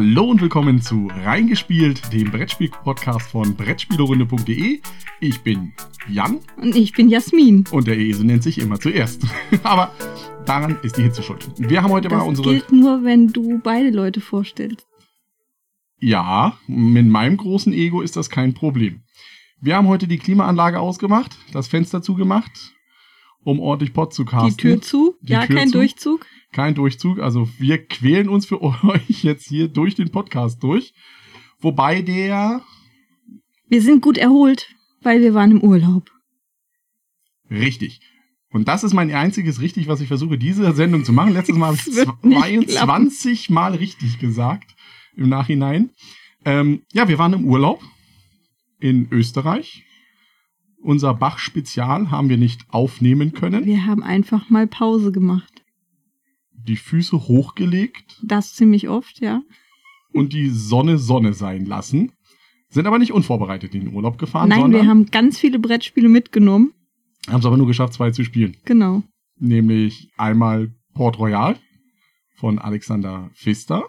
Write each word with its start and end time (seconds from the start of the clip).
Hallo 0.00 0.30
und 0.30 0.40
willkommen 0.40 0.80
zu 0.80 1.10
Reingespielt, 1.24 2.10
dem 2.10 2.30
Brettspiel-Podcast 2.30 3.32
von 3.32 3.54
Brettspielerunde.de. 3.54 4.80
Ich 5.20 5.42
bin 5.42 5.74
Jan. 6.08 6.38
Und 6.56 6.74
ich 6.74 6.94
bin 6.94 7.10
Jasmin. 7.10 7.66
Und 7.70 7.86
der 7.86 7.98
Esel 7.98 8.24
nennt 8.24 8.42
sich 8.42 8.56
immer 8.56 8.80
zuerst. 8.80 9.26
Aber 9.62 9.92
daran 10.46 10.78
ist 10.82 10.96
die 10.96 11.02
Hitze 11.02 11.22
schuld. 11.22 11.46
Wir 11.58 11.82
haben 11.82 11.92
heute 11.92 12.08
das 12.08 12.16
mal 12.16 12.24
unsere. 12.24 12.54
Das 12.54 12.66
gilt 12.66 12.80
nur, 12.80 13.04
wenn 13.04 13.28
du 13.28 13.60
beide 13.62 13.90
Leute 13.90 14.22
vorstellst. 14.22 14.86
Ja, 15.98 16.56
mit 16.66 17.04
meinem 17.04 17.36
großen 17.36 17.74
Ego 17.74 18.00
ist 18.00 18.16
das 18.16 18.30
kein 18.30 18.54
Problem. 18.54 19.02
Wir 19.60 19.76
haben 19.76 19.88
heute 19.88 20.08
die 20.08 20.16
Klimaanlage 20.16 20.80
ausgemacht, 20.80 21.36
das 21.52 21.68
Fenster 21.68 22.00
zugemacht, 22.00 22.72
um 23.44 23.60
ordentlich 23.60 23.92
Pott 23.92 24.14
zu 24.14 24.24
casten. 24.24 24.50
Die 24.50 24.56
Tür 24.56 24.82
zu? 24.82 25.16
Die 25.22 25.32
ja, 25.32 25.46
Tür 25.46 25.56
kein 25.56 25.68
zu. 25.68 25.78
Durchzug. 25.78 26.26
Kein 26.52 26.74
Durchzug. 26.74 27.20
Also 27.20 27.48
wir 27.58 27.84
quälen 27.86 28.28
uns 28.28 28.46
für 28.46 28.60
euch 28.84 29.22
jetzt 29.22 29.48
hier 29.48 29.68
durch 29.68 29.94
den 29.94 30.10
Podcast 30.10 30.62
durch. 30.62 30.92
Wobei 31.60 32.02
der 32.02 32.62
Wir 33.68 33.82
sind 33.82 34.02
gut 34.02 34.18
erholt, 34.18 34.68
weil 35.02 35.20
wir 35.20 35.34
waren 35.34 35.50
im 35.52 35.62
Urlaub. 35.62 36.10
richtig. 37.50 38.00
Und 38.52 38.66
das 38.66 38.82
ist 38.82 38.94
mein 38.94 39.12
einziges 39.14 39.60
richtig, 39.60 39.86
was 39.86 40.00
ich 40.00 40.08
versuche, 40.08 40.36
diese 40.36 40.72
Sendung 40.72 41.04
zu 41.04 41.12
machen. 41.12 41.32
Letztes 41.32 41.56
Mal 41.56 41.66
habe 41.66 41.76
ich 41.76 41.84
Das 41.94 42.06
wird 42.06 42.24
nicht 42.24 42.70
22 42.70 43.48
Mal 43.50 43.76
richtig 43.76 44.18
gesagt 44.18 44.74
im 45.16 45.28
Nachhinein. 45.28 45.90
Ähm, 46.44 46.82
ja, 46.92 47.06
wir 47.06 47.18
waren 47.18 47.32
im 47.32 47.44
Urlaub 47.44 47.80
in 48.80 49.08
Österreich. 49.12 49.84
Unser 50.82 51.14
Bach-Spezial 51.14 52.10
haben 52.10 52.28
wir 52.28 52.36
nicht 52.38 52.62
aufnehmen 52.70 53.32
können. 53.32 53.64
Wir 53.66 53.86
haben 53.86 54.02
einfach 54.02 54.48
mal 54.50 54.66
Pause 54.66 55.12
gemacht. 55.12 55.62
Die 56.52 56.76
Füße 56.76 57.16
hochgelegt 57.28 58.18
Das 58.22 58.54
ziemlich 58.54 58.88
oft, 58.88 59.20
ja. 59.20 59.42
und 60.12 60.32
die 60.32 60.48
Sonne 60.48 60.98
Sonne 60.98 61.32
sein 61.32 61.64
lassen. 61.66 62.12
Sind 62.68 62.86
aber 62.86 62.98
nicht 62.98 63.12
unvorbereitet 63.12 63.74
in 63.74 63.86
den 63.86 63.94
Urlaub 63.94 64.16
gefahren, 64.18 64.48
Nein, 64.48 64.72
wir 64.72 64.86
haben 64.86 65.06
ganz 65.06 65.38
viele 65.38 65.58
Brettspiele 65.58 66.08
mitgenommen. 66.08 66.72
haben 67.28 67.40
es 67.40 67.46
aber 67.46 67.56
nur 67.56 67.66
geschafft, 67.66 67.94
zwei 67.94 68.10
zu 68.12 68.24
spielen. 68.24 68.56
Genau. 68.64 69.02
Nämlich 69.38 70.10
einmal 70.16 70.72
Port 70.94 71.18
Royal 71.18 71.58
von 72.36 72.58
Alexander 72.58 73.30
Pfister, 73.34 73.84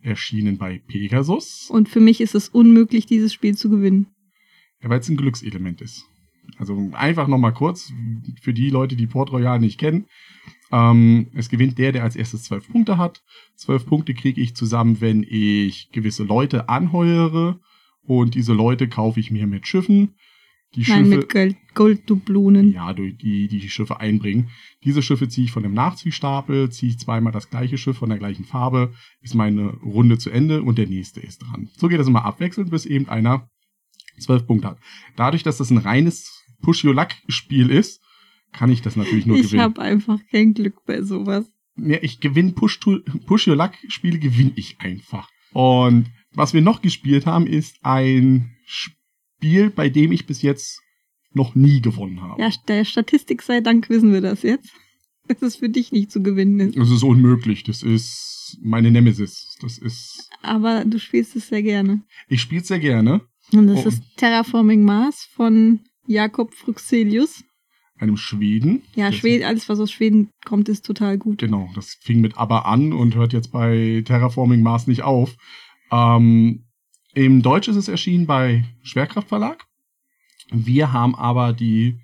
erschienen 0.00 0.58
bei 0.58 0.80
Pegasus, 0.86 1.68
Und 1.70 1.88
für 1.88 2.00
mich 2.00 2.20
ist 2.20 2.34
es 2.34 2.48
unmöglich, 2.48 3.06
dieses 3.06 3.32
Spiel 3.32 3.56
zu 3.56 3.70
gewinnen. 3.70 4.06
Ja, 4.82 4.88
weil 4.88 5.00
es 5.00 5.08
ein 5.08 5.16
Glückselement 5.16 5.80
ist. 5.80 6.04
Also 6.56 6.90
einfach 6.92 7.28
nochmal 7.28 7.52
kurz, 7.52 7.92
für 8.40 8.54
die 8.54 8.70
Leute, 8.70 8.96
die 8.96 9.06
Port 9.06 9.32
Royal 9.32 9.58
nicht 9.58 9.78
kennen. 9.78 10.06
Ähm, 10.70 11.28
es 11.34 11.48
gewinnt 11.48 11.78
der, 11.78 11.92
der 11.92 12.04
als 12.04 12.16
erstes 12.16 12.44
zwölf 12.44 12.68
Punkte 12.68 12.98
hat. 12.98 13.22
Zwölf 13.54 13.86
Punkte 13.86 14.14
kriege 14.14 14.40
ich 14.40 14.54
zusammen, 14.54 15.00
wenn 15.00 15.24
ich 15.28 15.90
gewisse 15.92 16.24
Leute 16.24 16.68
anheuere. 16.68 17.60
Und 18.02 18.34
diese 18.34 18.54
Leute 18.54 18.88
kaufe 18.88 19.20
ich 19.20 19.30
mir 19.30 19.46
mit 19.46 19.66
Schiffen. 19.66 20.14
Die 20.74 20.80
Nein, 20.80 21.04
Schiffe, 21.04 21.16
mit 21.16 21.32
Gold 21.32 21.56
Golddublonen. 21.74 22.72
Ja, 22.72 22.92
durch 22.92 23.16
die, 23.16 23.48
die 23.48 23.58
die 23.58 23.70
Schiffe 23.70 24.00
einbringen. 24.00 24.50
Diese 24.84 25.02
Schiffe 25.02 25.28
ziehe 25.28 25.46
ich 25.46 25.52
von 25.52 25.62
dem 25.62 25.72
Nachziehstapel, 25.72 26.70
ziehe 26.70 26.92
ich 26.92 26.98
zweimal 26.98 27.32
das 27.32 27.48
gleiche 27.48 27.78
Schiff 27.78 27.96
von 27.96 28.10
der 28.10 28.18
gleichen 28.18 28.44
Farbe, 28.44 28.92
ist 29.22 29.34
meine 29.34 29.68
Runde 29.76 30.18
zu 30.18 30.30
Ende 30.30 30.62
und 30.62 30.76
der 30.76 30.86
nächste 30.86 31.20
ist 31.20 31.38
dran. 31.38 31.70
So 31.76 31.88
geht 31.88 31.98
das 31.98 32.08
immer 32.08 32.24
abwechselnd, 32.24 32.70
bis 32.70 32.84
eben 32.84 33.08
einer 33.08 33.48
zwölf 34.20 34.46
Punkte 34.46 34.68
hat. 34.68 34.78
Dadurch, 35.16 35.42
dass 35.42 35.58
das 35.58 35.70
ein 35.70 35.78
reines 35.78 36.44
Push-Your-Luck-Spiel 36.62 37.70
ist, 37.70 38.00
kann 38.52 38.70
ich 38.70 38.82
das 38.82 38.96
natürlich 38.96 39.26
nur 39.26 39.36
ich 39.36 39.44
gewinnen. 39.44 39.62
habe 39.62 39.82
einfach 39.82 40.18
kein 40.30 40.54
Glück 40.54 40.84
bei 40.86 41.02
sowas. 41.02 41.46
Ja, 41.76 41.98
ich 42.02 42.20
gewinne 42.20 42.52
Push-Your-Luck-Spiele, 42.52 44.18
gewinne 44.18 44.52
ich 44.56 44.80
einfach. 44.80 45.28
Und 45.52 46.06
was 46.32 46.54
wir 46.54 46.60
noch 46.60 46.82
gespielt 46.82 47.26
haben, 47.26 47.46
ist 47.46 47.76
ein 47.82 48.56
Spiel, 48.66 49.70
bei 49.70 49.88
dem 49.88 50.12
ich 50.12 50.26
bis 50.26 50.42
jetzt 50.42 50.80
noch 51.32 51.54
nie 51.54 51.80
gewonnen 51.80 52.20
habe. 52.22 52.40
Ja, 52.40 52.50
der 52.66 52.84
Statistik 52.84 53.42
sei 53.42 53.60
Dank 53.60 53.88
wissen 53.88 54.12
wir 54.12 54.20
das 54.20 54.42
jetzt. 54.42 54.70
Dass 55.28 55.42
es 55.42 55.56
für 55.56 55.68
dich 55.68 55.92
nicht 55.92 56.10
zu 56.10 56.22
gewinnen 56.22 56.60
ist. 56.60 56.76
Das 56.76 56.90
ist 56.90 57.02
unmöglich. 57.02 57.62
Das 57.64 57.82
ist 57.82 58.58
meine 58.62 58.90
Nemesis. 58.90 59.56
Das 59.60 59.78
ist. 59.78 60.30
Aber 60.42 60.84
du 60.84 60.98
spielst 60.98 61.36
es 61.36 61.48
sehr 61.48 61.62
gerne. 61.62 62.02
Ich 62.28 62.40
spiele 62.40 62.64
sehr 62.64 62.78
gerne. 62.78 63.20
Und 63.52 63.66
das 63.68 63.84
Oh. 63.84 63.88
ist 63.88 64.02
Terraforming 64.16 64.84
Mars 64.84 65.26
von 65.32 65.80
Jakob 66.06 66.54
Fruxelius. 66.54 67.44
Einem 67.98 68.16
Schweden. 68.16 68.82
Ja, 68.94 69.10
Schweden, 69.10 69.44
alles 69.44 69.68
was 69.68 69.80
aus 69.80 69.90
Schweden 69.90 70.30
kommt, 70.44 70.68
ist 70.68 70.86
total 70.86 71.18
gut. 71.18 71.38
Genau. 71.38 71.68
Das 71.74 71.96
fing 72.00 72.20
mit 72.20 72.36
aber 72.38 72.66
an 72.66 72.92
und 72.92 73.14
hört 73.16 73.32
jetzt 73.32 73.50
bei 73.50 74.02
Terraforming 74.04 74.62
Mars 74.62 74.86
nicht 74.86 75.02
auf. 75.02 75.36
Ähm, 75.90 76.64
Im 77.14 77.42
Deutsch 77.42 77.66
ist 77.68 77.76
es 77.76 77.88
erschienen 77.88 78.26
bei 78.26 78.64
Schwerkraft 78.82 79.28
Verlag. 79.28 79.64
Wir 80.50 80.92
haben 80.92 81.14
aber 81.16 81.52
die 81.52 81.96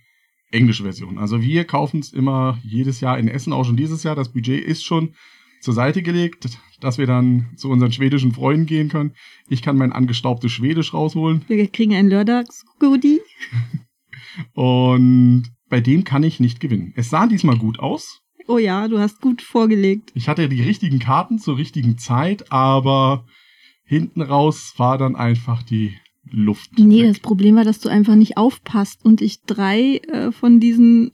englische 0.50 0.82
Version. 0.82 1.18
Also 1.18 1.40
wir 1.42 1.64
kaufen 1.64 2.00
es 2.00 2.12
immer 2.12 2.58
jedes 2.64 3.00
Jahr 3.00 3.18
in 3.18 3.28
Essen, 3.28 3.52
auch 3.52 3.64
schon 3.64 3.76
dieses 3.76 4.02
Jahr. 4.02 4.16
Das 4.16 4.32
Budget 4.32 4.64
ist 4.64 4.84
schon 4.84 5.14
zur 5.64 5.74
Seite 5.74 6.02
gelegt, 6.02 6.46
dass 6.80 6.98
wir 6.98 7.06
dann 7.06 7.48
zu 7.56 7.70
unseren 7.70 7.90
schwedischen 7.90 8.32
Freunden 8.32 8.66
gehen 8.66 8.88
können. 8.88 9.14
Ich 9.48 9.62
kann 9.62 9.76
mein 9.76 9.92
angestaubtes 9.92 10.52
Schwedisch 10.52 10.92
rausholen. 10.92 11.42
Wir 11.48 11.66
kriegen 11.68 11.94
ein 11.94 12.08
Lördags-Goodie. 12.08 13.20
Und 14.52 15.44
bei 15.68 15.80
dem 15.80 16.04
kann 16.04 16.22
ich 16.22 16.38
nicht 16.38 16.60
gewinnen. 16.60 16.92
Es 16.96 17.10
sah 17.10 17.26
diesmal 17.26 17.56
gut 17.56 17.78
aus. 17.78 18.20
Oh 18.46 18.58
ja, 18.58 18.88
du 18.88 18.98
hast 18.98 19.22
gut 19.22 19.40
vorgelegt. 19.40 20.12
Ich 20.14 20.28
hatte 20.28 20.48
die 20.48 20.62
richtigen 20.62 20.98
Karten 20.98 21.38
zur 21.38 21.56
richtigen 21.56 21.96
Zeit, 21.96 22.52
aber 22.52 23.24
hinten 23.84 24.20
raus 24.20 24.74
war 24.76 24.98
dann 24.98 25.16
einfach 25.16 25.62
die 25.62 25.96
Luft. 26.30 26.78
Nee, 26.78 27.02
weg. 27.02 27.08
das 27.08 27.20
Problem 27.20 27.56
war, 27.56 27.64
dass 27.64 27.80
du 27.80 27.88
einfach 27.88 28.16
nicht 28.16 28.36
aufpasst 28.36 29.04
und 29.04 29.22
ich 29.22 29.40
drei 29.42 29.96
äh, 30.08 30.30
von 30.30 30.60
diesen 30.60 31.08
äh, 31.08 31.12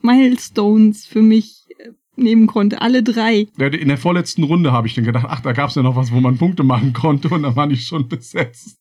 Milestones 0.00 1.06
für 1.06 1.22
mich 1.22 1.66
äh, 1.78 1.90
nehmen 2.16 2.46
konnte. 2.46 2.80
Alle 2.80 3.02
drei. 3.02 3.46
In 3.58 3.88
der 3.88 3.98
vorletzten 3.98 4.44
Runde 4.44 4.72
habe 4.72 4.86
ich 4.86 4.94
dann 4.94 5.04
gedacht, 5.04 5.26
ach, 5.28 5.40
da 5.40 5.52
gab 5.52 5.70
es 5.70 5.74
ja 5.74 5.82
noch 5.82 5.96
was, 5.96 6.12
wo 6.12 6.20
man 6.20 6.38
Punkte 6.38 6.62
machen 6.62 6.92
konnte 6.92 7.28
und 7.28 7.42
dann 7.42 7.56
war 7.56 7.70
ich 7.70 7.86
schon 7.86 8.08
besetzt. 8.08 8.78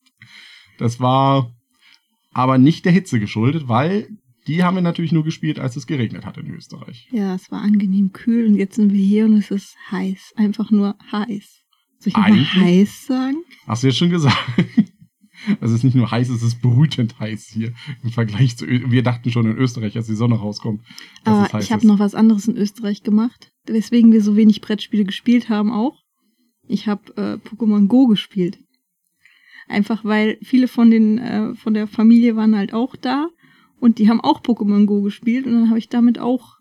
Das 0.78 1.00
war 1.00 1.52
aber 2.34 2.58
nicht 2.58 2.86
der 2.86 2.92
Hitze 2.92 3.20
geschuldet, 3.20 3.68
weil 3.68 4.08
die 4.48 4.64
haben 4.64 4.76
wir 4.76 4.82
natürlich 4.82 5.12
nur 5.12 5.24
gespielt, 5.24 5.60
als 5.60 5.76
es 5.76 5.88
geregnet 5.88 6.26
hat 6.26 6.38
in 6.38 6.50
Österreich. 6.50 7.08
Ja, 7.12 7.36
es 7.36 7.50
war 7.52 7.62
angenehm 7.62 8.12
kühl 8.12 8.48
und 8.48 8.56
jetzt 8.56 8.76
sind 8.76 8.92
wir 8.92 9.04
hier 9.04 9.26
und 9.26 9.38
es 9.38 9.52
ist 9.52 9.76
heiß. 9.92 10.34
Einfach 10.36 10.70
nur 10.72 10.98
heiß. 11.12 11.62
Soll 12.00 12.10
ich 12.12 12.18
mal 12.18 12.34
heiß 12.34 13.06
sagen? 13.06 13.38
Hast 13.66 13.84
du 13.84 13.88
jetzt 13.88 13.98
schon 13.98 14.10
gesagt? 14.10 14.38
Also 15.62 15.74
es 15.74 15.80
ist 15.80 15.84
nicht 15.84 15.96
nur 15.96 16.10
heiß, 16.10 16.30
es 16.30 16.44
ist 16.44 16.62
brütend 16.62 17.20
heiß 17.20 17.48
hier 17.48 17.74
im 18.04 18.10
Vergleich 18.12 18.58
zu. 18.58 18.66
Ö 18.66 18.92
wir 18.92 19.04
dachten 19.04 19.32
schon 19.32 19.46
in 19.46 19.58
Österreich, 19.58 19.96
als 19.98 20.08
die 20.08 20.16
Sonne 20.16 20.36
rauskommt. 20.36 20.82
Aber 21.24 21.52
heiß 21.52 21.64
ich 21.66 21.72
habe 21.72 21.86
noch 21.88 22.00
was 22.00 22.16
anderes 22.16 22.48
in 22.48 22.56
Österreich 22.58 23.04
gemacht, 23.04 23.52
weswegen 23.66 24.12
wir 24.12 24.22
so 24.22 24.36
wenig 24.36 24.62
Brettspiele 24.62 25.04
gespielt 25.06 25.50
haben 25.50 25.72
auch. 25.72 26.02
Ich 26.68 26.88
habe 26.88 27.02
äh, 27.18 27.34
Pokémon 27.50 27.88
Go 27.88 28.08
gespielt. 28.08 28.58
Einfach 29.68 30.04
weil 30.04 30.38
viele 30.42 30.68
von 30.68 30.92
den 30.92 31.18
äh, 31.18 31.56
von 31.56 31.74
der 31.74 31.88
Familie 31.88 32.36
waren 32.36 32.56
halt 32.56 32.74
auch 32.74 32.96
da 32.96 33.28
und 33.80 33.98
die 34.00 34.10
haben 34.10 34.22
auch 34.22 34.42
Pokémon 34.42 34.86
Go 34.86 35.02
gespielt 35.02 35.46
und 35.46 35.54
dann 35.54 35.70
habe 35.70 35.80
ich 35.80 35.90
damit 35.90 36.20
auch 36.20 36.56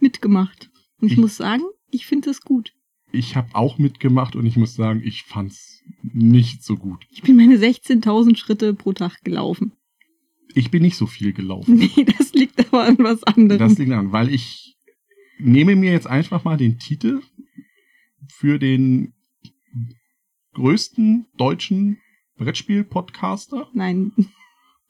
mitgemacht. 0.00 0.70
Und 1.00 1.08
ich, 1.08 1.12
Ich- 1.14 1.18
muss 1.18 1.36
sagen, 1.36 1.62
ich 1.90 2.06
finde 2.06 2.30
es 2.30 2.40
gut. 2.42 2.72
Ich 3.12 3.36
habe 3.36 3.48
auch 3.54 3.78
mitgemacht 3.78 4.34
und 4.36 4.46
ich 4.46 4.56
muss 4.56 4.74
sagen, 4.74 5.00
ich 5.04 5.22
fand's 5.22 5.75
nicht 6.02 6.62
so 6.62 6.76
gut. 6.76 7.06
Ich 7.10 7.22
bin 7.22 7.36
meine 7.36 7.56
16.000 7.56 8.36
Schritte 8.36 8.74
pro 8.74 8.92
Tag 8.92 9.22
gelaufen. 9.24 9.72
Ich 10.54 10.70
bin 10.70 10.82
nicht 10.82 10.96
so 10.96 11.06
viel 11.06 11.32
gelaufen. 11.32 11.76
Nee, 11.96 12.04
das 12.18 12.32
liegt 12.32 12.66
aber 12.66 12.84
an 12.84 12.96
was 12.98 13.22
anderem. 13.24 13.58
Das 13.58 13.78
liegt 13.78 13.92
an, 13.92 14.12
weil 14.12 14.32
ich 14.32 14.76
nehme 15.38 15.76
mir 15.76 15.92
jetzt 15.92 16.06
einfach 16.06 16.44
mal 16.44 16.56
den 16.56 16.78
Titel 16.78 17.20
für 18.28 18.58
den 18.58 19.12
größten 20.54 21.26
deutschen 21.36 21.98
Brettspiel-Podcaster. 22.38 23.68
Nein, 23.74 24.12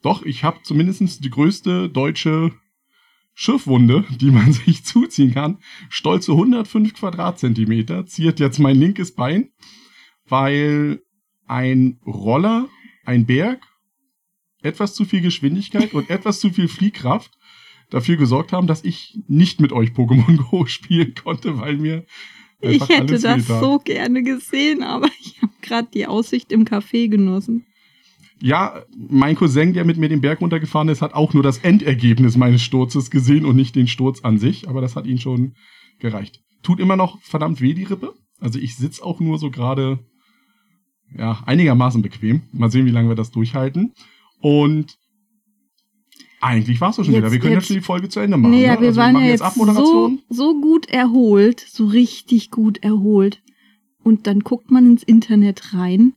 Doch, 0.03 0.23
ich 0.23 0.44
habe 0.44 0.61
zumindest 0.62 1.25
die 1.25 1.31
größte 1.31 1.88
deutsche 1.88 2.53
Schiffwunde, 3.35 4.05
die 4.21 4.31
man 4.31 4.53
sich 4.53 4.85
zuziehen 4.85 5.35
kann. 5.35 5.59
Stolze 5.88 6.32
105 6.32 6.94
Quadratzentimeter 6.94 8.06
ziert 8.06 8.41
jetzt 8.41 8.59
mein 8.59 8.79
linkes 8.79 9.15
Bein, 9.15 9.50
weil 10.28 11.00
ein 11.46 12.00
Roller, 12.06 12.69
ein 13.05 13.26
Berg, 13.26 13.61
etwas 14.62 14.94
zu 14.94 15.05
viel 15.05 15.20
Geschwindigkeit 15.20 15.94
und 15.94 16.11
etwas 16.11 16.40
zu 16.40 16.50
viel 16.50 16.69
Fliehkraft 16.69 17.32
dafür 17.90 18.17
gesorgt 18.17 18.52
haben, 18.52 18.67
dass 18.67 18.84
ich 18.84 19.19
nicht 19.28 19.61
mit 19.61 19.73
euch 19.73 19.90
Pokémon 19.90 20.37
Go 20.50 20.67
spielen 20.67 21.14
konnte, 21.14 21.58
weil 21.58 21.76
mir 21.76 22.05
ich 22.61 22.88
hätte 22.88 23.19
das 23.19 23.46
so 23.46 23.78
gerne 23.78 24.23
gesehen, 24.23 24.82
aber 24.82 25.08
ich 25.20 25.40
habe 25.43 25.52
gerade 25.61 25.88
die 25.93 26.06
Aussicht 26.06 26.52
im 26.52 26.64
Café 26.64 27.08
genossen. 27.08 27.67
Ja, 28.40 28.82
mein 28.96 29.37
Cousin, 29.37 29.73
der 29.73 29.84
mit 29.84 29.96
mir 29.96 30.08
den 30.08 30.20
Berg 30.20 30.40
runtergefahren 30.40 30.88
ist, 30.88 31.00
hat 31.00 31.14
auch 31.14 31.32
nur 31.32 31.43
das 31.43 31.58
Endergebnis 31.58 32.37
meines 32.37 32.62
Sturzes 32.62 33.11
gesehen 33.11 33.44
und 33.44 33.56
nicht 33.56 33.76
den 33.76 33.88
Sturz 33.88 34.20
an 34.23 34.38
sich, 34.38 34.69
aber 34.69 34.81
das 34.81 34.96
hat 34.96 35.06
ihn 35.06 35.19
schon 35.19 35.55
gereicht. 35.99 36.43
Tut 36.62 36.81
immer 36.81 36.96
noch 36.96 37.20
verdammt 37.23 37.61
weh, 37.61 37.73
die 37.73 37.84
Rippe. 37.84 38.14
Also 38.40 38.58
ich 38.58 38.76
sitze 38.76 39.02
auch 39.05 39.20
nur 39.20 39.38
so 39.38 39.50
gerade 39.50 40.00
ja, 41.17 41.43
einigermaßen 41.47 42.03
bequem. 42.03 42.43
Mal 42.53 42.70
sehen, 42.70 42.87
wie 42.87 42.91
lange 42.91 43.08
wir 43.08 43.14
das 43.17 43.31
durchhalten. 43.31 43.93
Und 44.41 44.97
eigentlich 46.41 46.81
war 46.81 46.91
es 46.91 46.97
schon 46.97 47.06
Jetzt- 47.06 47.17
wieder. 47.17 47.32
Wir 47.32 47.38
können 47.38 47.53
jetzt- 47.55 47.62
jetzt 47.62 47.69
schon 47.69 47.76
die 47.76 47.82
Folge 47.82 48.08
zu 48.08 48.20
Ende 48.20 48.37
machen. 48.37 48.50
Nee, 48.53 48.64
ja, 48.67 48.75
ne? 48.75 48.81
wir 48.82 48.88
also 48.88 49.00
waren 49.00 49.12
machen 49.14 49.25
ja 49.25 49.31
jetzt 49.31 49.55
so, 49.55 50.19
so 50.29 50.61
gut 50.61 50.87
erholt, 50.88 51.61
so 51.61 51.87
richtig 51.87 52.50
gut 52.50 52.79
erholt. 52.82 53.43
Und 54.03 54.26
dann 54.26 54.41
guckt 54.41 54.70
man 54.70 54.87
ins 54.87 55.03
Internet 55.03 55.75
rein 55.75 56.12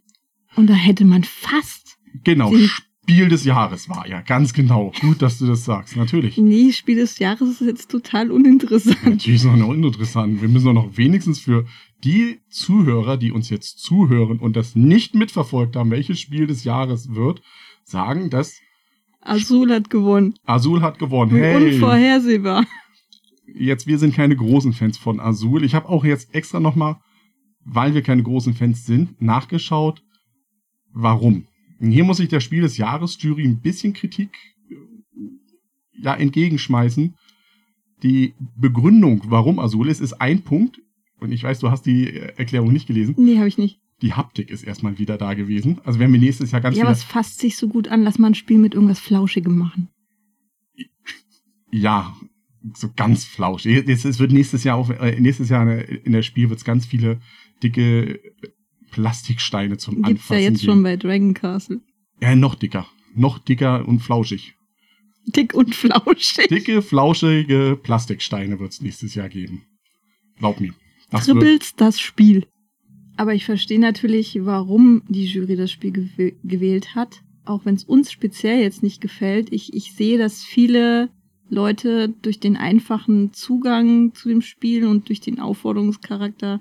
und 0.56 0.68
da 0.70 0.74
hätte 0.74 1.06
man 1.06 1.24
fast, 1.24 1.98
Genau, 2.24 2.52
Spiel 2.56 3.30
des 3.30 3.44
Jahres 3.46 3.90
war 3.90 4.08
ja, 4.08 4.22
ganz 4.22 4.54
genau. 4.54 4.92
Gut, 5.02 5.22
dass 5.24 5.40
du 5.40 5.48
das 5.48 5.66
sagst, 5.66 5.96
natürlich. 5.96 6.38
nee, 6.38 6.72
Spiel 6.72 6.98
des 6.98 7.18
Jahres 7.18 7.50
ist 7.50 7.62
jetzt 7.62 7.90
total 7.90 8.30
uninteressant. 8.30 8.98
Natürlich 9.04 9.42
ist 9.42 9.46
es 9.46 9.58
noch 9.58 9.68
uninteressant. 9.68 10.42
Wir 10.42 10.50
müssen 10.50 10.66
doch 10.66 10.74
noch 10.74 10.98
wenigstens 10.98 11.40
für 11.40 11.66
die 12.04 12.40
Zuhörer, 12.50 13.18
die 13.18 13.32
uns 13.32 13.50
jetzt 13.50 13.80
zuhören 13.80 14.40
und 14.40 14.56
das 14.56 14.76
nicht 14.76 15.16
mitverfolgt 15.16 15.76
haben, 15.76 15.92
welches 15.92 16.20
Spiel 16.20 16.48
des 16.48 16.64
Jahres 16.64 17.14
wird, 17.14 17.42
sagen, 17.84 18.30
dass 18.30 18.60
Azul 19.22 19.72
hat 19.72 19.90
gewonnen. 19.90 20.36
Azul 20.46 20.82
hat 20.82 20.98
gewonnen. 20.98 21.32
Hey, 21.32 21.74
Unvorhersehbar. 21.74 22.66
jetzt 23.54 23.88
wir 23.88 23.98
sind 23.98 24.16
keine 24.16 24.36
großen 24.36 24.74
Fans 24.74 24.98
von 24.98 25.20
Azul. 25.20 25.64
Ich 25.64 25.76
habe 25.76 25.90
auch 25.90 26.06
jetzt 26.06 26.34
extra 26.34 26.60
nochmal, 26.60 26.98
weil 27.66 27.94
wir 27.94 28.02
keine 28.02 28.24
großen 28.24 28.54
Fans 28.54 28.86
sind, 28.86 29.22
nachgeschaut, 29.22 30.02
warum. 30.94 31.48
Hier 31.82 32.04
muss 32.04 32.20
ich 32.20 32.30
der 32.30 32.40
Spiel 32.40 32.62
des 32.62 32.78
Jahres 32.78 33.22
Jury 33.22 33.46
ein 33.46 33.62
bisschen 33.62 33.94
Kritik 33.94 34.32
äh, 34.70 34.76
ja 36.02 36.16
entgegenschmeißen. 36.16 37.16
Die 38.04 38.34
Begründung, 38.56 39.22
warum 39.28 39.60
Azul 39.60 39.90
ist, 39.90 40.00
ist 40.00 40.14
ein 40.14 40.44
Punkt. 40.44 40.80
Und 41.20 41.32
ich 41.32 41.44
weiß, 41.44 41.60
du 41.60 41.70
hast 41.72 41.86
die 41.86 42.08
äh, 42.08 42.34
Erklärung 42.38 42.72
nicht 42.72 42.88
gelesen. 42.88 43.16
Nee, 43.18 43.38
habe 43.38 43.48
ich 43.48 43.58
nicht. 43.58 43.80
Die 44.02 44.14
Haptik 44.14 44.50
ist 44.50 44.64
erstmal 44.64 44.98
wieder 44.98 45.18
da 45.18 45.34
gewesen. 45.34 45.82
Also 45.84 46.00
werden 46.00 46.14
wir 46.14 46.20
nächstes 46.20 46.52
Jahr 46.52 46.62
ganz 46.62 46.78
ja, 46.78 46.84
aber 46.84 46.94
es 46.94 47.04
fasst 47.04 47.40
sich 47.40 47.58
so 47.58 47.68
gut 47.68 47.90
an. 47.90 48.04
Lass 48.04 48.18
mal 48.18 48.28
ein 48.28 48.36
Spiel 48.36 48.58
mit 48.58 48.74
irgendwas 48.74 49.00
Flauschigem 49.00 49.58
machen. 49.58 49.90
Ja, 51.72 52.16
so 52.76 52.90
ganz 52.96 53.26
flauschig. 53.26 53.88
Es 53.88 54.20
wird 54.20 54.32
nächstes 54.32 54.64
Jahr 54.64 54.78
auf, 54.78 54.90
äh, 54.90 55.20
nächstes 55.20 55.50
Jahr 55.50 55.70
in 55.70 56.12
der- 56.12 56.24
Spiel 56.24 56.50
wird 56.50 56.60
es 56.60 56.66
ganz 56.66 56.86
viele 56.86 57.20
dicke 57.62 58.20
Plastiksteine 58.92 59.78
zum 59.78 59.96
Gibt's 59.96 60.08
ja 60.08 60.12
Anfassen 60.14 60.42
jetzt 60.44 60.62
geben. 60.62 60.72
schon 60.74 60.84
bei 60.84 60.96
Dragon 60.98 61.34
Castle. 61.34 61.82
Ja, 62.22 62.36
noch 62.36 62.56
dicker. 62.56 62.88
Noch 63.16 63.38
dicker 63.40 63.88
und 63.88 64.00
flauschig. 64.00 64.56
Dick 65.28 65.54
und 65.54 65.76
flauschig. 65.76 66.48
Dicke, 66.48 66.82
flauschige 66.82 67.78
Plastiksteine 67.82 68.60
wird 68.60 68.72
es 68.72 68.82
nächstes 68.82 69.14
Jahr 69.16 69.30
geben. 69.30 69.64
Glaub 70.38 70.60
mir. 70.60 70.74
Tribbels 71.12 71.76
das 71.76 72.00
Spiel. 72.00 72.46
Aber 73.18 73.34
ich 73.34 73.46
verstehe 73.46 73.80
natürlich, 73.80 74.40
warum 74.42 75.02
die 75.08 75.26
Jury 75.26 75.56
das 75.56 75.72
Spiel 75.72 75.92
gew 75.92 76.32
gewählt 76.44 76.96
hat. 76.96 77.22
Auch 77.46 77.66
wenn 77.66 77.76
es 77.76 77.84
uns 77.84 78.12
speziell 78.12 78.62
jetzt 78.62 78.84
nicht 78.84 79.02
gefällt. 79.02 79.52
Ich, 79.52 79.74
ich 79.74 79.94
sehe, 79.94 80.18
dass 80.18 80.44
viele 80.44 81.10
Leute 81.50 82.10
durch 82.22 82.40
den 82.40 82.56
einfachen 82.56 83.34
Zugang 83.34 84.14
zu 84.14 84.30
dem 84.30 84.42
Spiel 84.42 84.86
und 84.86 85.10
durch 85.10 85.20
den 85.20 85.40
Aufforderungscharakter 85.40 86.60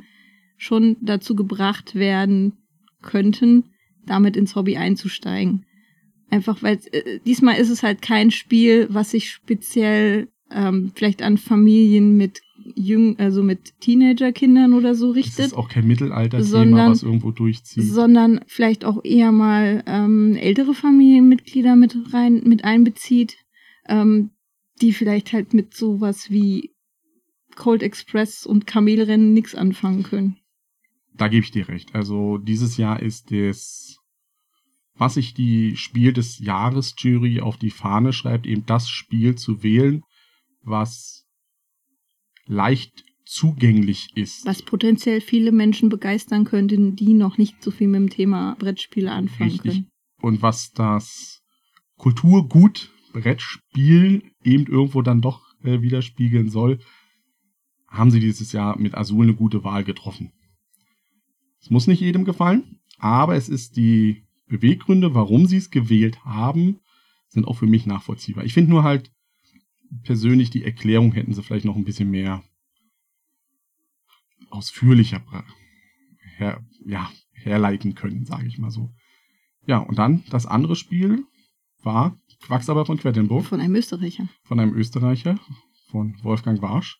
schon 0.56 0.96
dazu 1.00 1.36
gebracht 1.36 1.94
werden 1.94 2.54
könnten, 3.02 3.64
damit 4.06 4.36
ins 4.36 4.56
Hobby 4.56 4.76
einzusteigen. 4.76 5.64
Einfach 6.30 6.62
weil 6.62 6.80
äh, 6.92 7.20
diesmal 7.24 7.58
ist 7.58 7.70
es 7.70 7.82
halt 7.82 8.02
kein 8.02 8.30
Spiel, 8.30 8.88
was 8.90 9.12
sich 9.12 9.30
speziell 9.30 10.28
ähm, 10.50 10.92
vielleicht 10.94 11.22
an 11.22 11.38
Familien 11.38 12.16
mit 12.16 12.40
jüng, 12.76 13.18
also 13.18 13.42
mit 13.42 13.80
Teenagerkindern 13.80 14.74
oder 14.74 14.94
so 14.94 15.10
richtet, 15.10 15.46
ist 15.46 15.54
auch 15.56 15.68
kein 15.68 15.86
Mittelalter-Thema, 15.86 16.44
sondern- 16.48 16.90
was 16.90 17.02
irgendwo 17.02 17.30
durchzieht. 17.30 17.84
sondern 17.84 18.40
vielleicht 18.46 18.84
auch 18.84 19.04
eher 19.04 19.32
mal 19.32 19.82
ähm, 19.86 20.34
ältere 20.36 20.74
Familienmitglieder 20.74 21.76
mit 21.76 21.96
rein 22.12 22.42
mit 22.44 22.64
einbezieht, 22.64 23.36
ähm, 23.88 24.30
die 24.80 24.92
vielleicht 24.92 25.32
halt 25.32 25.54
mit 25.54 25.74
sowas 25.74 26.30
wie 26.30 26.70
Cold 27.56 27.82
Express 27.82 28.46
und 28.46 28.66
Kamelrennen 28.66 29.32
nichts 29.32 29.54
anfangen 29.54 30.04
können. 30.04 30.36
Da 31.14 31.26
gebe 31.28 31.44
ich 31.44 31.50
dir 31.50 31.68
recht. 31.68 31.94
Also 31.94 32.38
dieses 32.38 32.76
Jahr 32.76 33.02
ist 33.02 33.32
das, 33.32 33.96
was 34.94 35.14
sich 35.14 35.34
die 35.34 35.76
Spiel 35.76 36.12
des 36.12 36.38
Jahres 36.38 36.94
Jury 36.98 37.40
auf 37.40 37.56
die 37.56 37.70
Fahne 37.70 38.12
schreibt, 38.12 38.46
eben 38.46 38.64
das 38.66 38.88
Spiel 38.88 39.34
zu 39.34 39.62
wählen, 39.64 40.02
was 40.62 41.17
leicht 42.48 43.04
zugänglich 43.24 44.08
ist. 44.16 44.46
Was 44.46 44.62
potenziell 44.62 45.20
viele 45.20 45.52
Menschen 45.52 45.90
begeistern 45.90 46.44
könnte, 46.44 46.92
die 46.92 47.12
noch 47.12 47.38
nicht 47.38 47.62
so 47.62 47.70
viel 47.70 47.86
mit 47.88 48.00
dem 48.00 48.10
Thema 48.10 48.56
Brettspiele 48.58 49.12
anfangen 49.12 49.50
Richtig. 49.50 49.72
können. 49.72 49.90
Und 50.20 50.42
was 50.42 50.72
das 50.72 51.42
Kulturgut 51.96 52.90
Brettspiel 53.12 54.22
eben 54.42 54.66
irgendwo 54.66 55.02
dann 55.02 55.20
doch 55.20 55.42
äh, 55.62 55.82
widerspiegeln 55.82 56.48
soll, 56.50 56.78
haben 57.86 58.10
sie 58.10 58.20
dieses 58.20 58.52
Jahr 58.52 58.78
mit 58.78 58.94
Azul 58.94 59.24
eine 59.24 59.34
gute 59.34 59.64
Wahl 59.64 59.84
getroffen. 59.84 60.32
Es 61.60 61.70
muss 61.70 61.86
nicht 61.86 62.00
jedem 62.00 62.24
gefallen, 62.24 62.80
aber 62.98 63.36
es 63.36 63.48
ist 63.48 63.76
die 63.76 64.24
Beweggründe, 64.46 65.14
warum 65.14 65.46
sie 65.46 65.56
es 65.56 65.70
gewählt 65.70 66.24
haben, 66.24 66.80
sind 67.28 67.46
auch 67.46 67.54
für 67.54 67.66
mich 67.66 67.86
nachvollziehbar. 67.86 68.44
Ich 68.44 68.54
finde 68.54 68.70
nur 68.70 68.84
halt 68.84 69.10
persönlich 70.04 70.50
die 70.50 70.64
Erklärung 70.64 71.12
hätten 71.12 71.32
sie 71.34 71.42
vielleicht 71.42 71.64
noch 71.64 71.76
ein 71.76 71.84
bisschen 71.84 72.10
mehr 72.10 72.42
ausführlicher 74.50 75.22
her, 76.36 76.64
ja, 76.84 77.10
herleiten 77.32 77.94
können, 77.94 78.24
sage 78.24 78.46
ich 78.46 78.58
mal 78.58 78.70
so. 78.70 78.90
Ja, 79.66 79.78
und 79.78 79.98
dann 79.98 80.24
das 80.30 80.46
andere 80.46 80.76
Spiel 80.76 81.24
war 81.82 82.18
Quacksalber 82.42 82.86
von 82.86 82.98
Quedlinburg 82.98 83.44
Von 83.44 83.60
einem 83.60 83.74
Österreicher. 83.74 84.28
von 84.44 84.60
einem 84.60 84.74
Österreicher, 84.74 85.38
von 85.90 86.16
Wolfgang 86.22 86.62
Warsch. 86.62 86.98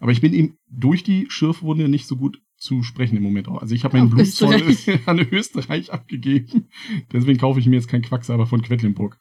Aber 0.00 0.12
ich 0.12 0.20
bin 0.20 0.32
ihm 0.32 0.56
durch 0.70 1.02
die 1.02 1.26
Schürfwunde 1.28 1.88
nicht 1.88 2.06
so 2.06 2.16
gut 2.16 2.40
zu 2.56 2.82
sprechen 2.82 3.16
im 3.16 3.22
Moment 3.22 3.48
auch. 3.48 3.60
Also 3.60 3.74
ich 3.74 3.84
habe 3.84 3.96
meinen 3.98 4.10
Blutzoll 4.10 4.54
Österreich. 4.62 5.00
an 5.08 5.18
Österreich 5.18 5.92
abgegeben. 5.92 6.68
Deswegen 7.12 7.38
kaufe 7.38 7.60
ich 7.60 7.66
mir 7.66 7.76
jetzt 7.76 7.88
kein 7.88 8.02
Quacksalber 8.02 8.46
von 8.46 8.62
Quedlinburg. 8.62 9.18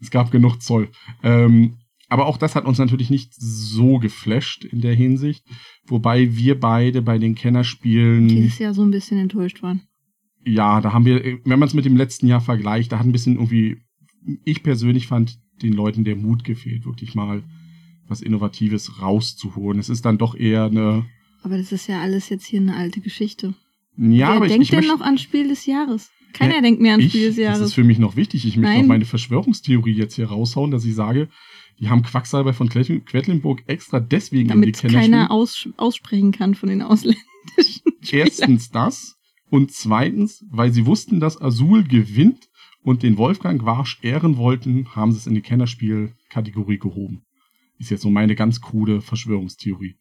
Es 0.00 0.10
gab 0.10 0.30
genug 0.30 0.62
Zoll. 0.62 0.90
Ähm, 1.22 1.78
aber 2.08 2.26
auch 2.26 2.36
das 2.38 2.54
hat 2.54 2.64
uns 2.66 2.78
natürlich 2.78 3.10
nicht 3.10 3.32
so 3.34 3.98
geflasht 3.98 4.64
in 4.64 4.80
der 4.80 4.94
Hinsicht. 4.94 5.44
Wobei 5.86 6.36
wir 6.36 6.58
beide 6.60 7.02
bei 7.02 7.18
den 7.18 7.34
Kennerspielen 7.34 8.28
Dieses 8.28 8.58
Jahr 8.58 8.74
so 8.74 8.82
ein 8.82 8.90
bisschen 8.90 9.18
enttäuscht 9.18 9.62
waren. 9.62 9.82
ja, 10.44 10.80
da 10.80 10.92
haben 10.92 11.04
wir, 11.04 11.38
wenn 11.44 11.58
man 11.58 11.66
es 11.68 11.74
mit 11.74 11.84
dem 11.84 11.96
letzten 11.96 12.26
Jahr 12.28 12.40
vergleicht, 12.40 12.92
da 12.92 12.98
hat 12.98 13.06
ein 13.06 13.12
bisschen 13.12 13.34
irgendwie, 13.34 13.78
ich 14.44 14.62
persönlich 14.62 15.06
fand 15.06 15.38
den 15.62 15.72
Leuten 15.72 16.04
der 16.04 16.16
Mut 16.16 16.44
gefehlt, 16.44 16.84
wirklich 16.86 17.14
mal 17.14 17.42
was 18.08 18.20
Innovatives 18.20 19.00
rauszuholen. 19.02 19.80
Es 19.80 19.88
ist 19.88 20.04
dann 20.04 20.18
doch 20.18 20.34
eher 20.36 20.64
eine, 20.66 21.06
Aber 21.42 21.56
das 21.58 21.72
ist 21.72 21.88
ja 21.88 22.00
alles 22.00 22.28
jetzt 22.28 22.46
hier 22.46 22.60
eine 22.60 22.76
alte 22.76 23.00
Geschichte. 23.00 23.54
ja, 23.96 24.28
Wer 24.28 24.28
aber 24.28 24.44
ich, 24.46 24.52
denkt 24.52 24.64
ich 24.64 24.70
denn 24.70 24.80
möchte, 24.80 24.92
noch 24.94 25.00
an 25.00 25.18
Spiel 25.18 25.48
des 25.48 25.66
Jahres? 25.66 26.10
Keiner 26.32 26.56
Ja, 26.56 26.60
denkt 26.60 26.80
mehr 26.82 26.94
an 26.94 27.00
ich, 27.00 27.08
Spiel 27.08 27.26
des 27.28 27.36
das 27.36 27.38
ist 27.38 27.58
Jahres. 27.58 27.74
für 27.74 27.82
mich 27.84 27.98
noch 27.98 28.14
wichtig. 28.14 28.44
Ich 28.46 28.56
möchte 28.56 28.70
Nein. 28.74 28.82
noch 28.82 28.88
meine 28.88 29.06
Verschwörungstheorie 29.06 29.92
jetzt 29.94 30.14
hier 30.14 30.26
raushauen, 30.26 30.70
dass 30.70 30.84
ich 30.84 30.94
sage, 30.94 31.28
die 31.78 31.88
haben 31.88 32.02
Quacksalber 32.02 32.54
von 32.54 32.68
Quedlin- 32.68 33.04
Quedlinburg 33.04 33.62
extra 33.66 34.00
deswegen 34.00 34.50
in 34.50 34.62
die 34.62 34.72
Damit 34.72 34.80
Kenner 34.80 35.00
keiner 35.00 35.30
aus, 35.30 35.68
aussprechen 35.76 36.32
kann 36.32 36.54
von 36.54 36.68
den 36.68 36.82
ausländischen 36.82 37.22
Spielern. 38.02 38.26
Erstens 38.26 38.70
das 38.70 39.16
und 39.50 39.72
zweitens, 39.72 40.44
weil 40.50 40.72
sie 40.72 40.86
wussten, 40.86 41.20
dass 41.20 41.40
Azul 41.40 41.84
gewinnt 41.84 42.48
und 42.82 43.02
den 43.02 43.16
Wolfgang 43.18 43.64
Warsch 43.64 43.98
ehren 44.02 44.36
wollten, 44.36 44.94
haben 44.94 45.12
sie 45.12 45.18
es 45.18 45.26
in 45.26 45.34
die 45.34 45.42
Kennerspiel-Kategorie 45.42 46.78
gehoben. 46.78 47.22
Ist 47.78 47.90
jetzt 47.90 48.02
so 48.02 48.10
meine 48.10 48.34
ganz 48.36 48.60
krude 48.60 49.00
Verschwörungstheorie. 49.00 49.96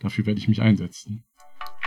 Dafür 0.00 0.26
werde 0.26 0.40
ich 0.40 0.48
mich 0.48 0.60
einsetzen. 0.60 1.24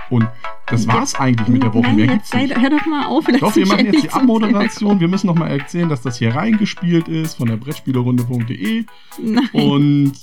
Und 0.10 0.28
das 0.70 0.88
war's 0.88 1.16
eigentlich 1.16 1.48
mit 1.48 1.64
der 1.64 1.74
Woche. 1.74 1.88
Nein, 1.88 1.96
Mehr 1.96 2.14
jetzt 2.16 2.30
sei, 2.30 2.48
hör 2.48 2.70
doch 2.70 2.86
mal 2.86 3.06
auf. 3.06 3.26
Doch, 3.26 3.56
wir 3.56 3.68
machen 3.68 3.86
jetzt 3.86 4.04
die 4.04 4.10
Abmoderation. 4.10 5.00
Wir 5.00 5.08
müssen 5.08 5.28
noch 5.28 5.36
mal 5.36 5.48
erzählen, 5.48 5.88
dass 5.88 6.02
das 6.02 6.18
hier 6.18 6.36
reingespielt 6.36 7.08
ist 7.08 7.36
von 7.36 7.48
der 7.48 7.58
Brettspielerunde.de. 7.58 8.86
Und 9.54 10.14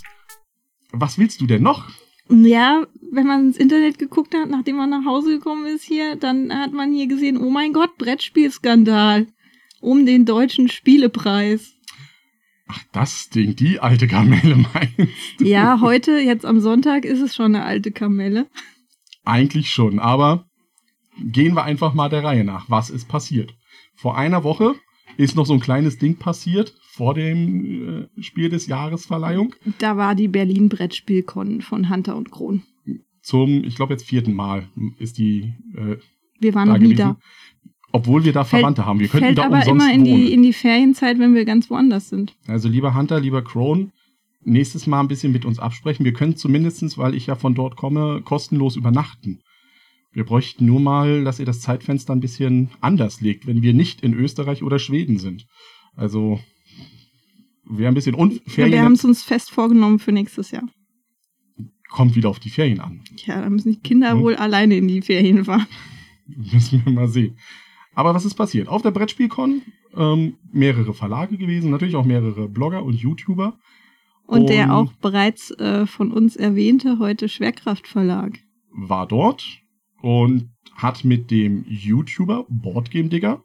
was 0.92 1.18
willst 1.18 1.40
du 1.40 1.46
denn 1.46 1.62
noch? 1.62 1.88
Ja, 2.28 2.86
wenn 3.10 3.26
man 3.26 3.46
ins 3.46 3.56
Internet 3.56 3.98
geguckt 3.98 4.34
hat, 4.34 4.48
nachdem 4.48 4.76
man 4.76 4.90
nach 4.90 5.04
Hause 5.04 5.38
gekommen 5.38 5.66
ist 5.66 5.84
hier, 5.84 6.16
dann 6.16 6.52
hat 6.52 6.72
man 6.72 6.92
hier 6.92 7.06
gesehen, 7.06 7.38
oh 7.38 7.50
mein 7.50 7.72
Gott, 7.72 7.96
Brettspielskandal. 7.98 9.26
Um 9.80 10.06
den 10.06 10.24
deutschen 10.24 10.68
Spielepreis. 10.68 11.74
Ach, 12.68 12.80
das 12.92 13.28
Ding, 13.28 13.54
die 13.56 13.80
alte 13.80 14.06
Kamelle 14.06 14.56
meinst 14.74 15.38
du? 15.38 15.44
Ja, 15.44 15.80
heute, 15.80 16.12
jetzt 16.18 16.46
am 16.46 16.60
Sonntag, 16.60 17.04
ist 17.04 17.20
es 17.20 17.34
schon 17.34 17.54
eine 17.54 17.64
alte 17.64 17.92
Kamelle. 17.92 18.46
Eigentlich 19.24 19.70
schon, 19.70 19.98
aber 19.98 20.46
gehen 21.22 21.54
wir 21.54 21.64
einfach 21.64 21.94
mal 21.94 22.08
der 22.08 22.24
Reihe 22.24 22.44
nach. 22.44 22.68
Was 22.68 22.90
ist 22.90 23.08
passiert? 23.08 23.54
Vor 23.94 24.16
einer 24.18 24.44
Woche 24.44 24.74
ist 25.16 25.36
noch 25.36 25.46
so 25.46 25.54
ein 25.54 25.60
kleines 25.60 25.98
Ding 25.98 26.16
passiert 26.18 26.74
vor 26.92 27.14
dem 27.14 28.08
äh, 28.16 28.22
Spiel 28.22 28.48
des 28.48 28.66
Jahresverleihung. 28.66 29.54
Da 29.78 29.96
war 29.96 30.14
die 30.14 30.28
Berlin 30.28 30.68
Brettspielkon 30.68 31.60
von 31.62 31.88
Hunter 31.90 32.16
und 32.16 32.30
Kron. 32.30 32.62
zum, 33.22 33.64
ich 33.64 33.76
glaube 33.76 33.94
jetzt 33.94 34.06
vierten 34.06 34.34
Mal 34.34 34.68
ist 34.98 35.18
die 35.18 35.54
äh, 35.76 35.96
Wir 36.40 36.54
waren 36.54 36.68
noch 36.68 36.78
nie 36.78 36.94
da. 36.94 37.16
Obwohl 37.92 38.24
wir 38.24 38.32
da 38.32 38.42
Fällt- 38.42 38.60
Verwandte 38.60 38.84
haben. 38.86 38.98
Wir 38.98 39.06
könnten 39.08 39.26
Fällt 39.26 39.38
da 39.38 39.44
aber 39.44 39.58
umsonst 39.58 39.70
immer 39.86 39.92
in 39.94 40.00
wohnen. 40.04 40.16
die, 40.26 40.32
in 40.32 40.42
die 40.42 40.52
Ferienzeit, 40.52 41.18
wenn 41.20 41.34
wir 41.34 41.44
ganz 41.44 41.70
woanders 41.70 42.08
sind. 42.08 42.34
Also 42.48 42.68
lieber 42.68 42.94
Hunter, 42.94 43.20
lieber 43.20 43.42
Crone, 43.44 43.92
nächstes 44.44 44.86
Mal 44.86 45.00
ein 45.00 45.08
bisschen 45.08 45.32
mit 45.32 45.44
uns 45.44 45.58
absprechen. 45.58 46.04
Wir 46.04 46.12
können 46.12 46.36
zumindestens, 46.36 46.98
weil 46.98 47.14
ich 47.14 47.26
ja 47.26 47.34
von 47.34 47.54
dort 47.54 47.76
komme, 47.76 48.22
kostenlos 48.22 48.76
übernachten. 48.76 49.40
Wir 50.12 50.24
bräuchten 50.24 50.66
nur 50.66 50.80
mal, 50.80 51.24
dass 51.24 51.40
ihr 51.40 51.46
das 51.46 51.60
Zeitfenster 51.60 52.12
ein 52.12 52.20
bisschen 52.20 52.70
anders 52.80 53.20
legt, 53.20 53.46
wenn 53.46 53.62
wir 53.62 53.74
nicht 53.74 54.00
in 54.02 54.14
Österreich 54.14 54.62
oder 54.62 54.78
Schweden 54.78 55.18
sind. 55.18 55.46
Also 55.96 56.40
wäre 57.64 57.88
ein 57.88 57.94
bisschen 57.94 58.14
unfair. 58.14 58.70
wir 58.70 58.82
haben 58.82 58.92
es 58.92 59.04
uns 59.04 59.22
fest 59.22 59.50
vorgenommen 59.50 59.98
für 59.98 60.12
nächstes 60.12 60.50
Jahr. 60.50 60.64
Kommt 61.90 62.16
wieder 62.16 62.28
auf 62.28 62.40
die 62.40 62.50
Ferien 62.50 62.80
an. 62.80 63.00
Ja, 63.24 63.40
da 63.40 63.48
müssen 63.50 63.72
die 63.72 63.80
Kinder 63.80 64.12
Hm. 64.12 64.20
wohl 64.20 64.36
alleine 64.36 64.76
in 64.76 64.88
die 64.88 65.00
Ferien 65.02 65.44
fahren. 65.44 65.66
Müssen 66.26 66.84
wir 66.84 66.92
mal 66.92 67.08
sehen. 67.08 67.36
Aber 67.94 68.14
was 68.14 68.24
ist 68.24 68.34
passiert? 68.34 68.66
Auf 68.68 68.82
der 68.82 68.90
Brettspielcon 68.90 69.62
ähm, 69.96 70.34
mehrere 70.52 70.94
Verlage 70.94 71.36
gewesen, 71.36 71.70
natürlich 71.70 71.94
auch 71.96 72.04
mehrere 72.04 72.48
Blogger 72.48 72.82
und 72.82 72.94
YouTuber. 72.94 73.58
Und 74.26 74.48
der 74.48 74.74
auch 74.74 74.92
bereits 74.94 75.50
äh, 75.52 75.86
von 75.86 76.10
uns 76.10 76.36
erwähnte 76.36 76.98
heute 76.98 77.28
Schwerkraftverlag. 77.28 78.38
war 78.72 79.06
dort 79.06 79.44
und 80.00 80.50
hat 80.74 81.04
mit 81.04 81.30
dem 81.30 81.64
YouTuber 81.68 82.46
Boardgame 82.48 83.08
Digger 83.10 83.44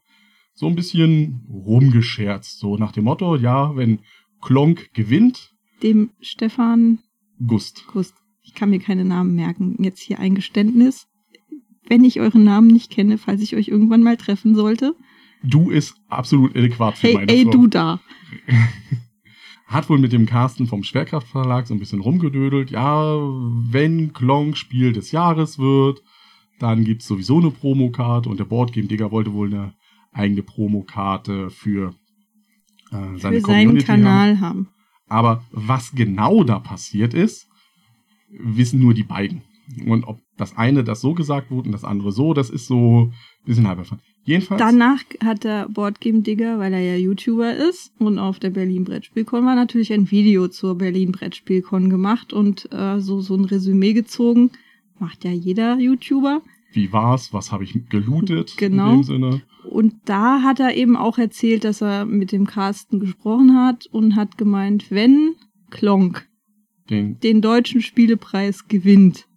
so 0.54 0.68
ein 0.68 0.76
bisschen 0.76 1.46
rumgescherzt. 1.50 2.60
So 2.60 2.78
nach 2.78 2.92
dem 2.92 3.04
Motto, 3.06 3.36
ja, 3.36 3.76
wenn 3.76 4.00
Klonk 4.42 4.94
gewinnt, 4.94 5.52
Dem 5.84 6.12
Stefan 6.22 7.00
Gust. 7.46 7.86
Gust. 7.94 8.16
Ich 8.42 8.54
kann 8.54 8.70
mir 8.70 8.80
keine 8.80 9.06
Namen 9.06 9.36
merken. 9.36 9.76
Jetzt 9.84 10.00
hier 10.02 10.20
ein 10.20 10.36
Geständnis. 10.36 11.08
Wenn 11.88 12.04
ich 12.04 12.20
euren 12.20 12.44
Namen 12.44 12.68
nicht 12.68 12.90
kenne, 12.92 13.18
falls 13.18 13.42
ich 13.42 13.56
euch 13.56 13.68
irgendwann 13.68 14.04
mal 14.04 14.18
treffen 14.18 14.56
sollte. 14.56 14.96
Du 15.44 15.70
ist 15.70 15.96
absolut 16.10 16.56
adäquat 16.56 16.98
für 16.98 17.08
Hey, 17.08 17.14
meine 17.16 17.32
ey, 17.32 17.44
Frau. 17.44 17.52
du 17.52 17.68
da. 17.68 18.00
Hat 19.70 19.88
wohl 19.88 20.00
mit 20.00 20.12
dem 20.12 20.26
Carsten 20.26 20.66
vom 20.66 20.84
Schwerkraftverlag 20.84 21.68
so 21.68 21.76
ein 21.76 21.80
bisschen 21.80 22.02
rumgedödelt. 22.02 22.72
Ja, 22.72 23.18
wenn 23.70 24.14
Klonk 24.14 24.58
Spiel 24.58 24.94
des 24.94 25.12
Jahres 25.12 25.60
wird, 25.60 26.02
dann 26.58 26.84
gibt's 26.84 27.06
sowieso 27.06 27.38
eine 27.38 27.52
Promokarte 27.52 28.30
und 28.30 28.40
der 28.40 28.46
Boardgame 28.46 28.88
Digger 28.88 29.12
wollte 29.12 29.32
wohl 29.34 29.54
eine 29.54 29.76
eigene 30.12 30.42
Promokarte 30.42 31.52
für 31.52 31.94
äh, 32.92 32.96
seine 33.18 33.18
Für 33.18 33.20
seinen 33.20 33.44
Community 33.44 33.86
haben. 33.86 34.04
Kanal 34.04 34.40
haben. 34.40 34.70
Aber 35.08 35.44
was 35.52 35.92
genau 35.92 36.44
da 36.44 36.58
passiert 36.58 37.14
ist, 37.14 37.48
wissen 38.32 38.80
nur 38.80 38.96
die 38.96 39.04
beiden. 39.04 39.44
Und 39.86 40.04
ob 40.06 40.20
das 40.36 40.58
eine 40.58 40.84
das 40.84 41.00
so 41.00 41.14
gesagt 41.14 41.52
wurde 41.52 41.68
und 41.68 41.74
das 41.74 41.84
andere 41.84 42.12
so, 42.12 42.34
das 42.34 42.50
ist 42.50 42.66
so 42.66 43.12
ein 43.12 43.46
bisschen 43.46 43.68
halber. 43.68 43.84
Jedenfalls. 44.24 44.60
Danach 44.60 45.04
hat 45.24 45.44
der 45.44 45.68
Boardgame 45.70 46.22
Digger, 46.22 46.60
weil 46.60 46.74
er 46.74 46.82
ja 46.82 46.96
YouTuber 46.96 47.56
ist 47.56 47.92
und 48.00 48.20
auf 48.20 48.40
der 48.40 48.52
Berlin 48.52 48.84
Brettspielcon 48.84 49.46
war, 49.46 49.56
natürlich 49.56 49.92
ein 49.92 50.12
Video 50.12 50.48
zur 50.48 50.78
Berlin 50.78 51.12
Brettspielcon 51.12 51.90
gemacht 51.90 52.32
und 52.34 52.72
äh, 52.72 53.00
so, 53.00 53.22
so 53.22 53.36
ein 53.36 53.46
Resümee 53.46 53.94
gezogen. 53.94 54.52
Macht 55.00 55.24
ja 55.24 55.32
jeder 55.32 55.80
YouTuber. 55.80 56.42
wie 56.74 56.92
war's? 56.92 57.34
Was 57.34 57.52
habe 57.52 57.64
ich 57.64 57.90
gelootet? 57.90 58.56
Genau. 58.58 58.92
In 58.92 58.98
dem 58.98 59.04
Sinne. 59.04 59.42
Und 59.70 59.96
da 60.06 60.42
hat 60.42 60.60
er 60.60 60.76
eben 60.76 60.96
auch 60.96 61.18
erzählt, 61.18 61.64
dass 61.64 61.82
er 61.82 62.06
mit 62.06 62.32
dem 62.32 62.46
Carsten 62.46 63.00
gesprochen 63.00 63.56
hat 63.58 63.88
und 63.88 64.16
hat 64.16 64.38
gemeint, 64.38 64.90
wenn 64.90 65.36
Klonk 65.70 66.28
Den, 66.90 67.20
den 67.20 67.42
deutschen 67.42 67.82
Spielepreis 67.82 68.68
gewinnt, 68.68 69.28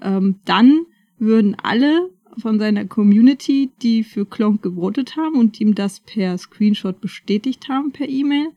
ähm, 0.00 0.40
dann 0.44 0.80
würden 1.18 1.54
alle 1.62 2.10
von 2.38 2.58
seiner 2.58 2.84
Community, 2.86 3.70
die 3.82 4.04
für 4.04 4.24
Klonk 4.26 4.62
gewotet 4.62 5.16
haben 5.16 5.36
und 5.36 5.60
ihm 5.60 5.74
das 5.74 6.00
per 6.00 6.36
Screenshot 6.38 7.00
bestätigt 7.00 7.68
haben 7.68 7.92
per 7.92 8.08
E-Mail, 8.08 8.48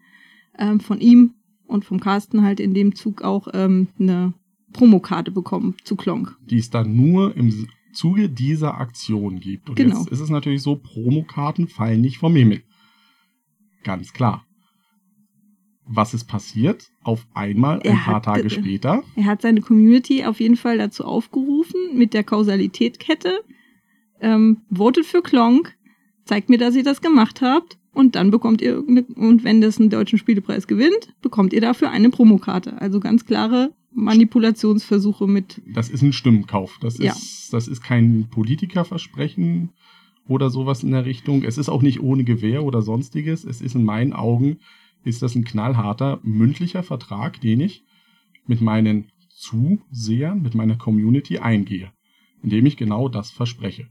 ähm, 0.58 0.80
von 0.80 1.00
ihm 1.00 1.34
und 1.68 1.84
vom 1.86 2.00
Carsten 2.00 2.44
halt 2.44 2.60
in 2.60 2.74
dem 2.74 2.96
Zug 2.96 3.22
auch 3.24 3.48
ähm, 3.54 3.88
eine 4.00 4.34
Promokarte 4.74 5.32
bekommen 5.32 5.76
zu 5.84 5.96
Klonk. 5.96 6.36
die 6.50 6.58
es 6.58 6.70
dann 6.70 6.96
nur 6.96 7.36
im 7.36 7.68
Zuge 7.94 8.30
dieser 8.30 8.78
Aktion 8.78 9.40
gibt. 9.40 9.70
Und 9.70 9.76
Genau. 9.76 10.00
jetzt 10.00 10.10
ist 10.10 10.20
es 10.20 10.30
natürlich 10.30 10.62
so, 10.62 10.76
Promokarten 10.76 11.68
fallen 11.70 12.02
nicht 12.02 12.18
vom 12.18 12.36
Himmel. 12.36 12.62
Ganz 13.84 14.12
klar. 14.14 14.46
Was 15.88 16.14
ist 16.16 16.26
passiert? 16.26 16.90
Auf 17.04 17.28
einmal, 17.36 17.76
ein 17.80 17.86
Er 17.86 17.96
paar 17.96 18.16
hat- 18.16 18.26
Tage 18.26 18.50
später, 18.50 19.04
Er 19.16 19.26
hat 19.26 19.42
seine 19.44 19.62
Community 19.62 20.26
auf 20.26 20.40
jeden 20.40 20.56
Fall 20.58 20.78
dazu 20.80 21.06
aufgerufen, 21.06 21.80
mit 21.96 22.14
der 22.14 22.24
Kausalitätkette, 22.24 23.40
ähm, 24.26 24.58
votet 24.72 25.06
für 25.06 25.22
Klonk, 25.22 25.76
zeigt 26.26 26.50
mir, 26.50 26.58
dass 26.58 26.76
ihr 26.76 26.84
das 26.84 27.02
gemacht 27.02 27.42
habt, 27.42 27.78
und 27.94 28.16
dann 28.16 28.30
bekommt 28.30 28.62
ihr, 28.62 28.84
und 28.86 29.46
wenn 29.46 29.62
das 29.62 29.80
einen 29.80 29.90
deutschen 29.90 30.20
Spielepreis 30.20 30.68
gewinnt, 30.68 31.14
bekommt 31.22 31.54
ihr 31.54 31.62
dafür 31.62 31.92
eine 31.92 32.10
Promokarte. 32.10 32.82
Also 32.82 33.00
ganz 33.00 33.26
klare 33.26 33.72
Manipulationsversuche 33.94 35.28
mit, 35.28 35.62
das 35.74 35.90
ist 35.90 36.02
ein 36.02 36.12
Stimmenkauf. 36.12 36.78
Das 36.82 36.98
Ja. 36.98 37.14
ist, 37.14 37.54
das 37.54 37.70
ist 37.70 37.82
kein 37.82 38.28
Politikerversprechen 38.30 39.70
oder 40.28 40.50
sowas 40.50 40.84
in 40.84 40.92
der 40.92 41.06
Richtung. 41.06 41.44
Es 41.44 41.58
ist 41.58 41.70
auch 41.70 41.82
nicht 41.82 42.02
ohne 42.02 42.26
Gewähr 42.26 42.66
oder 42.66 42.82
sonstiges. 42.82 43.46
Es 43.46 43.62
ist 43.62 43.76
in 43.76 43.86
meinen 43.86 44.12
Augen, 44.12 44.58
ist 45.06 45.22
das 45.22 45.36
ein 45.36 45.46
knallharter 45.46 46.20
mündlicher 46.24 46.84
Vertrag, 46.84 47.40
den 47.40 47.62
ich 47.62 47.84
mit 48.46 48.60
meinen 48.60 49.06
Zusehern, 49.30 50.42
mit 50.42 50.54
meiner 50.54 50.76
Community 50.76 51.38
eingehe. 51.38 51.92
Indem 52.44 52.66
ich 52.66 52.76
genau 52.76 53.08
das 53.08 53.32
verspreche. 53.32 53.88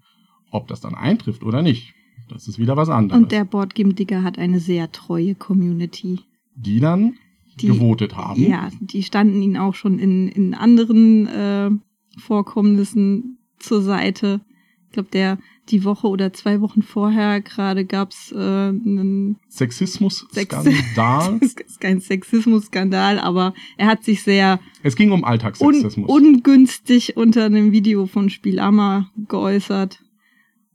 Ob 0.55 0.69
das 0.69 0.81
dann 0.81 0.95
eintrifft 0.95 1.43
oder 1.43 1.63
nicht, 1.63 1.95
das 2.29 2.47
ist 2.47 2.59
wieder 2.61 2.77
was 2.77 2.89
anderes. 2.89 3.21
und 3.21 3.33
der 3.33 3.45
Boardgame 3.45 3.93
Digger 3.93 4.23
hat 4.23 4.39
eine 4.39 4.61
sehr 4.61 4.93
treue 4.93 5.35
Community. 5.35 6.21
die 6.55 6.79
dann 6.79 7.15
Die, 7.61 7.67
gewotet 7.67 8.17
haben. 8.17 8.41
Ja, 8.41 8.69
die 8.81 9.03
standen 9.03 9.43
ihnen 9.43 9.57
auch 9.57 9.75
schon 9.75 9.99
in, 9.99 10.29
in 10.29 10.55
anderen 10.55 11.27
äh, 11.27 11.71
Vorkommnissen 12.19 13.39
zur 13.59 13.83
Seite. 13.83 14.41
Ich 14.87 14.93
glaube, 14.93 15.09
der 15.13 15.39
die 15.71 15.83
Woche 15.83 16.07
oder 16.07 16.33
zwei 16.33 16.61
Wochen 16.61 16.83
vorher 16.83 17.41
gerade 17.41 17.85
gab's 17.85 18.31
äh, 18.31 18.37
einen 18.37 19.39
Sexismus-Skandal. 19.49 21.39
Das 21.41 21.53
ist 21.67 21.81
kein 21.81 22.01
Sexismus-Skandal, 22.01 23.19
aber 23.19 23.55
er 23.77 23.89
hat 23.89 24.05
sich 24.05 24.23
sehr 24.23 24.61
es 24.83 24.95
ging 24.95 25.11
um 25.11 25.21
un 25.21 25.25
Alltagssexismus. 25.25 26.09
ungünstig 26.09 27.17
unter 27.17 27.45
einem 27.47 27.73
Video 27.73 28.07
von 28.07 28.31
Spielama 28.31 29.11
geäußert. 29.29 30.01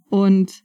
Und 0.09 0.63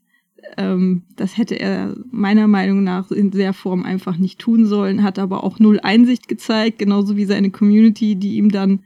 ähm, 0.56 1.02
das 1.16 1.36
hätte 1.38 1.58
er 1.58 1.94
meiner 2.10 2.46
Meinung 2.48 2.82
nach 2.84 3.10
in 3.10 3.30
der 3.30 3.52
Form 3.52 3.82
einfach 3.84 4.16
nicht 4.18 4.38
tun 4.38 4.66
sollen, 4.66 5.02
hat 5.02 5.18
aber 5.18 5.42
auch 5.44 5.58
null 5.58 5.80
Einsicht 5.82 6.28
gezeigt, 6.28 6.78
genauso 6.78 7.16
wie 7.16 7.24
seine 7.24 7.50
Community, 7.50 8.16
die 8.16 8.36
ihm 8.36 8.50
dann 8.50 8.80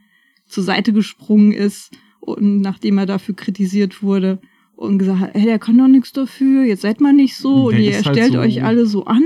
zur 0.47 0.63
Seite 0.63 0.93
gesprungen 0.93 1.51
ist 1.51 1.91
und 2.21 2.61
nachdem 2.61 2.97
er 2.97 3.05
dafür 3.05 3.35
kritisiert 3.35 4.01
wurde 4.01 4.39
und 4.75 4.97
gesagt 4.99 5.19
hat, 5.19 5.33
hey, 5.33 5.43
der 5.45 5.59
kann 5.59 5.77
doch 5.77 5.87
nichts 5.87 6.13
dafür, 6.13 6.63
jetzt 6.63 6.81
seid 6.81 7.01
mal 7.01 7.13
nicht 7.13 7.35
so 7.35 7.67
und 7.67 7.73
Der 7.73 7.81
ihr 7.81 7.89
ist 7.91 8.05
halt 8.05 8.15
stellt 8.17 8.33
so- 8.33 8.39
euch 8.39 8.63
alle 8.63 8.85
so 8.85 9.05
an. 9.05 9.23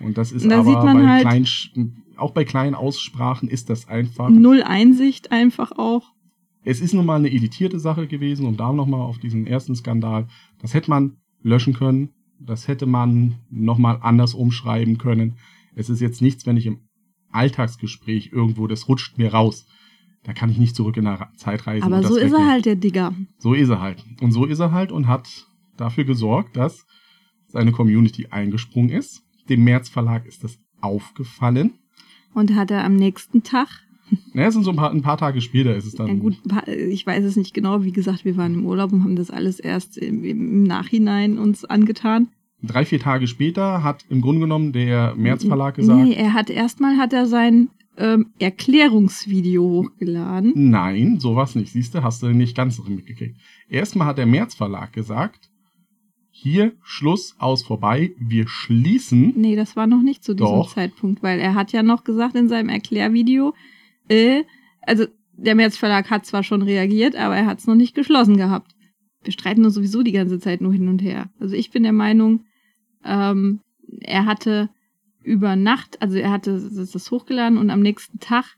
Und 0.00 0.16
das 0.18 0.32
ist 0.32 0.44
Und 0.44 0.50
da 0.50 0.60
aber 0.60 0.64
sieht 0.70 0.82
man 0.84 0.98
bei 0.98 1.08
halt- 1.08 1.22
kleinen, 1.22 2.02
auch 2.16 2.32
bei 2.32 2.44
kleinen 2.44 2.74
Aussprachen 2.74 3.48
ist 3.48 3.70
das 3.70 3.88
einfach. 3.88 4.28
Null 4.28 4.62
Einsicht 4.62 5.32
einfach 5.32 5.72
auch. 5.72 6.12
Es 6.62 6.80
ist 6.80 6.94
nun 6.94 7.06
mal 7.06 7.16
eine 7.16 7.30
editierte 7.30 7.78
Sache 7.78 8.06
gewesen 8.06 8.46
und 8.46 8.60
da 8.60 8.72
nochmal 8.72 9.00
auf 9.00 9.18
diesen 9.18 9.46
ersten 9.46 9.74
Skandal. 9.74 10.26
Das 10.60 10.74
hätte 10.74 10.90
man 10.90 11.16
löschen 11.42 11.74
können. 11.74 12.10
Das 12.38 12.68
hätte 12.68 12.86
man 12.86 13.36
nochmal 13.50 13.98
anders 14.02 14.34
umschreiben 14.34 14.98
können. 14.98 15.36
Es 15.74 15.90
ist 15.90 16.00
jetzt 16.00 16.22
nichts, 16.22 16.46
wenn 16.46 16.56
ich 16.56 16.66
im 16.66 16.80
Alltagsgespräch 17.30 18.30
irgendwo, 18.32 18.66
das 18.66 18.88
rutscht 18.88 19.18
mir 19.18 19.32
raus. 19.32 19.66
Da 20.22 20.32
kann 20.32 20.50
ich 20.50 20.58
nicht 20.58 20.76
zurück 20.76 20.96
in 20.96 21.04
der 21.04 21.30
Zeit 21.36 21.66
reisen. 21.66 21.84
Aber 21.84 22.02
so 22.02 22.16
ist 22.16 22.32
er 22.32 22.46
halt 22.46 22.66
der 22.66 22.76
Digger. 22.76 23.14
So 23.38 23.54
ist 23.54 23.70
er 23.70 23.80
halt. 23.80 24.04
Und 24.20 24.32
so 24.32 24.44
ist 24.44 24.58
er 24.58 24.72
halt 24.72 24.92
und 24.92 25.06
hat 25.06 25.46
dafür 25.76 26.04
gesorgt, 26.04 26.56
dass 26.56 26.86
seine 27.46 27.72
Community 27.72 28.26
eingesprungen 28.30 28.90
ist. 28.90 29.22
Dem 29.48 29.64
März 29.64 29.88
Verlag 29.88 30.26
ist 30.26 30.44
das 30.44 30.58
aufgefallen. 30.80 31.78
Und 32.34 32.54
hat 32.54 32.70
er 32.70 32.84
am 32.84 32.96
nächsten 32.96 33.42
Tag, 33.42 33.68
Naja, 34.32 34.48
es 34.48 34.54
sind 34.54 34.64
so 34.64 34.70
ein 34.70 34.76
paar, 34.76 34.90
ein 34.90 35.02
paar 35.02 35.18
Tage 35.18 35.40
später 35.40 35.74
ist 35.76 35.86
es 35.86 35.94
dann. 35.94 36.06
ja 36.08 36.14
gut, 36.14 36.36
ich 36.66 37.06
weiß 37.06 37.24
es 37.24 37.36
nicht 37.36 37.54
genau, 37.54 37.84
wie 37.84 37.92
gesagt, 37.92 38.24
wir 38.24 38.36
waren 38.36 38.54
im 38.54 38.66
Urlaub 38.66 38.92
und 38.92 39.04
haben 39.04 39.16
das 39.16 39.30
alles 39.30 39.60
erst 39.60 39.98
im, 39.98 40.24
im 40.24 40.62
Nachhinein 40.64 41.38
uns 41.38 41.64
angetan. 41.64 42.28
Drei, 42.62 42.84
vier 42.84 43.00
Tage 43.00 43.26
später 43.26 43.82
hat 43.82 44.04
im 44.10 44.20
Grunde 44.20 44.42
genommen 44.42 44.72
der 44.72 45.14
März 45.16 45.44
Verlag 45.44 45.76
gesagt, 45.76 46.02
Nee, 46.02 46.12
er 46.14 46.34
hat 46.34 46.50
erstmal 46.50 46.98
hat 46.98 47.12
er 47.12 47.26
sein 47.26 47.70
ähm, 47.96 48.26
Erklärungsvideo 48.38 49.62
hochgeladen. 49.62 50.52
nein, 50.54 51.18
sowas 51.20 51.54
nicht. 51.54 51.72
Siehst 51.72 51.94
du, 51.94 52.02
hast 52.02 52.22
du 52.22 52.28
nicht 52.28 52.56
ganz 52.56 52.76
so 52.76 52.82
mitgekriegt. 52.82 53.36
Erstmal 53.68 54.06
hat 54.08 54.18
der 54.18 54.26
März 54.26 54.54
Verlag 54.54 54.92
gesagt, 54.92 55.50
hier 56.30 56.72
Schluss 56.82 57.34
aus 57.38 57.62
vorbei, 57.62 58.12
wir 58.18 58.48
schließen. 58.48 59.34
Nee, 59.36 59.56
das 59.56 59.76
war 59.76 59.86
noch 59.86 60.02
nicht 60.02 60.24
zu 60.24 60.34
diesem 60.34 60.46
Doch. 60.54 60.74
Zeitpunkt, 60.74 61.22
weil 61.22 61.38
er 61.40 61.54
hat 61.54 61.72
ja 61.72 61.82
noch 61.82 62.04
gesagt 62.04 62.34
in 62.34 62.48
seinem 62.48 62.68
Erklärvideo, 62.68 63.54
äh, 64.10 64.44
also 64.82 65.06
der 65.32 65.54
März 65.54 65.76
Verlag 65.76 66.10
hat 66.10 66.26
zwar 66.26 66.42
schon 66.42 66.62
reagiert, 66.62 67.16
aber 67.16 67.36
er 67.36 67.46
hat 67.46 67.60
es 67.60 67.66
noch 67.66 67.74
nicht 67.74 67.94
geschlossen 67.94 68.36
gehabt. 68.36 68.72
Wir 69.22 69.32
streiten 69.32 69.62
nur 69.62 69.70
sowieso 69.70 70.02
die 70.02 70.12
ganze 70.12 70.38
Zeit 70.38 70.60
nur 70.60 70.72
hin 70.72 70.88
und 70.88 71.00
her. 71.02 71.30
Also 71.38 71.54
ich 71.54 71.70
bin 71.70 71.82
der 71.82 71.92
Meinung, 71.92 72.44
ähm, 73.04 73.60
er 74.00 74.26
hatte 74.26 74.70
über 75.22 75.56
Nacht, 75.56 76.00
also 76.02 76.16
er 76.16 76.30
hatte 76.30 76.60
das 76.60 77.10
hochgeladen 77.10 77.58
und 77.58 77.70
am 77.70 77.80
nächsten 77.80 78.18
Tag 78.20 78.56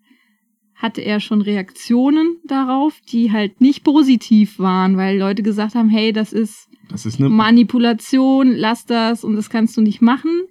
hatte 0.75 1.01
er 1.01 1.21
schon 1.21 1.43
Reaktionen 1.43 2.39
darauf, 2.45 3.01
die 3.13 3.31
halt 3.31 3.61
nicht 3.61 3.85
positiv 3.85 4.59
waren, 4.59 4.97
weil 4.97 5.19
Leute 5.19 5.43
gesagt 5.43 5.75
haben, 5.75 5.89
hey, 5.89 6.13
das 6.13 6.33
ist, 6.33 6.69
Das 6.89 7.07
ist 7.07 7.21
Manipulation, 7.21 8.53
lass 8.53 8.85
das 8.85 9.23
und 9.23 9.37
das 9.37 9.49
kannst 9.49 9.77
du 9.77 9.81
nicht 9.81 10.03
machen. 10.03 10.43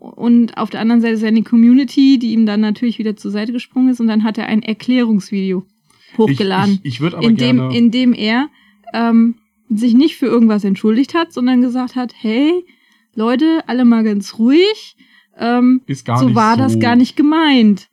Und 0.00 0.56
auf 0.56 0.70
der 0.70 0.80
anderen 0.80 1.02
Seite 1.02 1.14
ist 1.14 1.24
eine 1.24 1.42
Community, 1.42 2.18
die 2.18 2.32
ihm 2.32 2.46
dann 2.46 2.60
natürlich 2.62 2.98
wieder 2.98 3.16
zur 3.16 3.30
Seite 3.30 3.52
gesprungen 3.52 3.90
ist 3.90 4.00
und 4.00 4.06
dann 4.06 4.24
hat 4.24 4.38
er 4.38 4.46
ein 4.46 4.62
Erklärungsvideo 4.62 5.66
hochgeladen, 6.16 6.74
Ich, 6.74 6.80
ich, 6.84 6.94
ich 6.94 7.00
würde 7.02 7.18
aber 7.18 7.26
in, 7.28 7.36
dem, 7.36 7.56
gerne. 7.58 7.76
in 7.76 7.90
dem 7.90 8.14
er 8.14 8.48
ähm, 8.94 9.34
sich 9.68 9.92
nicht 9.92 10.16
für 10.16 10.24
irgendwas 10.26 10.64
entschuldigt 10.64 11.12
hat, 11.14 11.34
sondern 11.34 11.60
gesagt 11.60 11.96
hat, 11.96 12.14
hey, 12.18 12.64
Leute, 13.14 13.62
alle 13.66 13.84
mal 13.84 14.02
ganz 14.02 14.38
ruhig, 14.38 14.96
ähm, 15.38 15.82
ist 15.86 16.06
gar 16.06 16.18
so 16.18 16.26
nicht 16.26 16.34
war 16.34 16.56
so, 16.56 16.62
das 16.62 16.80
gar 16.80 16.96
nicht 16.96 17.14
gemeint. 17.14 17.88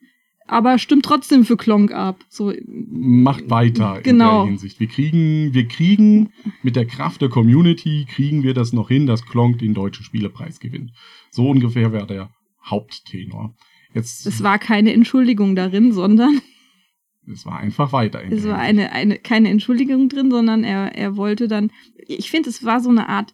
Aber 0.50 0.80
stimmt 0.80 1.04
trotzdem 1.04 1.44
für 1.44 1.58
Klonk 1.58 1.92
ab. 1.92 2.24
So, 2.30 2.54
Macht 2.66 3.50
weiter 3.50 4.00
Genau. 4.02 4.44
in 4.44 4.46
der 4.46 4.50
Hinsicht. 4.52 4.80
Wir 4.80 4.88
kriegen, 4.88 5.54
wir 5.54 5.68
kriegen 5.68 6.30
mit 6.64 6.78
der 6.78 6.86
Kraft 6.86 7.22
der 7.22 7.28
Community 7.28 8.06
kriegen 8.10 8.44
wir 8.44 8.54
das 8.54 8.72
noch 8.72 8.88
hin, 8.88 9.08
dass 9.08 9.26
Klonk 9.26 9.60
den 9.60 9.74
deutschen 9.74 10.06
Spielepreis 10.06 10.62
gewinnt. 10.62 10.92
So 11.32 11.50
ungefähr 11.50 11.92
wäre 11.92 12.08
der 12.08 12.30
Haupttenor. 12.64 13.56
Jetzt, 13.94 14.26
es 14.26 14.44
war 14.44 14.60
keine 14.60 14.94
Entschuldigung 14.94 15.56
darin, 15.56 15.92
sondern 15.92 16.42
es 17.32 17.46
war 17.46 17.60
einfach 17.60 17.92
weiter. 17.94 18.22
in 18.22 18.32
es 18.32 18.46
war 18.46 18.58
eine, 18.58 18.92
eine, 18.92 19.18
keine 19.18 19.50
Entschuldigung 19.50 20.10
drin, 20.10 20.30
sondern 20.30 20.64
er, 20.64 20.96
er 20.96 21.18
wollte 21.18 21.48
dann, 21.48 21.72
ich 21.96 22.30
finde, 22.30 22.50
es 22.50 22.64
war 22.64 22.80
so 22.80 22.90
eine 22.90 23.10
Art, 23.10 23.34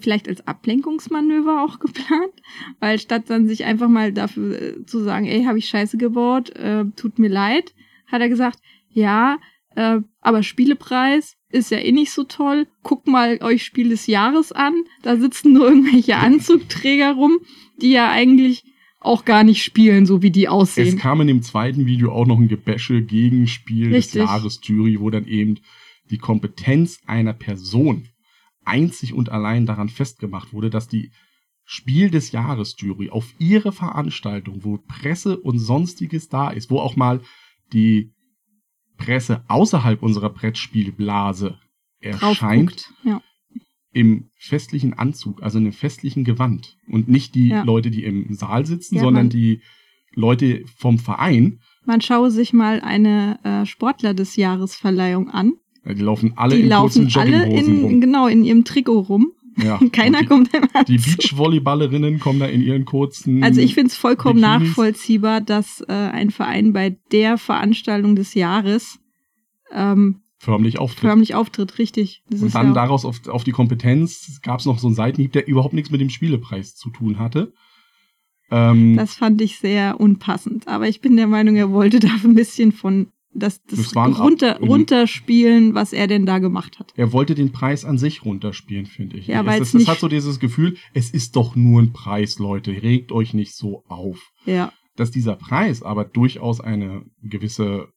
vielleicht 0.00 0.28
als 0.28 0.46
Ablenkungsmanöver 0.46 1.62
auch 1.62 1.78
geplant, 1.80 2.34
weil 2.80 2.98
statt 2.98 3.24
dann 3.28 3.46
sich 3.46 3.64
einfach 3.64 3.88
mal 3.88 4.12
dafür 4.12 4.60
äh, 4.60 4.86
zu 4.86 5.00
sagen, 5.00 5.26
ey, 5.26 5.44
habe 5.44 5.58
ich 5.58 5.68
Scheiße 5.68 5.96
gebaut, 5.98 6.50
äh, 6.50 6.84
tut 6.96 7.18
mir 7.18 7.28
leid, 7.28 7.74
hat 8.06 8.20
er 8.20 8.28
gesagt, 8.28 8.58
ja, 8.88 9.38
äh, 9.76 10.00
aber 10.20 10.42
Spielepreis 10.42 11.36
ist 11.52 11.70
ja 11.70 11.78
eh 11.78 11.92
nicht 11.92 12.12
so 12.12 12.24
toll. 12.24 12.66
Guckt 12.82 13.06
mal 13.06 13.38
euch 13.42 13.64
Spiel 13.64 13.90
des 13.90 14.06
Jahres 14.06 14.52
an. 14.52 14.74
Da 15.02 15.16
sitzen 15.16 15.52
nur 15.52 15.68
irgendwelche 15.68 16.16
Anzugträger 16.16 17.12
rum, 17.14 17.38
die 17.80 17.92
ja 17.92 18.10
eigentlich 18.10 18.64
auch 19.00 19.24
gar 19.24 19.42
nicht 19.44 19.62
spielen, 19.62 20.06
so 20.06 20.22
wie 20.22 20.30
die 20.30 20.44
Es 20.44 20.50
aussehen. 20.50 20.98
kam 20.98 21.20
in 21.20 21.26
dem 21.26 21.42
zweiten 21.42 21.86
Video 21.86 22.12
auch 22.12 22.26
noch 22.26 22.38
ein 22.38 22.48
Gebäsche 22.48 23.02
gegen 23.02 23.46
Spiel 23.46 23.90
des 23.90 24.06
Richtig. 24.06 24.22
Jahres 24.22 24.60
Jury, 24.62 25.00
wo 25.00 25.10
dann 25.10 25.26
eben 25.26 25.58
die 26.10 26.18
Kompetenz 26.18 27.00
einer 27.06 27.32
Person 27.32 28.08
einzig 28.64 29.12
und 29.12 29.30
allein 29.30 29.66
daran 29.66 29.88
festgemacht 29.88 30.52
wurde, 30.52 30.70
dass 30.70 30.86
die 30.86 31.10
Spiel 31.64 32.10
des 32.10 32.32
Jahres 32.32 32.76
Jury 32.78 33.10
auf 33.10 33.34
ihre 33.38 33.72
Veranstaltung, 33.72 34.64
wo 34.64 34.78
Presse 34.78 35.38
und 35.38 35.58
sonstiges 35.58 36.28
da 36.28 36.50
ist, 36.50 36.70
wo 36.70 36.78
auch 36.78 36.96
mal 36.96 37.20
die 37.72 38.12
Presse 39.04 39.42
außerhalb 39.48 40.02
unserer 40.02 40.30
Brettspielblase 40.30 41.58
erscheint. 42.00 42.90
Ja. 43.04 43.20
im 43.94 44.30
festlichen 44.36 44.94
Anzug, 44.94 45.42
also 45.42 45.58
in 45.58 45.64
einem 45.64 45.72
festlichen 45.74 46.24
Gewand 46.24 46.76
und 46.88 47.08
nicht 47.08 47.34
die 47.34 47.48
Ja. 47.48 47.62
Leute, 47.62 47.90
die 47.90 48.04
im 48.04 48.32
Saal 48.34 48.64
sitzen, 48.64 48.96
Ja, 48.96 49.02
sondern 49.02 49.28
die 49.28 49.60
Leute 50.14 50.64
vom 50.78 50.98
Verein, 50.98 51.58
Man 51.84 52.00
schaue 52.00 52.30
sich 52.30 52.52
mal 52.52 52.80
eine 52.80 53.38
äh, 53.44 53.66
Sportler 53.66 54.14
des 54.14 54.36
Jahres 54.36 54.74
Verleihung 54.76 55.28
an. 55.30 55.54
Die 55.84 56.00
laufen 56.00 56.32
alle 56.36 56.54
die 56.56 56.62
in 56.62 56.70
kurzen 56.70 57.04
laufen 57.08 57.18
alle 57.34 57.44
in, 57.58 57.82
rum. 57.82 58.00
genau 58.00 58.26
in 58.28 58.44
ihrem 58.44 58.64
Trikot 58.64 59.00
rum. 59.00 59.32
Ja. 59.62 59.78
Keiner 59.92 60.20
Und 60.20 60.28
kommt 60.28 60.54
im 60.54 60.62
die, 60.86 60.96
die. 60.96 61.16
Beachvolleyballerinnen 61.16 62.18
kommen 62.20 62.38
da 62.40 62.46
in 62.46 62.62
ihren 62.62 62.84
kurzen. 62.84 63.42
Also 63.42 63.60
ich 63.60 63.74
finde 63.74 63.88
es 63.88 63.96
vollkommen 63.96 64.40
Bikinis. 64.40 64.68
nachvollziehbar, 64.68 65.40
dass 65.40 65.80
äh, 65.88 65.92
ein 65.92 66.30
Verein 66.30 66.72
bei 66.72 66.96
der 67.10 67.36
Veranstaltung 67.36 68.16
des 68.16 68.32
Jahres 68.34 68.98
ähm, 69.72 70.22
förmlich 70.38 70.78
auftritt. 70.78 71.00
förmlich 71.08 71.34
auftritt, 71.34 71.78
richtig. 71.78 72.22
Das 72.28 72.42
Und 72.42 72.54
dann 72.54 72.68
ja, 72.68 72.72
daraus 72.74 73.04
auf, 73.04 73.26
auf 73.28 73.44
die 73.44 73.52
Kompetenz 73.52 74.40
gab 74.42 74.60
es 74.60 74.66
noch 74.66 74.78
so 74.78 74.86
einen 74.88 74.96
Seitenhieb, 74.96 75.32
der 75.32 75.46
überhaupt 75.46 75.74
nichts 75.74 75.90
mit 75.90 76.00
dem 76.00 76.10
Spielepreis 76.10 76.74
zu 76.74 76.90
tun 76.90 77.18
hatte. 77.18 77.52
Ähm, 78.50 78.96
das 78.96 79.14
fand 79.14 79.40
ich 79.40 79.58
sehr 79.58 80.00
unpassend. 80.00 80.68
Aber 80.68 80.88
ich 80.88 81.00
bin 81.00 81.16
der 81.16 81.26
Meinung, 81.26 81.56
er 81.56 81.70
wollte 81.70 82.00
da 82.00 82.08
ein 82.24 82.34
bisschen 82.34 82.72
von 82.72 83.08
das, 83.34 83.62
das, 83.64 83.92
Das 83.92 83.96
runter, 84.18 84.58
runterspielen, 84.60 85.74
was 85.74 85.94
er 85.94 86.06
denn 86.06 86.26
da 86.26 86.38
gemacht 86.38 86.78
hat. 86.78 86.92
er 86.96 87.12
wollte 87.12 87.34
den 87.34 87.50
Preis 87.50 87.84
an 87.86 87.96
sich 87.96 88.26
runterspielen, 88.26 88.84
finde 88.84 89.16
ich. 89.16 89.26
Ja, 89.26 89.40
es, 89.40 89.46
weil's 89.46 89.58
das, 89.60 89.72
das 89.72 89.78
nicht- 89.78 89.88
hat 89.88 90.00
so 90.00 90.08
dieses 90.08 90.38
Gefühl, 90.38 90.76
es 90.92 91.10
ist 91.10 91.34
doch 91.36 91.56
nur 91.56 91.80
ein 91.80 91.92
Preis, 91.94 92.38
Leute. 92.38 92.72
Regt 92.82 93.10
euch 93.10 93.32
nicht 93.32 93.54
so 93.54 93.84
auf. 93.88 94.20
Ja, 94.44 94.70
Dass 94.96 95.10
dieser 95.10 95.36
Preis 95.36 95.82
aber 95.82 96.04
durchaus 96.04 96.60
eine 96.60 97.04
gewisse 97.22 97.88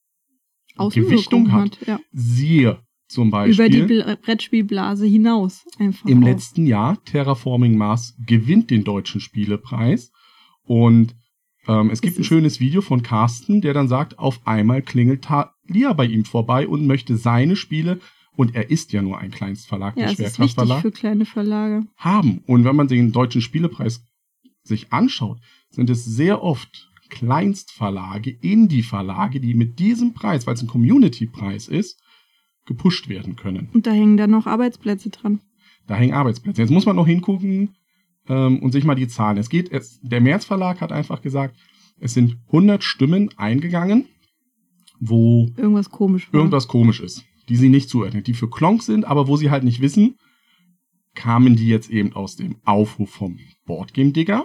Gewichtung 0.78 1.52
hat. 1.52 1.78
Ja. 1.86 1.98
Siehe 2.12 2.78
zum 3.08 3.30
Beispiel. 3.30 3.54
Über 3.66 3.68
die 3.68 3.82
Bl 3.82 4.16
Brettspielblase 4.22 5.06
hinaus 5.06 5.64
einfach. 5.78 6.08
Im 6.08 6.22
auch. 6.22 6.26
letzten 6.28 6.66
Jahr, 6.66 7.02
Terraforming 7.04 7.76
Mars 7.76 8.14
gewinnt 8.26 8.70
den 8.70 8.84
deutschen 8.84 9.20
Spielepreis. 9.20 10.10
Und 10.64 11.14
ähm, 11.68 11.90
es 11.90 12.00
gibt 12.00 12.12
Es 12.14 12.18
ein 12.18 12.22
ist- 12.22 12.26
schönes 12.26 12.60
Video 12.60 12.80
von 12.80 13.02
Carsten, 13.02 13.60
der 13.60 13.74
dann 13.74 13.88
sagt, 13.88 14.18
auf 14.18 14.46
einmal 14.46 14.82
klingelt 14.82 15.22
Thalia 15.22 15.92
bei 15.92 16.06
ihm 16.06 16.24
vorbei 16.24 16.66
und 16.68 16.86
möchte 16.86 17.16
seine 17.16 17.56
Spiele, 17.56 18.00
und 18.36 18.54
er 18.54 18.68
ist 18.70 18.92
ja 18.92 19.00
nur 19.00 19.16
ein 19.18 19.30
Kleinstverlag, 19.30 19.96
Ja, 19.96 20.08
der 20.08 20.14
Schwerkraftverlag, 20.14 20.82
für 20.82 20.90
kleine 20.90 21.24
Verlage. 21.24 21.86
haben. 21.96 22.42
Und 22.46 22.64
wenn 22.64 22.76
man 22.76 22.86
den 22.86 23.10
deutschen 23.12 23.40
Spielepreis 23.40 24.04
sich 24.62 24.92
anschaut, 24.92 25.38
sind 25.70 25.88
es 25.88 26.04
sehr 26.04 26.42
oft 26.42 26.85
Kleinstverlage, 27.08 28.30
Indie-Verlage, 28.30 29.40
die 29.40 29.54
mit 29.54 29.78
diesem 29.78 30.14
Preis, 30.14 30.46
weil 30.46 30.54
es 30.54 30.62
ein 30.62 30.68
Community-Preis 30.68 31.68
ist, 31.68 32.00
gepusht 32.66 33.08
werden 33.08 33.36
können. 33.36 33.68
Und 33.72 33.86
da 33.86 33.92
hängen 33.92 34.16
dann 34.16 34.30
noch 34.30 34.46
Arbeitsplätze 34.46 35.10
dran. 35.10 35.40
Da 35.86 35.94
hängen 35.94 36.14
Arbeitsplätze. 36.14 36.60
Jetzt 36.60 36.70
muss 36.70 36.86
man 36.86 36.96
noch 36.96 37.06
hingucken 37.06 37.76
ähm, 38.28 38.58
und 38.60 38.72
sich 38.72 38.84
mal 38.84 38.94
die 38.94 39.08
Zahlen. 39.08 39.38
Es 39.38 39.48
geht, 39.48 39.70
es, 39.70 40.00
der 40.02 40.20
März 40.20 40.44
Verlag 40.44 40.80
hat 40.80 40.92
einfach 40.92 41.22
gesagt, 41.22 41.56
es 41.98 42.14
sind 42.14 42.36
100 42.48 42.82
Stimmen 42.84 43.30
eingegangen, 43.36 44.06
wo 45.00 45.50
Irgendwas 45.56 45.90
komisch 45.90 46.32
war. 46.32 46.40
irgendwas 46.40 46.68
komisch 46.68 47.00
ist, 47.00 47.24
die 47.48 47.56
sie 47.56 47.68
nicht 47.68 47.88
zuordnen, 47.88 48.24
die 48.24 48.34
für 48.34 48.50
Klonk 48.50 48.82
sind, 48.82 49.04
aber 49.04 49.28
wo 49.28 49.36
sie 49.36 49.50
halt 49.50 49.64
nicht 49.64 49.80
wissen, 49.80 50.16
kamen 51.14 51.56
die 51.56 51.68
jetzt 51.68 51.90
eben 51.90 52.12
aus 52.12 52.36
dem 52.36 52.56
Aufruf 52.64 53.10
vom 53.10 53.38
Boardgame 53.64 54.12
Digger 54.12 54.44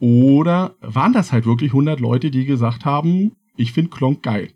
oder 0.00 0.76
waren 0.80 1.12
das 1.12 1.32
halt 1.32 1.46
wirklich 1.46 1.70
100 1.72 2.00
Leute, 2.00 2.30
die 2.30 2.44
gesagt 2.44 2.84
haben, 2.84 3.32
ich 3.56 3.72
finde 3.72 3.90
Klonk 3.90 4.22
geil. 4.22 4.50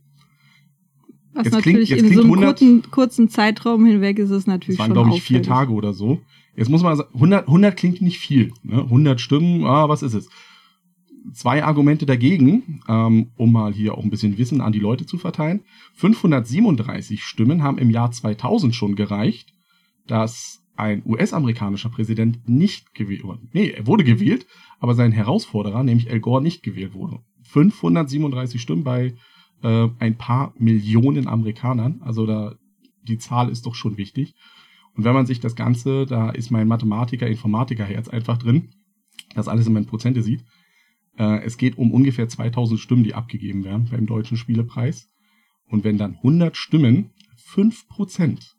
Was 1.34 1.46
jetzt 1.46 1.52
klingt- 1.62 1.66
natürlich 1.66 1.88
jetzt 1.90 2.00
in 2.02 2.06
klingt 2.08 2.14
so 2.16 2.20
einem 2.22 2.30
100 2.34 2.58
kurzen, 2.58 2.90
kurzen 2.90 3.28
Zeitraum 3.28 3.84
hinweg 3.86 4.18
ist 4.18 4.30
es 4.30 4.44
Das 4.44 4.46
natürlich 4.46 4.78
waren, 4.78 4.88
schon 4.88 4.94
glaube 4.94 5.16
ich, 5.16 5.22
vier. 5.22 5.42
Tage 5.42 5.72
oder 5.72 5.92
so. 5.94 6.20
Jetzt 6.54 6.68
muss 6.68 6.82
man 6.82 6.96
sagen, 6.96 7.08
100, 7.14 7.46
100 7.46 7.76
klingt 7.76 8.02
nicht 8.02 8.18
viel. 8.18 8.52
Ne? 8.62 8.82
100 8.82 9.20
Stimmen, 9.20 9.64
ah, 9.64 9.88
was 9.88 10.02
ist 10.02 10.12
es? 10.14 10.28
Zwei 11.32 11.64
Argumente 11.64 12.04
dagegen, 12.04 12.80
ähm, 12.88 13.28
um 13.36 13.52
mal 13.52 13.72
hier 13.72 13.96
auch 13.96 14.02
ein 14.04 14.10
bisschen 14.10 14.36
Wissen 14.38 14.60
an 14.60 14.72
die 14.72 14.80
Leute 14.80 15.06
zu 15.06 15.16
verteilen. 15.18 15.62
537 15.94 17.22
Stimmen 17.24 17.62
haben 17.62 17.78
im 17.78 17.90
Jahr 17.90 18.10
2000 18.10 18.74
schon 18.74 18.96
gereicht, 18.96 19.52
dass 20.06 20.61
ein 20.76 21.02
US-amerikanischer 21.04 21.90
Präsident 21.90 22.48
nicht 22.48 22.94
gewählt 22.94 23.24
wurde. 23.24 23.40
Nee, 23.52 23.70
er 23.70 23.86
wurde 23.86 24.04
gewählt, 24.04 24.46
aber 24.80 24.94
sein 24.94 25.12
Herausforderer, 25.12 25.82
nämlich 25.82 26.10
Al 26.10 26.20
Gore, 26.20 26.42
nicht 26.42 26.62
gewählt 26.62 26.94
wurde. 26.94 27.20
537 27.42 28.60
Stimmen 28.60 28.84
bei 28.84 29.14
äh, 29.62 29.88
ein 29.98 30.16
paar 30.16 30.54
Millionen 30.58 31.28
Amerikanern. 31.28 32.00
Also 32.02 32.26
da, 32.26 32.54
die 33.02 33.18
Zahl 33.18 33.50
ist 33.50 33.66
doch 33.66 33.74
schon 33.74 33.96
wichtig. 33.96 34.34
Und 34.94 35.04
wenn 35.04 35.14
man 35.14 35.26
sich 35.26 35.40
das 35.40 35.56
Ganze, 35.56 36.06
da 36.06 36.30
ist 36.30 36.50
mein 36.50 36.68
Mathematiker, 36.68 37.26
Informatiker-Herz 37.26 38.08
einfach 38.08 38.38
drin, 38.38 38.70
das 39.34 39.48
alles 39.48 39.66
in 39.66 39.72
meinen 39.72 39.86
Prozente 39.86 40.22
sieht. 40.22 40.44
Äh, 41.18 41.44
es 41.44 41.56
geht 41.56 41.78
um 41.78 41.92
ungefähr 41.92 42.28
2000 42.28 42.80
Stimmen, 42.80 43.04
die 43.04 43.14
abgegeben 43.14 43.64
werden 43.64 43.88
beim 43.90 44.06
Deutschen 44.06 44.36
Spielepreis. 44.36 45.08
Und 45.66 45.84
wenn 45.84 45.98
dann 45.98 46.16
100 46.16 46.56
Stimmen, 46.56 47.10
5% 47.54 48.52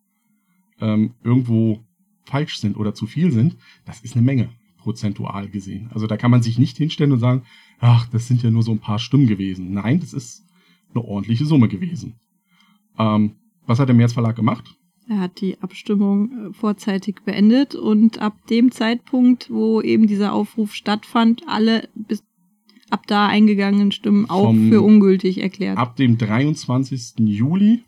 ähm, 0.80 1.14
irgendwo 1.24 1.84
falsch 2.26 2.58
sind 2.58 2.78
oder 2.78 2.94
zu 2.94 3.06
viel 3.06 3.32
sind, 3.32 3.56
das 3.86 4.02
ist 4.02 4.16
eine 4.16 4.26
Menge, 4.26 4.50
prozentual 4.78 5.48
gesehen. 5.50 5.90
Also 5.94 6.08
da 6.08 6.18
kann 6.18 6.32
man 6.32 6.42
sich 6.44 6.58
nicht 6.60 6.78
hinstellen 6.78 7.12
und 7.14 7.20
sagen, 7.20 7.44
ach, 7.80 8.08
das 8.10 8.28
sind 8.28 8.44
ja 8.44 8.50
nur 8.52 8.64
so 8.64 8.72
ein 8.72 8.80
paar 8.80 9.00
Stimmen 9.00 9.28
gewesen. 9.28 9.74
Nein, 9.74 10.00
das 10.00 10.14
ist 10.14 10.46
eine 10.94 11.04
ordentliche 11.04 11.46
Summe 11.46 11.68
gewesen. 11.68 12.16
Ähm, 12.98 13.36
was 13.66 13.80
hat 13.80 13.88
der 13.90 13.96
März 13.96 14.14
Verlag 14.14 14.36
gemacht? 14.36 14.76
Er 15.10 15.20
hat 15.20 15.42
die 15.42 15.60
Abstimmung 15.62 16.32
äh, 16.52 16.54
vorzeitig 16.54 17.18
beendet 17.26 17.76
und 17.76 18.20
ab 18.20 18.48
dem 18.48 18.72
Zeitpunkt, 18.72 19.50
wo 19.50 19.82
eben 19.82 20.08
dieser 20.08 20.34
Aufruf 20.34 20.74
stattfand, 20.74 21.44
alle 21.48 21.90
bis 21.96 22.24
ab 22.90 23.08
da 23.08 23.28
eingegangenen 23.28 23.92
Stimmen 23.92 24.30
auch 24.30 24.46
Vom- 24.46 24.70
für 24.70 24.82
ungültig 24.82 25.42
erklärt. 25.42 25.78
Ab 25.78 25.96
dem 25.96 26.18
23. 26.18 27.16
Juli. 27.20 27.84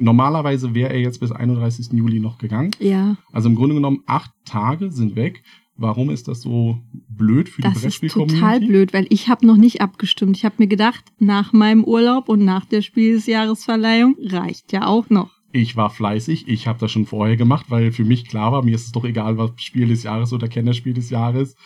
Normalerweise 0.00 0.74
wäre 0.74 0.92
er 0.92 1.00
jetzt 1.00 1.20
bis 1.20 1.32
31. 1.32 1.92
Juli 1.92 2.20
noch 2.20 2.38
gegangen. 2.38 2.70
ja, 2.78 3.16
Also 3.32 3.48
im 3.48 3.54
Grunde 3.54 3.74
genommen, 3.74 4.02
acht 4.06 4.30
Tage 4.44 4.90
sind 4.90 5.16
weg. 5.16 5.42
Warum 5.78 6.08
ist 6.08 6.26
das 6.26 6.40
so 6.40 6.78
blöd 7.08 7.50
für 7.50 7.60
die 7.60 7.68
das 7.68 7.76
ist 7.76 7.82
Brettspiel-Community? 7.82 8.38
total 8.40 8.60
blöd, 8.60 8.92
weil 8.94 9.06
ich 9.10 9.28
habe 9.28 9.46
noch 9.46 9.58
nicht 9.58 9.82
abgestimmt. 9.82 10.36
Ich 10.38 10.44
habe 10.46 10.54
mir 10.58 10.68
gedacht, 10.68 11.04
nach 11.18 11.52
meinem 11.52 11.84
Urlaub 11.84 12.30
und 12.30 12.44
nach 12.44 12.64
der 12.64 12.80
Spiel 12.80 13.16
des 13.16 13.26
Jahresverleihung 13.26 14.16
reicht 14.22 14.72
ja 14.72 14.86
auch 14.86 15.10
noch. 15.10 15.30
Ich 15.52 15.76
war 15.76 15.90
fleißig, 15.90 16.48
ich 16.48 16.66
habe 16.66 16.78
das 16.78 16.90
schon 16.92 17.06
vorher 17.06 17.36
gemacht, 17.36 17.66
weil 17.68 17.92
für 17.92 18.04
mich 18.04 18.26
klar 18.26 18.52
war, 18.52 18.62
mir 18.62 18.74
ist 18.74 18.86
es 18.86 18.92
doch 18.92 19.04
egal, 19.04 19.36
was 19.38 19.50
Spiel 19.56 19.86
des 19.88 20.02
Jahres 20.02 20.32
oder 20.32 20.48
Kennerspiel 20.48 20.94
des 20.94 21.10
Jahres 21.10 21.56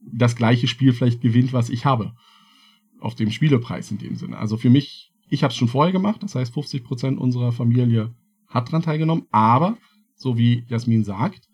das 0.00 0.36
gleiche 0.36 0.68
Spiel 0.68 0.92
vielleicht 0.92 1.20
gewinnt, 1.20 1.52
was 1.52 1.68
ich 1.68 1.84
habe. 1.84 2.12
Auf 3.00 3.14
dem 3.16 3.30
Spielepreis 3.30 3.90
in 3.90 3.98
dem 3.98 4.14
Sinne. 4.16 4.38
Also 4.38 4.56
für 4.56 4.70
mich, 4.70 5.10
ich 5.30 5.42
habe 5.42 5.50
es 5.52 5.56
schon 5.56 5.68
vorher 5.68 5.92
gemacht, 5.92 6.22
das 6.22 6.34
heißt 6.34 6.54
50% 6.54 7.16
unserer 7.16 7.52
Familie 7.52 8.14
hat 8.46 8.70
dran 8.72 8.82
teilgenommen, 8.82 9.24
aber, 9.30 9.76
so 10.16 10.38
wie 10.38 10.64
Jasmin 10.68 11.04
sagt, 11.04 11.48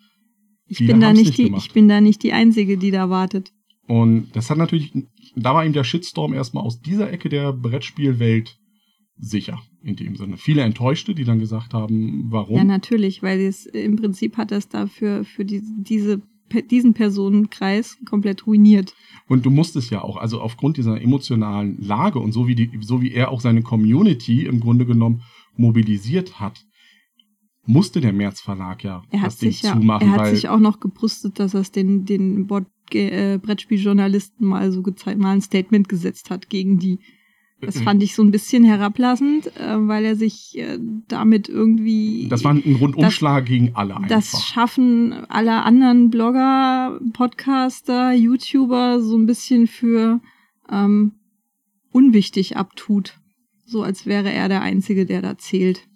Ich 0.67 0.79
bin 0.79 1.01
da 1.01 1.13
nicht 1.13 1.27
nicht 1.27 1.39
die, 1.39 1.45
gemacht. 1.45 1.67
ich 1.67 1.73
bin 1.73 1.89
da 1.89 2.01
nicht 2.01 2.23
die 2.23 2.33
einzige, 2.33 2.79
die 2.79 2.91
da 2.91 3.11
wartet. 3.11 3.53
und 3.87 4.29
das 4.35 4.49
hat 4.51 4.59
natürlich, 4.59 4.93
da 5.37 5.55
war 5.55 5.65
ihm 5.67 5.73
der 5.73 5.85
Shitstorm 5.85 6.33
erstmal 6.35 6.65
aus 6.65 6.81
dieser 6.81 7.13
Ecke 7.13 7.29
der 7.29 7.53
Brettspielwelt 7.53 8.59
sicher, 9.17 9.61
in 9.83 9.97
dem 9.97 10.17
Sinne. 10.17 10.37
Viele 10.39 10.63
Enttäuschte, 10.63 11.15
die 11.15 11.25
dann 11.25 11.39
gesagt 11.39 11.75
haben, 11.75 12.27
warum? 12.31 12.57
Ja, 12.57 12.65
natürlich, 12.65 13.23
weil 13.23 13.41
es 13.41 13.67
im 13.67 13.97
Prinzip 13.97 14.37
hat 14.37 14.51
das 14.51 14.69
dafür 14.69 15.25
für 15.25 15.45
die, 15.45 15.63
diese 15.79 16.23
diesen 16.70 16.94
Personenkreis 16.94 17.98
komplett 18.09 18.46
ruiniert. 18.46 18.94
Und 19.28 19.44
du 19.44 19.50
musstest 19.50 19.90
ja 19.90 20.02
auch, 20.02 20.16
also 20.16 20.40
aufgrund 20.40 20.76
dieser 20.76 21.00
emotionalen 21.00 21.80
Lage 21.80 22.18
und 22.18 22.33
so 22.33 22.46
wie, 22.46 22.54
die, 22.54 22.70
so 22.80 23.00
wie 23.00 23.12
er 23.12 23.30
auch 23.30 23.40
seine 23.40 23.62
Community 23.62 24.46
im 24.46 24.61
Grunde 24.61 24.87
genommen 24.87 25.22
mobilisiert 25.57 26.40
hat, 26.40 26.64
musste 27.66 28.00
der 28.00 28.12
März 28.12 28.40
Verlag 28.40 28.85
ja 28.85 29.02
Er 29.11 29.22
das 29.22 29.38
Ding 29.38 29.54
ja, 29.62 29.72
zumachen, 29.72 30.09
er 30.09 30.18
hat 30.18 30.28
sich 30.28 30.48
auch 30.48 30.59
noch 30.59 30.80
gebrüstet, 30.80 31.38
dass 31.38 31.54
er 31.54 31.61
es 31.61 31.72
den, 31.72 32.04
den 32.04 32.48
äh, 32.92 33.38
Brettspieljournalisten 33.38 34.46
mal 34.46 34.70
so 34.70 34.83
gezeigt, 34.83 35.18
mal 35.18 35.33
ein 35.33 35.40
Statement 35.40 35.88
gesetzt 35.88 36.30
hat 36.30 36.50
gegen 36.50 36.78
die. 36.78 36.98
Das 37.66 37.77
äh, 37.77 37.83
fand 37.83 38.03
ich 38.03 38.14
so 38.14 38.22
ein 38.22 38.31
bisschen 38.31 38.64
herablassend, 38.64 39.46
äh, 39.57 39.77
weil 39.79 40.05
er 40.05 40.16
sich 40.16 40.59
äh, 40.59 40.79
damit 41.09 41.48
irgendwie. 41.48 42.29
das 42.29 42.44
war 42.44 42.53
ein 42.53 42.77
Rundumschlag 42.81 43.46
gegen 43.46 43.74
alle 43.74 43.96
einfach. 43.96 44.09
das 44.09 44.44
Schaffen 44.44 45.12
aller 45.12 45.64
anderen 45.64 46.11
Blogger, 46.11 47.00
Podcaster, 47.12 48.12
YouTuber 48.12 49.00
so 49.00 49.16
ein 49.16 49.27
bisschen 49.27 49.66
für 49.66 50.20
ähm, 50.70 51.12
unwichtig 51.92 52.57
abtut. 52.57 53.18
So 53.64 53.83
als 53.83 54.07
wäre 54.07 54.31
er 54.33 54.48
der 54.48 54.62
Einzige, 54.62 55.07
der 55.07 55.22
da 55.22 55.38
zählt. 55.38 55.87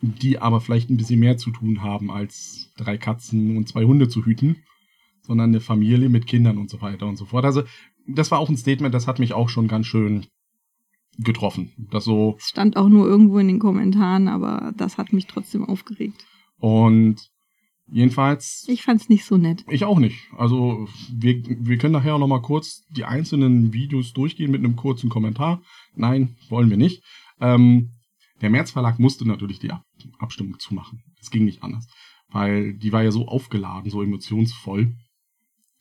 die 0.00 0.38
aber 0.38 0.60
vielleicht 0.60 0.90
ein 0.90 0.96
bisschen 0.96 1.20
mehr 1.20 1.36
zu 1.36 1.50
tun 1.50 1.82
haben, 1.82 2.10
als 2.10 2.72
drei 2.76 2.96
Katzen 2.96 3.56
und 3.56 3.68
zwei 3.68 3.84
Hunde 3.84 4.08
zu 4.08 4.24
hüten, 4.24 4.56
sondern 5.22 5.50
eine 5.50 5.60
Familie 5.60 6.08
mit 6.08 6.26
Kindern 6.26 6.58
und 6.58 6.70
so 6.70 6.80
weiter 6.80 7.06
und 7.06 7.16
so 7.16 7.24
fort. 7.26 7.44
Also 7.44 7.62
das 8.06 8.30
war 8.30 8.38
auch 8.38 8.48
ein 8.48 8.56
Statement, 8.56 8.94
das 8.94 9.06
hat 9.06 9.18
mich 9.18 9.34
auch 9.34 9.48
schon 9.48 9.68
ganz 9.68 9.86
schön 9.86 10.26
getroffen. 11.18 11.72
Das 11.90 12.04
so 12.04 12.36
Es 12.38 12.48
stand 12.48 12.76
auch 12.76 12.88
nur 12.88 13.06
irgendwo 13.06 13.38
in 13.38 13.48
den 13.48 13.58
Kommentaren, 13.58 14.28
aber 14.28 14.72
das 14.76 14.98
hat 14.98 15.12
mich 15.12 15.26
trotzdem 15.26 15.64
aufgeregt. 15.64 16.24
und 16.58 17.16
jedenfalls 17.90 18.66
Ich 18.68 18.82
fand's 18.82 19.08
nicht 19.08 19.24
so 19.24 19.36
nett. 19.38 19.64
Ich 19.68 19.84
auch 19.84 19.98
nicht. 19.98 20.18
Also 20.36 20.86
wir, 21.10 21.42
wir 21.44 21.78
können 21.78 21.94
nachher 21.94 22.14
auch 22.14 22.18
noch 22.18 22.28
mal 22.28 22.42
kurz 22.42 22.84
die 22.90 23.04
einzelnen 23.04 23.72
Videos 23.72 24.12
durchgehen 24.12 24.50
mit 24.50 24.62
einem 24.62 24.76
kurzen 24.76 25.08
Kommentar. 25.08 25.62
Nein, 25.94 26.36
wollen 26.50 26.68
wir 26.70 26.76
nicht. 26.76 27.02
Ähm, 27.40 27.92
der 28.40 28.50
März 28.50 28.70
Verlag 28.70 28.98
musste 28.98 29.26
natürlich 29.26 29.58
die 29.58 29.70
Ab 29.70 29.82
Abstimmung 30.18 30.58
zumachen. 30.58 31.02
Es 31.20 31.30
ging 31.30 31.44
nicht 31.44 31.62
anders, 31.62 31.86
weil 32.28 32.74
die 32.74 32.92
war 32.92 33.02
ja 33.02 33.10
so 33.10 33.26
aufgeladen, 33.26 33.90
so 33.90 34.02
emotionsvoll. 34.02 34.94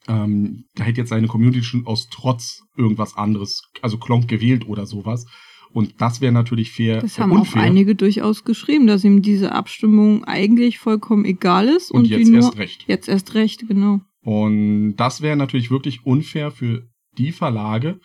Ähm, 0.07 0.65
da 0.75 0.83
hätte 0.83 1.01
jetzt 1.01 1.09
seine 1.09 1.27
Community 1.27 1.63
schon 1.63 1.85
aus 1.85 2.07
Trotz 2.11 2.61
irgendwas 2.77 3.15
anderes, 3.15 3.61
also 3.81 3.97
Klonk 3.97 4.27
gewählt 4.27 4.67
oder 4.67 4.85
sowas. 4.85 5.25
Und 5.73 5.95
das 5.99 6.21
wäre 6.21 6.31
natürlich 6.31 6.71
fair. 6.71 7.01
Das 7.01 7.19
haben 7.19 7.33
auch 7.33 7.39
unfair. 7.39 7.61
einige 7.61 7.93
durchaus 7.95 8.43
geschrieben, 8.45 8.87
dass 8.87 9.03
ihm 9.03 9.21
diese 9.21 9.51
Abstimmung 9.51 10.23
eigentlich 10.23 10.79
vollkommen 10.79 11.25
egal 11.25 11.67
ist 11.67 11.91
und 11.91 12.01
und, 12.01 12.07
jetzt 12.07 12.29
nur 12.29 12.41
erst 12.41 12.57
recht. 12.57 12.85
jetzt 12.87 13.09
erst 13.09 13.33
recht, 13.35 13.67
genau. 13.67 13.99
Und 14.21 14.95
das 14.95 15.21
wäre 15.21 15.35
natürlich 15.37 15.69
wirklich 15.69 16.05
unfair 16.05 16.51
für 16.51 16.87
die 17.17 17.31
Verlage. 17.31 17.99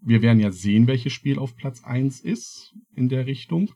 Wir 0.00 0.22
werden 0.22 0.40
ja 0.40 0.52
sehen, 0.52 0.86
welches 0.86 1.12
Spiel 1.14 1.38
auf 1.38 1.56
Platz 1.56 1.82
1 1.82 2.20
ist 2.20 2.74
in 2.94 3.08
der 3.08 3.26
Richtung. 3.26 3.70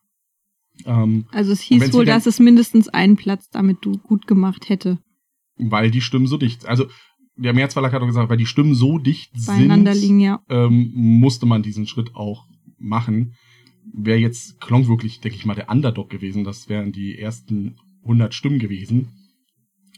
Ähm, 0.85 1.25
Also 1.33 1.53
es 1.53 1.61
hieß 1.61 1.93
wohl, 1.93 2.05
dass 2.05 2.27
es 2.27 2.39
mindestens 2.39 2.89
einen 2.89 3.17
Platz 3.17 3.49
damit 3.51 3.79
du 3.83 3.93
gut 3.99 4.27
gemacht 4.27 4.69
hätte. 4.69 4.99
weil 5.57 5.91
die 5.91 6.01
Stimmen 6.01 6.27
so 6.27 6.37
dicht 6.39 6.67
Also 6.67 6.87
der 7.43 7.71
Verlag 7.71 7.93
hat 7.93 8.03
auch 8.03 8.07
gesagt, 8.07 8.31
weil 8.31 8.37
die 8.37 8.47
Stimmen 8.47 8.75
so 8.75 8.99
dicht 8.99 9.33
Beieinander 9.47 9.95
sind, 9.95 10.03
liegen, 10.03 10.21
ja. 10.21 10.43
ähm, 10.49 10.93
musste 10.95 11.47
man 11.47 11.63
diesen 11.63 11.87
Schritt 11.87 12.15
auch 12.15 12.47
machen. 12.79 13.35
Wäre 13.93 14.19
jetzt 14.19 14.61
Klonk 14.61 14.89
wirklich, 14.89 15.21
denke 15.21 15.37
ich 15.37 15.47
mal, 15.47 15.55
der 15.55 15.71
Underdog 15.71 16.11
gewesen. 16.11 16.45
Das 16.45 16.69
wären 16.69 16.93
die 16.93 17.19
ersten 17.19 17.77
100 18.03 18.35
Stimmen 18.35 18.59
gewesen. 18.59 19.09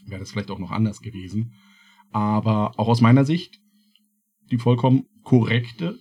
Wäre 0.05 0.19
das 0.19 0.31
vielleicht 0.31 0.51
auch 0.51 0.59
noch 0.59 0.71
anders 0.71 1.01
gewesen. 1.01 1.53
Aber 2.11 2.77
auch 2.77 2.87
aus 2.87 3.01
meiner 3.01 3.25
Sicht 3.25 3.59
die 4.51 4.57
vollkommen 4.57 5.05
korrekte 5.23 5.99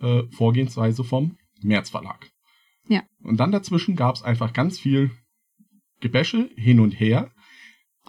äh, 0.00 0.22
Vorgehensweise 0.30 1.04
vom 1.04 1.36
März 1.62 1.90
Verlag. 1.90 2.30
Ja. 2.88 3.02
Und 3.22 3.38
dann 3.38 3.52
dazwischen 3.52 3.96
gab 3.96 4.16
es 4.16 4.22
einfach 4.22 4.52
ganz 4.52 4.78
viel 4.78 5.10
Gebäsche 6.00 6.50
hin 6.56 6.80
und 6.80 6.92
her. 6.92 7.32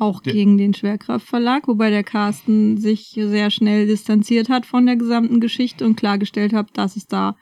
Auch 0.01 0.19
Der- 0.21 0.33
gegen 0.33 0.57
den 0.57 0.73
Schwerkraftverlag, 0.73 1.67
wobei 1.67 1.91
der 1.91 2.03
Carsten 2.03 2.77
sich 2.77 3.11
sehr 3.15 3.51
schnell 3.51 3.85
distanziert 3.85 4.49
hat 4.49 4.65
von 4.65 4.87
der 4.87 4.95
gesamten 4.95 5.39
Geschichte 5.39 5.85
und 5.85 5.95
klargestellt 5.95 6.53
hat, 6.53 6.75
dass 6.75 6.95
es 6.95 7.05
da 7.05 7.35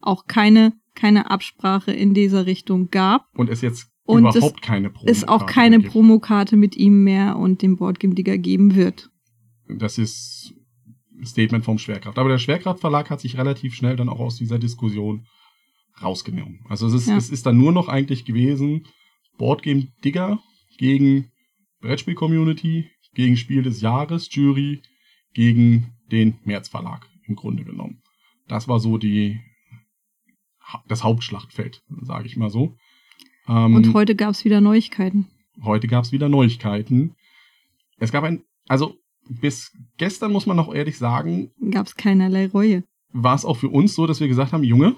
auch 0.00 0.26
keine, 0.26 0.72
keine 0.94 1.30
Absprache 1.30 1.92
in 1.92 2.14
dieser 2.14 2.46
Richtung 2.46 2.88
gab. 2.88 3.26
Und 3.34 3.50
es 3.50 3.60
jetzt 3.60 3.90
Und 4.06 4.20
überhaupt 4.20 4.62
keine 4.62 4.88
Promo 4.88 5.10
Es 5.10 5.28
auch 5.28 5.44
keine 5.44 5.78
gibt. 5.78 5.90
Promokarte 5.92 6.56
mit 6.56 6.74
ihm 6.74 7.04
mehr 7.04 7.36
und 7.36 7.60
dem 7.60 7.76
Boardgame 7.76 8.14
Digger 8.14 8.38
geben 8.38 8.74
wird. 8.76 9.10
Das 9.68 9.98
ist 9.98 10.54
ein 11.20 11.26
Statement 11.26 11.66
vom 11.66 11.76
Schwerkraft. 11.76 12.18
Aber 12.18 12.30
der 12.30 12.38
Schwerkraftverlag 12.38 13.10
hat 13.10 13.20
sich 13.20 13.36
relativ 13.36 13.74
schnell 13.74 13.96
dann 13.96 14.08
auch 14.08 14.20
aus 14.20 14.36
dieser 14.36 14.58
Diskussion 14.58 15.26
rausgenommen. 16.02 16.60
Also 16.68 16.86
es 16.86 16.94
ist, 16.94 17.08
Ja. 17.08 17.16
es 17.18 17.28
ist 17.28 17.44
dann 17.44 17.58
nur 17.58 17.72
noch 17.72 17.88
eigentlich 17.88 18.24
gewesen, 18.24 18.86
Boardgame 19.36 19.88
Digger 20.02 20.38
gegen 20.78 21.30
Brettspiel-Community, 21.86 22.90
gegen 23.14 23.36
Spiel 23.36 23.62
des 23.62 23.80
Jahres, 23.80 24.28
Jury, 24.34 24.82
gegen 25.34 25.92
den 26.10 26.38
März 26.44 26.68
Verlag 26.68 27.06
im 27.26 27.36
Grunde 27.36 27.64
genommen. 27.64 28.02
Das 28.48 28.68
war 28.68 28.80
so 28.80 28.98
die 28.98 29.40
das 30.88 31.04
Hauptschlachtfeld, 31.04 31.82
sage 32.02 32.26
ich 32.26 32.36
mal 32.36 32.50
so. 32.50 32.76
Ähm, 33.48 33.76
Und 33.76 33.94
heute 33.94 34.16
gab 34.16 34.30
es 34.30 34.44
wieder 34.44 34.60
Neuigkeiten. 34.60 35.28
Heute 35.62 35.86
gab 35.86 36.02
es 36.04 36.10
wieder 36.10 36.28
Neuigkeiten. 36.28 37.14
Es 37.98 38.10
gab 38.10 38.24
ein, 38.24 38.42
also 38.66 38.96
bis 39.28 39.72
gestern 39.96 40.32
muss 40.32 40.46
man 40.46 40.56
noch 40.56 40.74
ehrlich 40.74 40.98
sagen, 40.98 41.52
Gab 41.70 41.86
es 41.86 41.94
keinerlei 41.94 42.48
Reue. 42.48 42.82
war 43.12 43.36
es 43.36 43.44
auch 43.44 43.56
für 43.56 43.68
uns 43.68 43.94
so, 43.94 44.06
dass 44.08 44.18
wir 44.20 44.26
gesagt 44.28 44.52
haben, 44.52 44.64
Junge, 44.64 44.96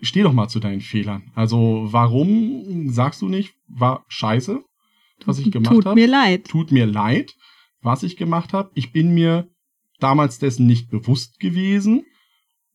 steh 0.00 0.22
doch 0.22 0.32
mal 0.32 0.48
zu 0.48 0.60
deinen 0.60 0.80
Fehlern. 0.80 1.32
Also 1.34 1.88
warum 1.90 2.90
sagst 2.90 3.22
du 3.22 3.28
nicht, 3.28 3.54
war 3.66 4.04
scheiße, 4.08 4.62
was 5.24 5.38
ich 5.38 5.50
gemacht 5.52 5.74
Tut 5.74 5.86
habe? 5.86 5.94
mir 6.00 6.06
leid. 6.06 6.46
Tut 6.46 6.72
mir 6.72 6.86
leid, 6.86 7.34
was 7.80 8.02
ich 8.02 8.16
gemacht 8.16 8.52
habe. 8.52 8.70
Ich 8.74 8.92
bin 8.92 9.14
mir 9.14 9.48
damals 10.00 10.38
dessen 10.38 10.66
nicht 10.66 10.90
bewusst 10.90 11.40
gewesen 11.40 12.04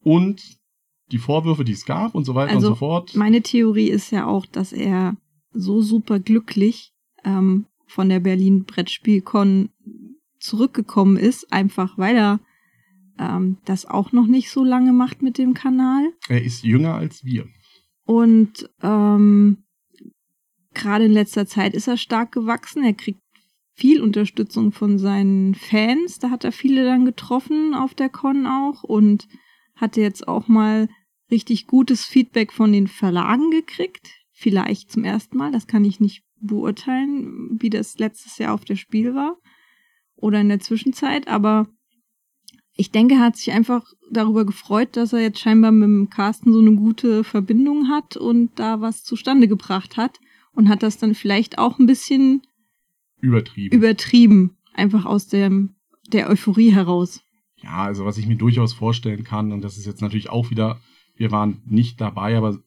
und 0.01 0.41
die 1.11 1.17
Vorwürfe, 1.17 1.63
die 1.63 1.73
es 1.73 1.85
gab 1.85 2.15
und 2.15 2.25
so 2.25 2.35
weiter 2.35 2.53
Also, 2.53 2.67
und 2.67 2.73
so 2.73 2.79
fort. 2.79 3.15
Meine 3.15 3.41
Theorie 3.41 3.89
ist 3.89 4.11
ja 4.11 4.27
auch, 4.27 4.45
dass 4.45 4.71
er 4.71 5.17
so 5.51 5.81
super 5.81 6.19
glücklich 6.19 6.93
ähm, 7.23 7.65
von 7.87 8.09
der 8.09 8.19
Berlin 8.19 8.65
Brettspielcon 8.65 9.69
zurückgekommen 10.39 11.17
ist, 11.17 11.51
einfach 11.51 11.97
weil 11.97 12.15
er 12.15 12.39
ähm, 13.17 13.57
das 13.65 13.85
auch 13.85 14.11
noch 14.11 14.27
nicht 14.27 14.51
so 14.51 14.63
lange 14.63 14.93
macht 14.93 15.21
mit 15.21 15.37
dem 15.37 15.53
Kanal. 15.53 16.13
Er 16.29 16.43
ist 16.43 16.63
jünger 16.63 16.93
als 16.95 17.25
wir. 17.25 17.47
Und 18.05 18.69
ähm, 18.81 19.57
gerade 20.79 21.05
in 21.05 21.11
letzter 21.11 21.45
Zeit 21.45 21.73
ist 21.73 21.87
er 21.87 21.97
stark 21.97 22.31
gewachsen. 22.31 22.83
Er 22.83 22.93
kriegt 22.93 23.21
viel 23.75 24.01
Unterstützung 24.01 24.71
von 24.71 24.97
seinen 24.97 25.55
Fans. 25.55 26.19
Da 26.19 26.29
hat 26.29 26.43
er 26.43 26.51
viele 26.51 26.83
dann 26.83 27.05
getroffen 27.05 27.73
auf 27.73 27.93
der 27.93 28.09
Con 28.09 28.47
auch 28.47 28.83
und 28.83 29.27
hatte 29.75 30.01
jetzt 30.01 30.27
auch 30.27 30.47
mal 30.47 30.89
richtig 31.31 31.67
gutes 31.67 32.05
Feedback 32.05 32.51
von 32.51 32.73
den 32.73 32.87
Verlagen 32.87 33.51
gekriegt. 33.51 34.09
Vielleicht 34.31 34.91
zum 34.91 35.03
ersten 35.03 35.37
Mal. 35.37 35.51
Das 35.51 35.67
kann 35.67 35.85
ich 35.85 35.99
nicht 35.99 36.23
beurteilen, 36.41 37.57
wie 37.61 37.69
das 37.69 37.99
letztes 37.99 38.37
Jahr 38.37 38.53
auf 38.53 38.65
der 38.65 38.75
Spiel 38.75 39.13
war 39.13 39.37
oder 40.15 40.41
in 40.41 40.49
der 40.49 40.59
Zwischenzeit. 40.59 41.27
Aber 41.27 41.67
Ich 42.73 42.91
denke, 42.91 43.15
er 43.15 43.21
hat 43.21 43.35
sich 43.35 43.51
einfach 43.51 43.83
darüber 44.09 44.45
gefreut, 44.45 44.95
dass 44.95 45.11
er 45.11 45.19
jetzt 45.19 45.39
scheinbar 45.39 45.71
mit 45.71 45.83
dem 45.83 46.09
Carsten 46.09 46.53
so 46.53 46.59
eine 46.59 46.75
gute 46.75 47.25
Verbindung 47.25 47.89
hat 47.89 48.15
und 48.15 48.57
da 48.57 48.79
was 48.79 49.03
zustande 49.03 49.49
gebracht 49.49 49.97
hat 49.97 50.17
und 50.53 50.69
hat 50.69 50.83
das 50.83 50.97
dann 50.97 51.15
vielleicht 51.15 51.57
auch 51.57 51.79
ein 51.79 51.85
bisschen 51.85 52.41
Übertrieben. 53.21 53.75
übertrieben, 53.75 54.57
einfach 54.73 55.05
aus 55.05 55.27
dem, 55.27 55.75
der 56.07 56.29
Euphorie 56.29 56.71
heraus. 56.71 57.21
ja, 57.61 57.83
also 57.83 58.05
was 58.05 58.17
ich 58.17 58.27
mir 58.27 58.37
durchaus 58.37 58.73
vorstellen 58.73 59.23
kann, 59.23 59.51
und 59.51 59.61
das 59.61 59.77
ist 59.77 59.85
jetzt 59.85 60.01
natürlich 60.01 60.29
auch 60.29 60.49
wieder, 60.49 60.79
wir 61.15 61.31
waren 61.31 61.61
nicht 61.65 61.99
dabei, 61.99 62.37
aber 62.37 62.59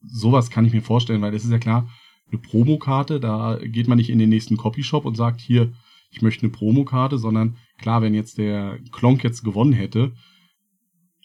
sowas 0.00 0.50
kann 0.50 0.64
ich 0.64 0.72
mir 0.72 0.82
vorstellen, 0.82 1.22
weil 1.22 1.32
das 1.32 1.44
ist 1.44 1.50
ja 1.50 1.58
klar, 1.58 1.88
eine 2.30 2.40
Promokarte, 2.40 3.20
da 3.20 3.58
geht 3.62 3.88
man 3.88 3.98
nicht 3.98 4.10
in 4.10 4.18
den 4.18 4.28
nächsten 4.28 4.56
Copyshop 4.56 5.04
und 5.04 5.16
sagt, 5.16 5.40
hier, 5.40 5.72
ich 6.10 6.22
möchte 6.22 6.42
eine 6.42 6.52
Promokarte, 6.52 7.18
sondern 7.18 7.56
klar, 7.78 8.02
wenn 8.02 8.14
jetzt 8.14 8.38
der 8.38 8.78
Klonk 8.92 9.24
jetzt 9.24 9.42
gewonnen 9.42 9.72
hätte, 9.72 10.12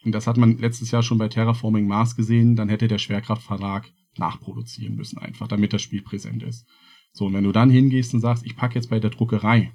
und 0.03 0.13
das 0.13 0.27
hat 0.27 0.37
man 0.37 0.57
letztes 0.57 0.91
Jahr 0.91 1.03
schon 1.03 1.17
bei 1.17 1.27
Terraforming 1.27 1.87
Mars 1.87 2.15
gesehen, 2.15 2.55
dann 2.55 2.69
hätte 2.69 2.87
der 2.87 2.99
Schwerkraftverlag 2.99 3.91
nachproduzieren 4.19 4.95
müssen, 4.95 5.17
einfach, 5.17 5.47
damit 5.47 5.73
das 5.73 5.81
Spiel 5.81 6.01
präsent 6.01 6.43
ist. 6.43 6.67
So, 7.13 7.25
und 7.25 7.33
wenn 7.33 7.43
du 7.43 7.51
dann 7.51 7.69
hingehst 7.69 8.13
und 8.13 8.19
sagst, 8.19 8.45
ich 8.45 8.55
packe 8.55 8.75
jetzt 8.75 8.89
bei 8.89 8.99
der 8.99 9.09
Druckerei, 9.09 9.73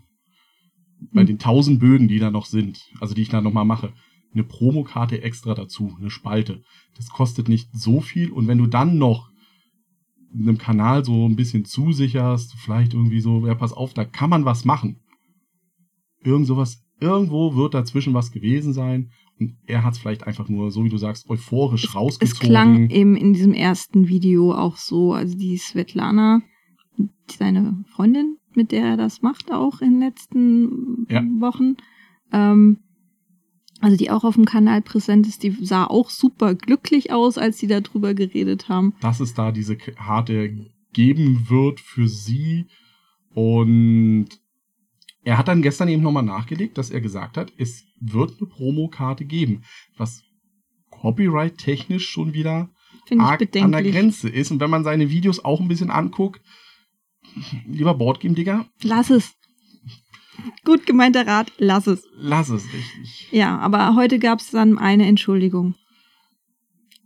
bei 1.13 1.23
Hm. 1.23 1.27
den 1.27 1.39
tausend 1.39 1.81
Bögen, 1.81 2.09
die 2.09 2.19
da 2.19 2.31
noch 2.31 2.47
sind, 2.47 2.81
also 3.01 3.15
die 3.15 3.23
ich 3.23 3.29
da 3.29 3.41
nochmal 3.41 3.65
mache, 3.65 3.93
eine 4.33 4.45
Promokarte 4.45 5.23
extra 5.23 5.55
dazu, 5.55 5.97
eine 5.99 6.11
Spalte. 6.11 6.63
Das 6.97 7.09
kostet 7.09 7.49
nicht 7.49 7.69
so 7.73 8.01
viel 8.01 8.31
und 8.31 8.47
wenn 8.47 8.59
du 8.59 8.67
dann 8.67 8.99
noch 8.99 9.31
einem 10.33 10.59
Kanal 10.59 11.05
so 11.05 11.29
ein 11.29 11.37
bisschen 11.37 11.65
zusicherst, 11.65 12.55
vielleicht 12.55 12.95
irgendwie 12.95 13.21
so, 13.21 13.47
ja, 13.47 13.55
pass 13.55 13.73
auf, 13.73 13.95
da 13.95 14.05
kann 14.05 14.31
man 14.31 14.45
was 14.45 14.65
machen. 14.65 15.01
Irgend 16.23 16.47
sowas, 16.47 16.83
irgendwo 17.01 17.55
wird 17.55 17.75
dazwischen 17.75 18.15
was 18.15 18.33
gewesen 18.33 18.73
sein 18.73 19.11
er 19.67 19.83
hat 19.85 19.95
es 19.95 19.99
vielleicht 19.99 20.27
einfach 20.27 20.49
nur, 20.49 20.71
so 20.71 20.85
wie 20.85 20.89
du 20.89 20.97
sagst, 20.99 21.29
euphorisch 21.29 21.85
Es 21.87 21.95
rausgezogen. 21.95 22.49
klang 22.49 22.91
eben 22.91 23.17
in 23.17 23.33
diesem 23.33 23.53
ersten 23.53 24.09
Video 24.09 24.53
auch 24.53 24.77
so, 24.77 25.13
also 25.13 25.37
die 25.37 25.57
Svetlana, 25.59 26.41
seine 27.31 27.85
Freundin, 27.89 28.37
mit 28.55 28.71
der 28.73 28.85
er 28.85 28.97
das 28.97 29.23
macht, 29.23 29.51
auch 29.51 29.81
in 29.81 29.93
den 29.93 30.01
letzten 30.01 31.07
Ja. 31.11 31.23
Wochen, 31.41 31.77
ähm, 32.33 32.79
also 33.81 33.97
die 33.97 34.11
auch 34.11 34.25
auf 34.25 34.35
dem 34.37 34.45
Kanal 34.45 34.81
präsent 34.83 35.27
ist, 35.27 35.43
die 35.43 35.51
sah 35.51 35.85
auch 35.85 36.09
super 36.11 36.55
glücklich 36.55 37.13
aus, 37.13 37.37
als 37.37 37.59
sie 37.59 37.67
darüber 37.67 38.15
geredet 38.15 38.69
haben. 38.69 38.95
dass 39.01 39.21
es 39.21 39.35
da 39.35 39.51
diese 39.53 39.77
Karte 39.77 40.71
geben 40.93 41.47
wird 41.51 41.81
für 41.81 42.07
sie. 42.09 42.67
Und 43.35 44.29
er 45.25 45.39
hat 45.39 45.49
dann 45.49 45.63
gestern 45.63 45.89
eben 45.89 46.03
nochmal 46.03 46.23
nachgelegt, 46.23 46.77
dass 46.79 46.91
er 46.91 47.01
gesagt 47.01 47.37
hat, 47.37 47.53
es 47.57 47.85
wird 48.01 48.37
eine 48.39 48.49
Promokarte 48.49 49.25
geben, 49.25 49.63
was 49.97 50.23
copyright-technisch 50.91 52.09
schon 52.09 52.35
wieder 52.35 52.71
arg 53.19 53.43
an 53.57 53.73
der. 53.73 53.83
Grenze 53.83 54.29
ist. 54.29 54.51
Und 54.51 54.61
wenn 54.61 54.71
man 54.71 54.85
seine 54.85 55.11
Videos 55.11 55.45
auch 55.45 55.61
ein 55.61 55.69
bisschen 55.69 55.91
anguckt, 55.91 56.41
lieber 57.67 57.95
Boardgame-Digger, 57.95 58.67
Lass 58.83 59.11
es. 59.11 59.35
Gut 60.65 60.85
gemeinter 60.85 61.27
Rat, 61.27 61.53
lass 61.59 61.87
es. 61.87 62.05
lass 62.17 62.49
es 62.49 62.65
richtig. 62.73 63.29
Ja, 63.31 63.59
aber 63.59 63.95
heute 63.95 64.19
gab 64.19 64.41
es 64.41 64.51
dann 64.51 64.79
eine 64.79 65.07
Entschuldigung. 65.07 65.75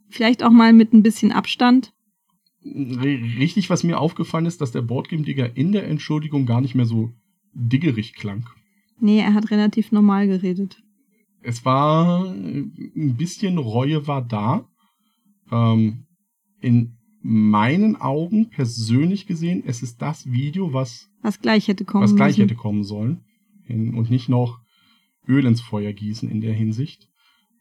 Vielleicht 0.09 0.43
auch 0.43 0.51
mal 0.51 0.73
mit 0.73 0.93
ein 0.93 1.03
bisschen 1.03 1.31
Abstand. 1.31 1.93
Richtig, 2.65 3.71
was 3.71 3.85
mir 3.85 3.99
aufgefallen 4.01 4.47
ist, 4.47 4.61
dass 4.61 4.73
der 4.73 4.83
Boardgame-Digger 4.83 5.57
in 5.57 5.73
der 5.73 5.87
Entschuldigung 5.87 6.47
gar 6.47 6.61
nicht 6.61 6.75
mehr 6.75 6.87
so 6.87 7.13
diggerig 7.59 8.15
klang. 8.15 8.49
Nee, 9.01 9.19
er 9.21 9.35
hat 9.35 9.51
relativ 9.51 9.93
normal 9.93 10.27
geredet. 10.27 10.83
es 11.43 11.65
war 11.65 12.27
äh, 12.27 12.31
ein 12.31 13.17
bisschen 13.17 13.59
Reue 13.59 14.07
war 14.07 14.23
da. 14.23 14.69
Ähm, 15.51 16.07
in 16.61 16.97
meinen 17.21 17.97
Augen 17.97 18.49
persönlich 18.51 19.27
gesehen, 19.27 19.63
es 19.67 19.83
ist 19.83 20.01
das 20.03 20.31
Video, 20.31 20.73
was, 20.73 21.09
Was 21.23 21.41
gleich 21.41 21.69
hätte 21.69 21.85
kommen 21.85 22.05
was 22.05 22.15
gleich 22.17 22.39
müssen. 22.39 22.43
hätte 22.49 22.55
kommen 22.55 22.85
sollen. 22.85 23.25
Und 23.69 24.09
nicht 24.11 24.29
noch 24.29 24.61
Öl 25.27 25.45
ins 25.45 25.61
Feuer 25.61 25.93
gießen 25.93 26.29
in 26.31 26.41
der 26.41 26.55
Hinsicht. 26.55 27.09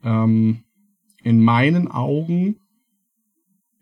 Ähm, 0.04 0.64
in 1.22 1.44
meinen 1.44 1.88
Augen, 1.90 2.56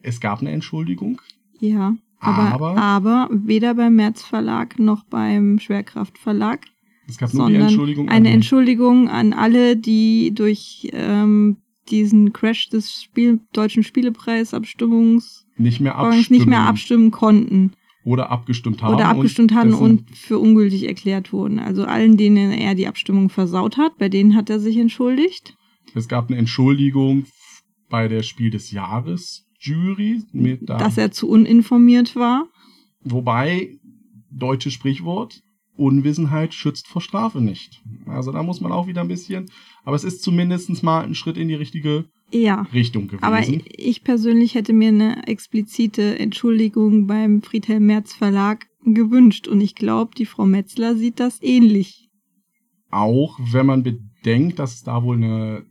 es 0.01 0.19
gab 0.19 0.39
eine 0.41 0.51
Entschuldigung, 0.51 1.21
Ja, 1.60 1.95
aber, 2.19 2.54
Aber- 2.54 2.78
aber 2.78 3.30
weder 3.32 3.73
beim 3.75 3.95
März 3.95 4.23
Verlag 4.23 4.80
noch 4.80 5.04
beim 5.06 5.60
Schwerkraft 5.60 6.17
Verlag, 6.17 6.65
es 7.08 7.17
gab 7.17 7.34
nur 7.34 7.49
die 7.49 7.56
Entschuldigung. 7.56 8.10
eine 8.10 8.30
an- 8.30 8.36
Entschuldigung 8.36 9.10
an 9.10 9.34
alle, 9.34 9.78
die 9.78 10.34
durch 10.34 10.89
ähm, 10.93 11.58
diesen 11.89 12.34
Crash 12.34 12.69
des 12.69 13.04
Spiel 13.04 13.39
deutschen 13.54 13.84
Spielepreisabstimmungs 13.84 15.45
nicht 15.58 15.80
mehr 15.80 15.93
nicht 15.97 16.17
abstimmen, 16.17 16.49
mehr 16.49 16.62
abstimmen 16.62 17.12
konnten 17.12 17.71
oder 18.04 18.30
abgestimmt 18.30 18.82
haben. 18.84 18.95
oder 18.95 19.08
abgestimmt 19.08 19.51
und 19.51 19.58
hatten 19.58 19.69
dessen- 19.71 19.84
und 19.84 20.15
für 20.15 20.39
ungültig 20.39 20.84
erklärt 20.88 21.34
wurden. 21.34 21.60
Also 21.60 21.86
allen, 21.86 22.17
denen 22.17 22.51
er 22.51 22.75
die 22.75 22.88
Abstimmung 22.88 23.30
versaut 23.30 23.78
hat, 23.78 23.97
bei 23.97 24.10
denen 24.10 24.36
hat 24.36 24.49
er 24.49 24.60
sich 24.60 24.78
entschuldigt. 24.78 25.56
Es 25.95 26.08
gab 26.08 26.30
eine 26.30 26.38
Entschuldigung 26.38 27.25
bei 27.89 28.08
der 28.08 28.23
Spiel 28.23 28.49
des 28.49 28.71
Jahres 28.71 29.47
Jury 29.65 30.23
mit 30.32 30.69
da, 30.69 30.78
dass 30.78 30.97
er 30.97 31.12
zu 31.12 31.28
uninformiert 31.30 32.15
war. 32.15 32.47
wobei 33.04 33.78
deutsches 34.32 34.73
Sprichwort 34.73 35.41
Unwissenheit 35.78 36.54
schützt 36.54 36.88
vor 36.88 37.01
Strafe 37.01 37.41
nicht. 37.41 37.82
Also 38.06 38.32
da 38.32 38.43
muss 38.43 38.62
man 38.62 38.71
auch 38.71 38.88
wieder 38.88 39.01
ein 39.01 39.10
bisschen, 39.10 39.47
aber 39.84 39.95
es 39.95 40.06
ist 40.06 40.23
zumindest 40.23 40.84
mal 40.84 41.04
ein 41.04 41.15
Schritt 41.15 41.38
in 41.38 41.49
die 41.49 41.54
richtige 41.56 42.06
Ja. 42.32 42.62
Richtung 42.73 43.08
gewesen. 43.08 43.23
Aber 43.25 43.41
ich 43.78 44.04
persönlich 44.04 44.56
hätte 44.56 44.71
mir 44.71 44.88
eine 44.89 45.28
explizite 45.28 46.17
Entschuldigung 46.17 47.08
beim 47.08 47.41
Friedhelm 47.41 47.86
Merz 47.88 48.13
Verlag 48.13 48.67
gewünscht. 48.86 49.47
Und 49.49 49.60
ich 49.60 49.75
glaube, 49.75 50.12
die 50.17 50.25
Frau 50.25 50.45
Metzler 50.45 50.95
sieht 50.95 51.19
das 51.19 51.41
ähnlich. 51.41 52.10
auch 52.89 53.38
wenn 53.51 53.65
man 53.65 53.84
bedenkt, 53.84 54.60
dass 54.60 54.75
es 54.75 54.84
da 54.84 55.04
wohl 55.04 55.17
eine 55.17 55.65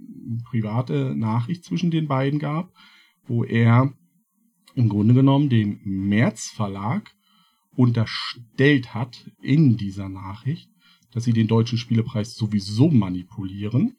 private 0.51 1.15
Nachricht 1.17 1.65
zwischen 1.65 1.91
den 1.91 2.07
beiden 2.09 2.39
gab, 2.39 2.71
wo 3.27 3.45
er 3.45 3.93
im 4.75 4.89
Grunde 4.89 5.15
genommen 5.15 5.49
dem 5.49 5.81
März 5.85 6.51
Verlag 6.51 7.15
unterstellt 7.77 8.95
hat 8.95 9.31
in 9.41 9.77
dieser 9.77 10.09
Nachricht, 10.09 10.71
dass 11.13 11.25
sie 11.25 11.33
den 11.33 11.47
deutschen 11.47 11.79
Spielepreis 11.79 12.35
sowieso 12.35 12.91
manipulieren 12.91 13.97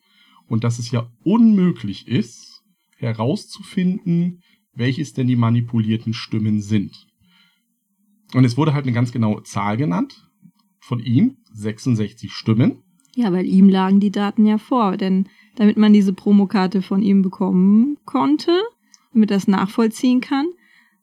und 0.48 0.64
dass 0.64 0.80
es 0.80 0.92
ja 0.92 1.10
unmöglich 1.24 2.08
ist, 2.08 2.64
herauszufinden, 2.98 4.42
welches 4.74 5.14
denn 5.14 5.28
die 5.28 5.36
manipulierten 5.36 6.14
Stimmen 6.14 6.62
sind. 6.62 7.08
Und 8.34 8.44
es 8.44 8.58
wurde 8.58 8.74
halt 8.74 8.86
eine 8.86 8.94
ganz 8.94 9.12
genaue 9.12 9.44
Zahl 9.44 9.78
genannt 9.78 10.30
von 10.80 11.00
ihm, 11.00 11.38
66 11.54 12.32
Stimmen. 12.32 12.84
Ja, 13.16 13.32
weil 13.32 13.46
ihm 13.46 13.70
lagen 13.70 14.02
die 14.02 14.12
Daten 14.12 14.46
ja 14.46 14.58
vor. 14.58 14.98
Denn 14.98 15.30
damit 15.56 15.78
man 15.78 15.94
diese 15.94 16.12
Promokarte 16.12 16.82
von 16.82 17.02
ihm 17.02 17.22
bekommen 17.22 17.98
konnte, 18.06 18.52
damit 19.16 19.32
das 19.32 19.48
nachvollziehen 19.48 20.22
kann, 20.22 20.46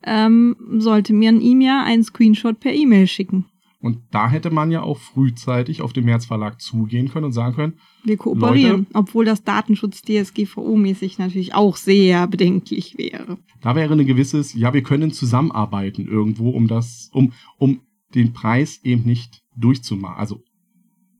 ähm, 0.04 0.56
sollte 0.78 1.12
man 1.12 1.40
ihm 1.40 1.60
ja 1.60 1.82
einen 1.82 2.04
Screenshot 2.04 2.60
per 2.60 2.72
E-Mail 2.72 3.06
schicken. 3.06 3.46
Und 3.80 3.98
da 4.12 4.30
hätte 4.30 4.50
man 4.50 4.70
ja 4.70 4.82
auch 4.82 4.98
frühzeitig 4.98 5.82
auf 5.82 5.92
den 5.92 6.04
März 6.04 6.26
Verlag 6.26 6.60
zugehen 6.60 7.08
können 7.08 7.26
und 7.26 7.32
sagen 7.32 7.56
können, 7.56 7.72
Wir 8.04 8.16
kooperieren, 8.16 8.80
Leute- 8.82 8.86
obwohl 8.94 9.24
das 9.24 9.42
Datenschutz 9.42 10.02
DSGVO-mäßig 10.02 11.18
natürlich 11.18 11.54
auch 11.54 11.76
sehr 11.76 12.28
bedenklich 12.28 12.96
wäre. 12.96 13.38
da 13.60 13.74
wäre 13.74 13.94
ein 13.94 14.06
gewisses, 14.06 14.54
ja, 14.54 14.72
wir 14.72 14.82
können 14.84 15.10
zusammenarbeiten 15.10 16.06
irgendwo, 16.06 16.50
um 16.50 16.68
das, 16.68 17.10
um, 17.12 17.32
um 17.58 17.80
den 18.14 18.32
Preis 18.32 18.78
eben 18.84 19.02
nicht 19.04 19.42
durchzumachen, 19.56 20.16
also 20.18 20.42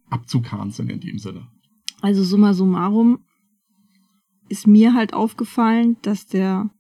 abzukanzeln 0.08 0.88
in 0.90 1.00
dem 1.00 1.18
Sinne. 1.18 1.48
Also 2.00 2.22
summa 2.22 2.52
summarum 2.54 3.20
ist 4.48 4.66
mir 4.66 4.94
halt 4.94 5.14
aufgefallen, 5.14 5.96
dass 6.02 6.26
der 6.26 6.70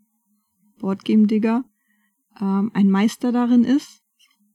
Boardgame-Digger 0.82 1.64
ähm, 2.40 2.70
ein 2.74 2.90
Meister 2.90 3.32
darin 3.32 3.64
ist, 3.64 4.02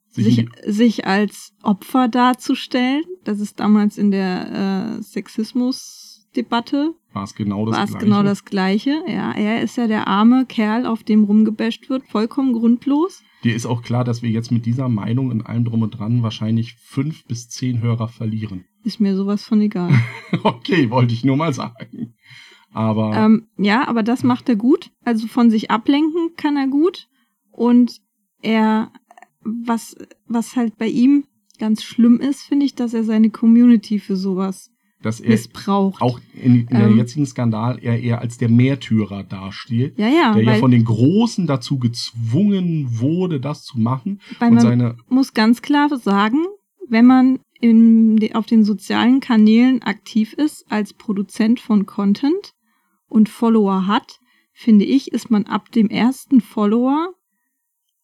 Sich 0.10 0.48
sich, 0.66 1.06
als 1.06 1.54
Opfer 1.64 2.08
darzustellen. 2.08 3.04
Das 3.24 3.40
ist 3.40 3.60
damals 3.60 3.98
in 3.98 4.12
der 4.12 4.98
äh, 5.00 5.04
Sexismus-Debatte 5.04 6.94
War 7.14 7.24
es 7.24 7.36
genau 7.36 7.66
das 7.66 7.76
war 7.76 7.84
es 7.84 7.90
Gleiche. 7.92 8.06
genau 8.06 8.24
das 8.24 8.46
Gleiche. 8.46 9.04
Ja, 9.08 9.32
er 9.32 9.62
ist 9.62 9.78
ja 9.78 9.88
der 9.88 10.08
arme 10.08 10.46
Kerl, 10.46 10.86
auf 10.86 11.04
dem 11.04 11.24
rumgebasht 11.24 11.90
wird, 11.90 12.08
vollkommen 12.08 12.54
grundlos. 12.54 13.22
Dir 13.44 13.56
ist 13.56 13.66
auch 13.68 13.84
klar, 13.84 14.04
dass 14.04 14.22
wir 14.24 14.32
jetzt 14.32 14.52
mit 14.52 14.66
dieser 14.66 14.90
Meinung 14.90 15.32
in 15.32 15.46
allem 15.46 15.66
drum 15.66 15.84
und 15.84 15.92
dran 15.92 16.24
wahrscheinlich 16.24 16.76
fünf 16.76 17.26
bis 17.26 17.50
zehn 17.50 17.82
Hörer 17.82 18.08
verlieren. 18.08 18.66
Ist 18.84 19.00
mir 19.00 19.16
sowas 19.16 19.44
von 19.44 19.62
egal. 19.62 19.92
okay, 20.44 20.90
wollte 20.90 21.14
ich 21.14 21.24
nur 21.24 21.38
mal 21.38 21.54
sagen. 21.54 22.16
Aber 22.74 23.16
Ähm, 23.16 23.48
ja, 23.58 23.88
aber 23.88 24.04
das 24.04 24.24
macht 24.24 24.50
er 24.50 24.56
gut. 24.56 24.92
Also 25.04 25.28
von 25.28 25.50
sich 25.50 25.72
ablenken 25.72 26.32
kann 26.36 26.58
er 26.58 26.68
gut. 26.68 27.08
Und 27.52 28.02
er, 28.42 28.92
was, 29.42 29.96
was 30.28 30.56
halt 30.56 30.78
bei 30.78 30.88
ihm 30.88 31.26
ganz 31.60 31.84
schlimm 31.84 32.20
ist, 32.20 32.44
finde 32.44 32.66
ich, 32.66 32.76
dass 32.76 32.94
er 32.94 33.04
seine 33.04 33.30
Community 33.30 34.00
für 34.00 34.16
sowas 34.16 34.72
dass 35.02 35.20
er 35.20 35.30
missbraucht. 35.30 36.02
auch 36.02 36.20
in, 36.34 36.62
in 36.62 36.68
der 36.68 36.88
Ähm. 36.88 36.98
jetzigen 36.98 37.26
Skandal 37.26 37.80
er 37.82 38.00
eher 38.00 38.20
als 38.20 38.38
der 38.38 38.50
Märtyrer 38.50 39.24
dasteht, 39.24 39.98
ja, 39.98 40.08
ja, 40.08 40.34
der 40.34 40.44
ja 40.44 40.56
von 40.56 40.72
den 40.72 40.86
Großen 40.86 41.46
dazu 41.48 41.78
gezwungen 41.78 43.00
wurde, 43.00 43.40
das 43.40 43.64
zu 43.64 43.80
machen 43.80 44.20
weil 44.40 44.50
und 44.52 44.64
man 44.64 44.96
muss 45.10 45.34
ganz 45.34 45.62
klar 45.62 45.96
sagen, 45.98 46.46
wenn 46.90 47.06
man 47.06 47.40
in, 47.60 48.20
auf 48.34 48.46
den 48.46 48.64
sozialen 48.64 49.20
Kanälen 49.20 49.82
aktiv 49.82 50.34
ist 50.34 50.66
als 50.70 50.94
Produzent 50.94 51.60
von 51.60 51.86
Content 51.86 52.54
und 53.08 53.30
Follower 53.30 53.88
hat, 53.88 54.20
finde 54.54 54.86
ich, 54.86 55.12
ist 55.12 55.30
man 55.30 55.46
ab 55.46 55.72
dem 55.72 55.90
ersten 55.90 56.42
Follower 56.42 57.14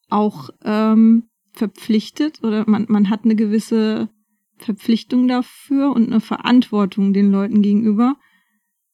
auch 0.10 0.50
ähm, 0.64 1.30
verpflichtet 1.52 2.44
oder 2.44 2.70
man, 2.70 2.86
man 2.90 3.10
hat 3.10 3.24
eine 3.24 3.36
gewisse 3.36 4.10
Verpflichtung 4.58 5.28
dafür 5.28 5.92
und 5.92 6.08
eine 6.08 6.22
Verantwortung 6.22 7.14
den 7.14 7.32
Leuten 7.32 7.62
gegenüber, 7.62 8.16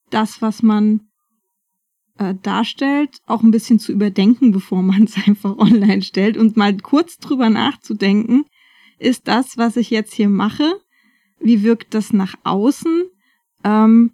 das, 0.10 0.42
was 0.42 0.64
man 0.64 1.02
äh, 2.18 2.36
darstellt, 2.42 3.18
auch 3.26 3.44
ein 3.44 3.52
bisschen 3.52 3.80
zu 3.80 3.92
überdenken, 3.92 4.52
bevor 4.54 4.82
man 4.82 5.04
es 5.04 5.16
einfach 5.16 5.58
online 5.58 6.02
stellt 6.02 6.38
und 6.38 6.58
mal 6.58 6.76
kurz 6.78 7.18
drüber 7.18 7.50
nachzudenken, 7.50 8.46
ist 8.98 9.28
das, 9.28 9.58
was 9.58 9.78
ich 9.78 9.90
jetzt 9.90 10.14
hier 10.14 10.30
mache, 10.30 10.80
wie 11.40 11.64
wirkt 11.64 11.94
das 11.94 12.12
nach 12.12 12.36
außen? 12.44 13.06
Ähm, 13.64 14.12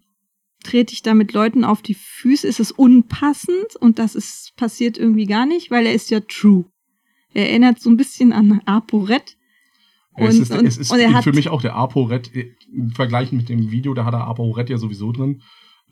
trete 0.65 0.93
ich 0.93 1.01
da 1.01 1.13
mit 1.13 1.32
Leuten 1.34 1.63
auf 1.63 1.82
die 1.82 1.93
Füße? 1.93 2.45
Ist 2.47 2.60
es 2.60 2.71
unpassend? 2.71 3.75
Und 3.80 3.99
das 3.99 4.15
ist 4.15 4.54
passiert 4.58 4.97
irgendwie 4.97 5.25
gar 5.25 5.45
nicht, 5.45 5.71
weil 5.71 5.86
er 5.86 5.93
ist 5.93 6.10
ja 6.12 6.19
true. 6.19 6.65
Er 7.34 7.49
erinnert 7.49 7.80
so 7.82 7.89
ein 7.89 7.97
bisschen 7.97 8.34
an 8.34 8.62
ApoRed. 8.65 9.38
es 10.17 10.36
Und- 10.36 10.41
ist, 10.41 10.51
und- 10.51 10.65
es 10.65 10.78
ist 10.78 10.91
und 10.91 10.99
er 10.99 11.13
hat- 11.13 11.23
für 11.25 11.34
mich 11.34 11.49
auch 11.49 11.62
der 11.62 11.75
ApoRed, 11.75 12.32
im 12.73 12.91
Vergleich 12.91 13.32
mit 13.32 13.49
dem 13.49 13.71
Video, 13.71 13.93
da 13.93 14.06
hat 14.06 14.13
er 14.13 14.25
ApoRed 14.28 14.69
ja 14.69 14.78
sowieso 14.78 15.12
drin, 15.12 15.41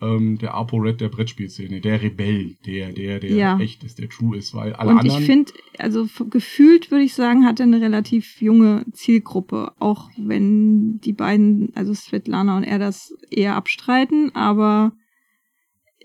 ähm, 0.03 0.37
der 0.37 0.53
ApoRed 0.53 0.99
der 0.99 1.09
Brettspielszene, 1.09 1.81
der 1.81 2.01
Rebell, 2.01 2.55
der, 2.65 2.91
der, 2.91 3.19
der 3.19 3.31
Ja. 3.31 3.59
echt 3.59 3.83
ist, 3.83 3.99
der 3.99 4.09
true 4.09 4.37
ist, 4.37 4.53
weil 4.53 4.73
alle 4.73 4.91
Und 4.91 4.99
anderen... 4.99 5.21
ich 5.21 5.25
finde, 5.25 5.51
also 5.77 6.07
gefühlt 6.29 6.91
würde 6.91 7.03
ich 7.03 7.13
sagen, 7.13 7.45
hat 7.45 7.59
er 7.59 7.65
eine 7.65 7.81
relativ 7.81 8.41
junge 8.41 8.85
Zielgruppe, 8.91 9.71
auch 9.79 10.09
wenn 10.17 10.99
die 10.99 11.13
beiden, 11.13 11.71
also 11.75 11.93
Svetlana 11.93 12.57
und 12.57 12.63
er 12.63 12.79
das 12.79 13.15
eher 13.29 13.55
abstreiten, 13.55 14.35
aber 14.35 14.91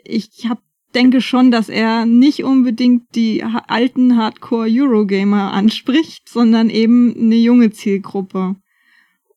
ich 0.05 0.47
hab, 0.49 0.63
denke 0.95 1.21
schon, 1.21 1.51
dass 1.51 1.69
er 1.69 2.07
nicht 2.07 2.45
unbedingt 2.45 3.15
die 3.15 3.43
alten 3.43 4.17
Hardcore-Eurogamer 4.17 5.53
anspricht, 5.53 6.29
sondern 6.29 6.71
eben 6.71 7.15
eine 7.15 7.37
junge 7.37 7.71
Zielgruppe. 7.71 8.57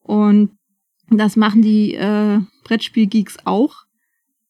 Und 0.02 0.52
das 1.10 1.36
machen 1.36 1.62
die 1.62 1.94
äh, 1.96 2.40
Brettspielgeeks 2.64 3.40
auch, 3.44 3.84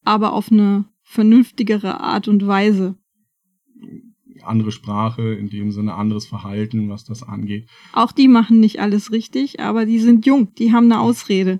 aber 0.03 0.33
auf 0.33 0.51
eine 0.51 0.85
vernünftigere 1.03 1.99
Art 1.99 2.27
und 2.27 2.45
Weise. 2.47 2.95
andere 4.43 4.71
Sprache, 4.71 5.33
in 5.33 5.49
dem 5.49 5.71
Sinne 5.71 5.93
anderes 5.93 6.25
Verhalten, 6.25 6.89
was 6.89 7.05
das 7.05 7.21
angeht. 7.21 7.69
Auch 7.93 8.11
die 8.11 8.27
machen 8.27 8.59
nicht 8.59 8.79
alles 8.79 9.11
richtig, 9.11 9.59
aber 9.59 9.85
die 9.85 9.99
sind 9.99 10.25
jung, 10.25 10.53
die 10.55 10.73
haben 10.73 10.85
eine 10.85 10.99
Ausrede. 10.99 11.59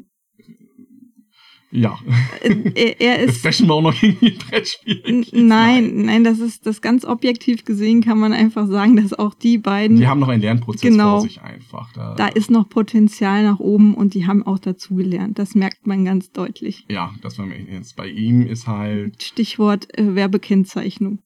Ja, 1.73 1.97
Äh, 2.41 2.71
er, 2.75 3.01
er 3.19 3.19
ist. 3.19 3.43
bashen 3.43 3.67
wir 3.67 3.73
auch 3.75 3.81
noch 3.81 3.99
gegen 3.99 4.17
die 4.19 4.31
Brettspiele. 4.31 5.23
Nein, 5.31 6.05
nein, 6.05 6.23
das 6.25 6.39
ist 6.39 6.65
das 6.65 6.81
ganz 6.81 7.05
objektiv 7.05 7.63
gesehen, 7.63 8.01
kann 8.01 8.19
man 8.19 8.33
einfach 8.33 8.67
sagen, 8.67 8.97
dass 8.97 9.13
auch 9.13 9.33
die 9.33 9.57
beiden, 9.57 9.97
Die 9.97 10.07
haben 10.07 10.19
noch 10.19 10.27
einen 10.27 10.41
Lernprozess 10.41 10.81
Genau. 10.81 11.19
vor 11.19 11.21
sich 11.21 11.41
einfach. 11.41 11.91
Da, 11.93 12.15
da 12.15 12.27
ist 12.27 12.51
noch 12.51 12.67
Potenzial 12.67 13.43
nach 13.43 13.59
oben 13.59 13.95
und 13.95 14.13
die 14.13 14.27
haben 14.27 14.43
auch 14.45 14.59
dazugelernt. 14.59 15.39
Das 15.39 15.55
merkt 15.55 15.87
man 15.87 16.03
ganz 16.03 16.31
deutlich. 16.31 16.85
ja, 16.89 17.13
das 17.21 17.37
war 17.39 17.45
mir 17.45 17.59
jetzt. 17.61 17.95
Bei 17.95 18.07
ihm 18.07 18.41
ist 18.41 18.67
halt. 18.67 19.23
Stichwort 19.23 19.97
äh, 19.97 20.13
Werbekennzeichnung. 20.15 21.19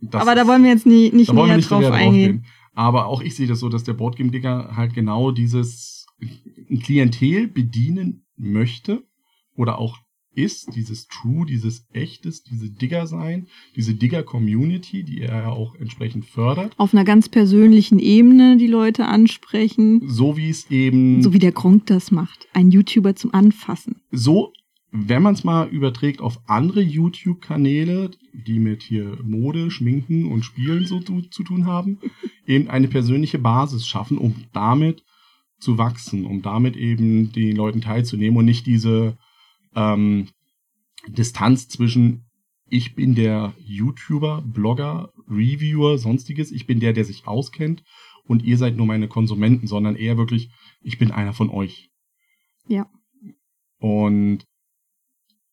Das 0.00 0.22
aber 0.22 0.34
da 0.34 0.42
ist- 0.42 0.48
wollen 0.48 0.64
wir 0.64 0.70
jetzt 0.70 0.86
nie, 0.86 1.10
nicht 1.12 1.30
da 1.30 1.34
näher 1.34 1.56
nicht 1.56 1.70
drauf 1.70 1.84
eingehen. 1.90 2.44
Aber 2.72 3.06
auch 3.06 3.20
ich 3.22 3.34
sehe 3.36 3.46
das 3.46 3.60
so, 3.60 3.68
dass 3.68 3.84
der 3.84 3.92
Boardgame 3.92 4.30
Digger 4.30 4.72
halt 4.74 4.94
genau 4.94 5.30
dieses 5.32 6.06
Klientel 6.82 7.48
bedienen 7.48 8.24
möchte 8.36 9.04
oder 9.60 9.78
auch 9.78 9.98
ist, 10.34 10.74
dieses 10.74 11.06
True, 11.08 11.44
dieses 11.44 11.86
Echtes, 11.92 12.42
diese 12.42 12.70
Digger 12.70 13.06
sein, 13.06 13.48
diese 13.76 13.94
Digger 13.94 14.22
Community, 14.22 15.02
die 15.02 15.20
er 15.20 15.42
ja 15.42 15.48
auch 15.50 15.74
entsprechend 15.74 16.24
fördert, 16.24 16.72
Auf 16.78 16.94
einer 16.94 17.04
ganz 17.04 17.28
persönlichen 17.28 17.98
Ebene 17.98 18.56
die 18.56 18.68
Leute 18.68 19.06
ansprechen, 19.06 20.02
so 20.06 20.38
wie 20.38 20.48
es 20.48 20.70
eben 20.70 21.20
so 21.22 21.34
wie 21.34 21.38
der 21.38 21.52
Gronk 21.52 21.86
das 21.86 22.10
macht. 22.10 22.48
Ein 22.54 22.70
YouTuber 22.70 23.16
zum 23.16 23.34
Anfassen. 23.34 23.96
so, 24.12 24.52
wenn 24.92 25.22
man 25.22 25.34
es 25.34 25.44
mal 25.44 25.68
überträgt 25.68 26.20
auf 26.20 26.40
andere 26.48 26.80
YouTube-Kanäle, 26.80 28.10
die 28.32 28.58
mit 28.58 28.82
hier 28.82 29.18
Mode, 29.22 29.70
Schminken 29.70 30.32
und 30.32 30.44
Spielen 30.44 30.84
so 30.86 31.00
zu, 31.00 31.20
zu 31.22 31.44
tun 31.44 31.66
haben, 31.66 31.98
eben 32.46 32.68
eine 32.68 32.88
persönliche 32.88 33.38
Basis 33.38 33.86
schaffen, 33.86 34.16
um 34.16 34.34
damit 34.52 35.04
zu 35.60 35.76
wachsen, 35.76 36.24
um 36.24 36.40
damit 36.40 36.76
eben 36.76 37.30
den 37.32 37.54
Leuten 37.54 37.82
teilzunehmen 37.82 38.38
und 38.38 38.46
nicht 38.46 38.66
diese 38.66 39.18
ähm, 39.74 40.28
Distanz 41.08 41.68
zwischen 41.68 42.24
ich 42.70 42.94
bin 42.94 43.14
der 43.14 43.52
YouTuber, 43.58 44.42
Blogger, 44.46 45.12
Reviewer, 45.28 45.98
sonstiges, 45.98 46.52
ich 46.52 46.66
bin 46.66 46.78
der, 46.80 46.92
der 46.92 47.04
sich 47.04 47.26
auskennt 47.26 47.82
und 48.24 48.44
ihr 48.44 48.56
seid 48.56 48.76
nur 48.76 48.86
meine 48.86 49.08
Konsumenten, 49.08 49.66
sondern 49.66 49.96
eher 49.96 50.16
wirklich, 50.16 50.50
ich 50.80 50.98
bin 50.98 51.10
einer 51.10 51.32
von 51.32 51.50
euch. 51.50 51.90
Ja. 52.68 52.86
Und 53.78 54.44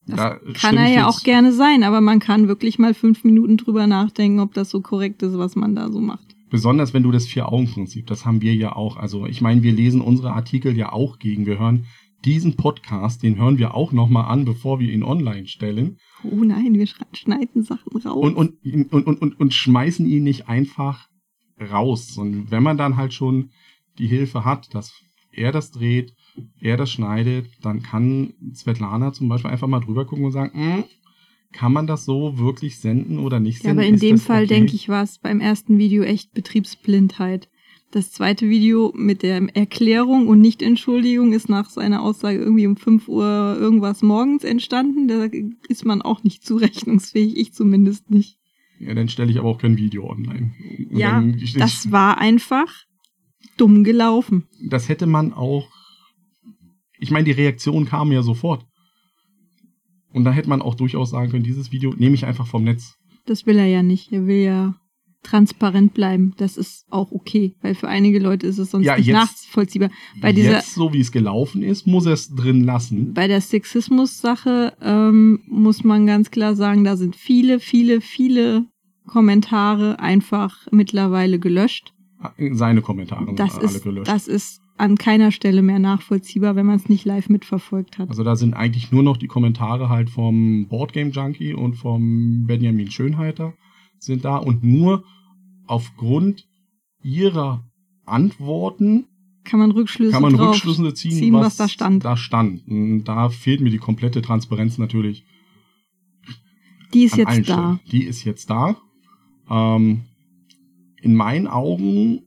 Das 0.06 0.18
da 0.18 0.40
Kann 0.54 0.78
er 0.78 0.90
ja 0.90 1.08
auch 1.08 1.24
gerne 1.24 1.54
sein, 1.54 1.84
aber 1.84 2.02
man 2.02 2.20
kann 2.20 2.48
wirklich 2.48 2.78
mal 2.78 2.94
fünf 2.94 3.24
Minuten 3.24 3.58
drüber 3.58 3.88
nachdenken, 3.88 4.40
ob 4.40 4.54
das 4.54 4.70
so 4.70 4.82
korrekt 4.82 5.24
ist, 5.24 5.38
was 5.38 5.56
man 5.56 5.76
da 5.76 5.92
so 5.92 6.00
macht. 6.00 6.36
Besonders 6.50 6.94
wenn 6.94 7.04
du 7.04 7.12
das 7.12 7.26
Vier-Augen-Prinzip, 7.26 8.06
das 8.08 8.26
haben 8.26 8.42
wir 8.42 8.54
ja 8.54 8.76
auch. 8.76 8.96
Also 8.96 9.26
ich 9.26 9.42
meine, 9.42 9.64
wir 9.64 9.74
lesen 9.74 10.02
unsere 10.02 10.34
Artikel 10.34 10.78
ja 10.78 10.94
auch 10.94 11.20
gegen. 11.20 11.46
Wir 11.46 11.60
hören 11.60 11.86
diesen 12.26 12.56
Podcast, 12.56 13.24
den 13.24 13.38
hören 13.38 13.58
wir 13.58 13.76
auch 13.76 13.92
nochmal 13.92 14.26
an, 14.26 14.46
bevor 14.46 14.80
wir 14.80 14.92
ihn 14.92 15.04
online 15.04 15.48
stellen. 15.48 15.98
Oh 16.24 16.44
nein, 16.44 16.74
wir 16.74 16.88
schneiden 17.14 17.64
Sachen 17.64 17.96
raus. 17.98 18.16
Und, 18.16 18.36
und, 18.36 18.92
und, 18.92 19.08
und, 19.08 19.22
und, 19.22 19.40
und 19.40 19.54
schmeißen 19.54 20.06
ihn 20.06 20.24
nicht 20.24 20.50
einfach 20.50 21.08
raus. 21.60 22.18
Und 22.18 22.52
wenn 22.52 22.64
man 22.64 22.78
dann 22.78 22.98
halt 22.98 23.14
schon 23.14 23.52
die 23.98 24.08
Hilfe 24.08 24.46
hat, 24.46 24.74
dass 24.74 24.94
er 25.32 25.52
das 25.52 25.72
dreht, 25.72 26.14
er 26.60 26.78
das 26.78 26.92
schneidet, 26.92 27.48
dann 27.62 27.82
kann 27.82 28.34
Svetlana 28.54 29.14
zum 29.14 29.30
Beispiel 29.30 29.52
einfach 29.52 29.68
mal 29.68 29.80
drüber 29.80 30.06
gucken 30.06 30.26
und 30.26 30.32
sagen, 30.32 30.52
"Hm, 30.54 30.84
kann 31.54 31.74
man 31.74 31.88
das 31.88 32.06
so 32.06 32.38
wirklich 32.38 32.80
senden 32.80 33.20
oder 33.20 33.40
nicht 33.40 33.60
ja, 33.60 33.70
senden? 33.70 33.80
aber 33.80 33.88
in 33.88 33.96
Ist 33.96 34.04
dem 34.04 34.18
Fall, 34.18 34.44
okay? 34.44 34.56
denke 34.56 34.76
ich, 34.76 34.90
war 34.90 35.04
es 35.04 35.20
beim 35.20 35.40
ersten 35.40 35.78
Video 35.78 36.04
echt 36.04 36.34
Betriebsblindheit. 36.34 37.50
Das 37.92 38.12
zweite 38.12 38.50
Video 38.50 38.92
mit 38.96 39.24
der 39.24 39.38
Erklärung 39.56 40.28
und 40.28 40.42
Nicht-Entschuldigung 40.42 41.32
ist 41.32 41.48
nach 41.48 41.70
seiner 41.70 42.02
Aussage 42.02 42.38
irgendwie 42.40 42.68
um 42.68 42.76
5 42.76 43.08
Uhr 43.08 43.56
irgendwas 43.60 44.02
morgens 44.02 44.44
entstanden. 44.44 45.08
Da 45.08 45.28
ist 45.70 45.86
man 45.86 46.02
auch 46.02 46.24
nicht 46.24 46.46
zurechnungsfähig, 46.46 47.38
ich 47.38 47.54
zumindest 47.54 48.12
nicht. 48.12 48.38
Ja, 48.80 48.94
dann 48.94 49.08
stelle 49.10 49.32
ich 49.32 49.40
aber 49.40 49.48
auch 49.50 49.58
kein 49.58 49.78
Video 49.78 50.10
online. 50.10 50.54
Und 50.92 50.98
Ja, 50.98 51.24
Das 51.56 51.92
war 51.92 52.18
einfach 52.18 52.72
dumm 53.56 53.84
gelaufen. 53.84 54.44
das 54.70 54.90
hätte 54.90 55.08
man 55.08 55.34
auch. 55.34 55.68
Ich 57.00 57.10
meine, 57.12 57.26
die 57.26 57.32
Reaktion 57.32 57.86
kam 57.86 58.12
ja 58.12 58.22
sofort. 58.22 58.66
Und 60.12 60.26
da 60.26 60.32
hätte 60.32 60.50
man 60.50 60.62
auch 60.62 60.76
durchaus 60.76 61.12
sagen 61.12 61.32
können, 61.32 61.44
dieses 61.44 61.72
Video 61.72 61.94
nehme 61.98 62.16
ich 62.16 62.26
einfach 62.26 62.48
vom 62.48 62.64
Netz. 62.64 62.98
Das 63.26 63.46
will 63.46 63.58
er 63.58 63.68
ja 63.68 63.82
nicht. 63.84 64.12
Er 64.12 64.26
will 64.28 64.44
ja 64.44 64.76
transparent 65.24 65.94
bleiben. 65.94 66.34
Das 66.38 66.58
ist 66.58 66.86
auch 66.90 67.12
okay, 67.12 67.56
weil 67.62 67.76
für 67.76 67.88
einige 67.88 68.20
Leute 68.20 68.48
ist 68.48 68.58
es 68.60 68.72
sonst 68.72 68.86
Ja, 68.86 68.96
nicht 68.98 69.08
jetzt- 69.08 69.16
nachvollziehbar. 69.16 69.90
Bei 70.22 70.32
dieser, 70.32 70.54
Jetzt, 70.54 70.76
so 70.76 70.94
wie 70.94 71.00
es 71.00 71.12
gelaufen 71.12 71.64
ist, 71.64 71.86
muss 71.88 72.06
er 72.06 72.14
es 72.14 72.34
drin 72.34 72.64
lassen. 72.64 73.14
bei 73.14 73.28
der 73.28 73.42
Sexismus-Sache 73.42 74.74
ähm, 74.82 75.40
muss 75.48 75.84
man 75.84 76.06
ganz 76.08 76.32
klar 76.32 76.56
sagen, 76.56 76.84
da 76.84 76.96
sind 76.96 77.16
viele, 77.16 77.60
viele, 77.60 78.02
viele 78.02 78.66
Kommentare 79.06 80.00
einfach 80.00 80.68
mittlerweile 80.72 81.40
gelöscht. 81.40 81.94
Seine 82.52 82.82
Kommentare 82.82 83.34
Das 83.36 83.54
sind 83.54 83.64
alle 83.64 83.72
ist, 83.78 83.84
gelöscht. 83.84 84.08
das 84.12 84.28
ist 84.28 84.62
an 84.78 84.98
keiner 84.98 85.32
Stelle 85.32 85.62
mehr 85.62 85.80
nachvollziehbar, 85.80 86.56
wenn 86.56 86.66
man 86.66 86.76
es 86.76 86.90
nicht 86.90 87.06
live 87.06 87.30
mitverfolgt 87.30 87.98
hat. 87.98 88.10
also 88.10 88.24
da 88.24 88.36
sind 88.36 88.54
eigentlich 88.54 88.92
nur 88.92 89.02
noch 89.04 89.18
die 89.18 89.28
Kommentare 89.28 89.90
halt 89.90 90.10
vom 90.10 90.68
Boardgame 90.68 91.10
Junkie 91.12 91.54
und 91.54 91.76
vom 91.76 92.46
Benjamin 92.46 92.92
Schönheiter 92.92 93.54
sind 94.00 94.26
da 94.26 94.38
und 94.38 94.64
nur 94.64 95.04
aufgrund 95.66 96.48
ihrer 97.02 97.64
Antworten 98.06 99.06
Kann 99.44 99.60
man 99.60 99.72
Rückschlüsse 99.72 100.12
kann 100.14 100.22
man 100.22 100.36
Rückschlüsse 100.36 100.94
ziehen, 100.94 101.12
ziehen, 101.12 101.34
was 101.34 101.58
da 101.58 101.68
stand. 101.68 102.06
Da 102.06 102.18
stand. 102.18 102.68
Und 102.68 103.04
Da 103.04 103.30
fehlt 103.30 103.62
mir 103.62 103.70
die 103.70 103.78
komplette 103.78 104.22
Transparenz 104.22 104.78
natürlich 104.78 105.26
Die 106.94 107.04
ist 107.04 107.18
jetzt 107.18 107.50
da. 107.50 107.80
Die 107.92 108.04
ist 108.04 108.24
jetzt 108.24 108.50
da. 108.50 108.78
Ähm, 109.50 110.02
in 111.02 111.16
meinen 111.16 111.48
Augen, 111.48 112.22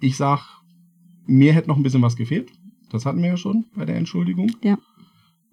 ich 0.00 0.16
sag, 0.16 0.62
mir 1.26 1.52
hätte 1.52 1.68
noch 1.68 1.76
ein 1.76 1.82
bisschen 1.82 2.02
was 2.02 2.16
gefehlt. 2.16 2.50
Das 2.90 3.06
hatten 3.06 3.22
wir 3.22 3.28
ja 3.28 3.36
schon 3.36 3.66
bei 3.74 3.84
der 3.84 3.96
Entschuldigung. 3.96 4.50
Ja. 4.62 4.78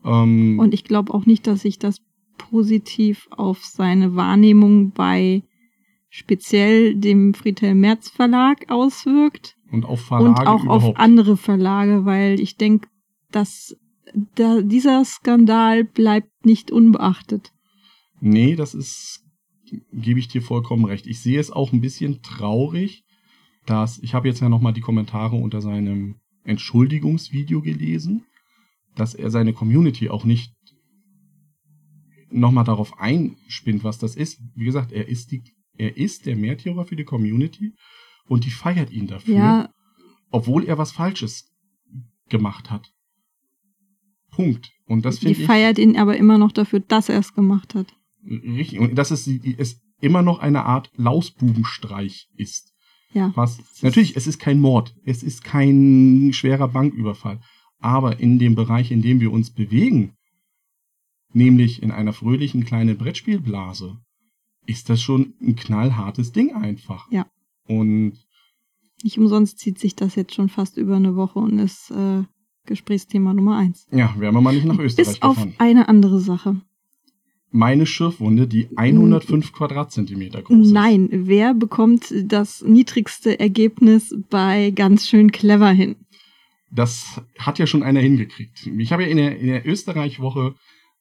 Ähm, 0.04 0.60
Und 0.60 0.74
ich 0.74 0.84
glaube 0.84 1.14
auch 1.14 1.26
nicht, 1.26 1.46
dass 1.48 1.62
sich 1.62 1.80
das 1.80 2.02
positiv 2.38 3.28
auf 3.32 3.64
seine 3.66 4.16
Wahrnehmung 4.16 4.92
bei 4.92 5.44
speziell 6.10 6.96
dem 6.96 7.34
Friedhelm 7.34 7.80
Merz 7.80 8.10
Verlag 8.10 8.70
auswirkt 8.70 9.56
und 9.72 9.86
auf 9.86 10.02
Verlage 10.02 10.42
und 10.42 10.48
auch 10.48 10.64
überhaupt. 10.64 10.84
auf 10.84 10.96
andere 10.98 11.38
Verlage, 11.38 12.06
weil 12.06 12.40
ich 12.40 12.58
denke, 12.58 12.88
dass 13.32 13.76
da, 14.36 14.62
dieser 14.62 15.04
Skandal 15.06 15.84
bleibt 15.84 16.46
nicht 16.46 16.72
unbeachtet. 16.72 17.52
Nee, 18.20 18.56
das 18.56 18.74
ist, 18.74 19.24
gebe 19.92 20.20
ich 20.20 20.28
dir 20.28 20.42
vollkommen 20.42 20.86
recht. 20.86 21.08
Ich 21.08 21.22
sehe 21.22 21.40
es 21.40 21.52
auch 21.52 21.74
ein 21.74 21.82
bisschen 21.82 22.22
traurig, 22.22 23.04
dass, 23.66 24.00
ich 24.00 24.14
habe 24.14 24.28
jetzt 24.28 24.40
ja 24.40 24.50
nochmal 24.50 24.74
die 24.74 24.82
Kommentare 24.82 25.36
unter 25.36 25.62
seinem 25.62 26.16
Entschuldigungsvideo 26.44 27.62
gelesen, 27.62 28.24
dass 28.96 29.14
er 29.14 29.30
seine 29.30 29.54
Community 29.54 30.10
auch 30.10 30.24
nicht 30.24 30.54
nochmal 32.30 32.64
darauf 32.66 33.00
einspinnt, 33.00 33.84
was 33.84 34.00
das 34.00 34.16
ist. 34.16 34.40
Wie 34.56 34.66
gesagt, 34.66 34.92
er 34.92 35.08
ist 35.08 35.32
die, 35.32 35.44
er 35.78 35.98
ist 35.98 36.26
der 36.26 36.36
Märtyrer 36.36 36.86
für 36.86 36.96
die 36.96 37.04
Community 37.06 37.74
und 38.28 38.46
die 38.46 38.52
feiert 38.52 38.92
ihn 38.92 39.08
dafür, 39.08 39.36
Ja, 39.36 39.70
obwohl 40.30 40.66
er 40.66 40.78
was 40.78 40.92
Falsches 40.92 41.50
gemacht 42.30 42.70
hat. 42.70 42.92
Punkt. 44.32 44.72
Und 44.86 45.06
das 45.06 45.20
die 45.20 45.28
finde 45.28 45.42
ich. 45.42 45.48
feiert 45.48 45.80
ihn 45.80 45.98
aber 45.98 46.18
immer 46.18 46.38
noch 46.38 46.52
dafür, 46.52 46.80
dass 46.80 47.10
er 47.10 47.20
es 47.20 47.34
gemacht 47.34 47.76
hat. 47.76 47.88
Richtig. 48.26 48.80
Und 48.80 48.96
dass 48.96 49.12
es, 49.12 49.28
es 49.28 49.82
immer 50.02 50.22
noch 50.22 50.40
eine 50.40 50.66
Art 50.66 50.92
Lausbubenstreich 50.96 52.28
ist. 52.36 52.74
Ja. 53.14 53.32
Was, 53.36 53.58
natürlich, 53.82 54.16
es 54.16 54.28
ist 54.28 54.40
kein 54.40 54.60
Mord. 54.60 54.94
Es 55.06 55.24
ist 55.24 55.44
kein 55.44 56.32
schwerer 56.34 56.68
Banküberfall. 56.68 57.40
Aber 57.80 58.20
in 58.20 58.38
dem 58.38 58.56
Bereich, 58.56 58.92
in 58.92 59.02
dem 59.02 59.20
wir 59.22 59.32
uns 59.32 59.52
bewegen, 59.52 60.14
nämlich 61.34 61.82
in 61.84 61.92
einer 61.92 62.14
fröhlichen 62.14 62.66
kleinen 62.66 62.98
Brettspielblase, 62.98 63.98
ist 64.66 64.90
das 64.90 65.02
schon 65.02 65.34
ein 65.42 65.56
knallhartes 65.56 66.32
Ding 66.32 66.54
einfach. 66.56 67.10
Ja. 67.12 67.26
Und 67.68 68.14
Nicht 69.04 69.18
umsonst 69.18 69.60
zieht 69.60 69.80
sich 69.80 69.96
das 69.96 70.16
jetzt 70.16 70.34
schon 70.34 70.50
fast 70.50 70.78
über 70.78 70.96
eine 70.96 71.16
Woche 71.16 71.40
und 71.40 71.60
ist 71.60 71.92
äh, 71.92 72.24
Gesprächsthema 72.66 73.34
Nummer 73.34 73.58
eins. 73.58 73.88
ja, 73.92 74.14
wären 74.18 74.34
wir 74.36 74.42
mal 74.42 74.54
nicht 74.54 74.66
nach 74.66 74.78
Österreich 74.80 75.08
Bis 75.08 75.22
auf 75.22 75.36
gefahren. 75.36 75.54
eine 75.58 75.88
andere 75.88 76.20
Sache. 76.20 76.62
Meine 77.50 77.86
Schürfwunde, 77.86 78.46
die 78.46 78.68
105 78.78 79.54
Quadratzentimeter 79.54 80.42
groß 80.42 80.68
ist. 80.68 80.74
Nein, 80.74 81.08
wer 81.12 81.54
bekommt 81.54 82.14
das 82.26 82.62
niedrigste 82.62 83.40
Ergebnis 83.40 84.14
bei 84.30 84.72
ganz 84.72 85.08
schön 85.08 85.32
clever 85.32 85.70
hin? 85.72 85.96
Das 86.72 87.22
hat 87.40 87.58
ja 87.58 87.66
schon 87.66 87.84
einer 87.84 88.02
hingekriegt. 88.02 88.68
Ich 88.78 88.92
habe 88.92 89.04
ja 89.04 89.08
in 89.10 89.16
der, 89.18 89.40
in 89.40 89.48
der 89.48 89.66
Österreich-Woche, 89.66 90.56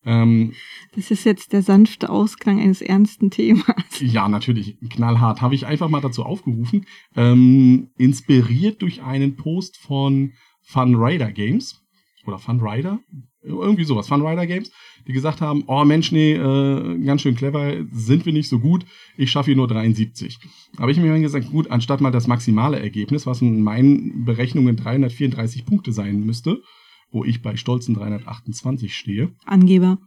ähm, 0.06 0.52
Das 0.94 1.10
ist 1.10 1.24
jetzt 1.24 1.52
der 1.52 1.62
sanfte 1.62 2.08
Ausklang 2.08 2.60
eines 2.60 2.80
ernsten 2.80 3.30
Themas. 3.30 3.66
ja, 4.00 4.28
natürlich, 4.28 4.78
knallhart, 4.88 5.42
habe 5.42 5.54
ich 5.54 5.66
einfach 5.66 5.88
mal 5.88 6.00
dazu 6.00 6.22
aufgerufen, 6.24 6.86
ähm, 7.16 7.90
inspiriert 7.98 8.80
durch 8.80 9.02
einen 9.02 9.36
Post 9.36 9.76
von 9.76 10.32
Fun 10.62 10.94
Rider 10.94 11.30
Games 11.32 11.82
oder 12.26 12.38
Fun 12.38 12.60
Rider, 12.60 13.00
irgendwie 13.42 13.84
sowas, 13.84 14.08
Fun 14.08 14.26
Rider 14.26 14.46
Games, 14.46 14.72
die 15.06 15.12
gesagt 15.12 15.40
haben, 15.40 15.64
oh 15.66 15.84
Mensch, 15.84 16.10
nee, 16.10 16.34
äh, 16.34 16.98
ganz 16.98 17.22
schön 17.22 17.36
clever, 17.36 17.84
sind 17.92 18.26
wir 18.26 18.32
nicht 18.32 18.48
so 18.48 18.58
gut, 18.58 18.84
ich 19.16 19.30
schaffe 19.30 19.46
hier 19.46 19.56
nur 19.56 19.68
73. 19.68 20.38
Habe 20.78 20.90
ich 20.90 20.98
mir 20.98 21.18
gesagt, 21.20 21.50
gut, 21.50 21.70
anstatt 21.70 22.00
mal 22.00 22.10
das 22.10 22.26
maximale 22.26 22.80
Ergebnis, 22.80 23.26
was 23.26 23.42
in 23.42 23.62
meinen 23.62 24.24
Berechnungen 24.24 24.76
334 24.76 25.64
Punkte 25.64 25.92
sein 25.92 26.20
müsste, 26.20 26.62
wo 27.10 27.24
ich 27.24 27.42
bei 27.42 27.56
stolzen 27.56 27.94
328 27.94 28.94
stehe, 28.96 29.32
Angeber. 29.44 29.98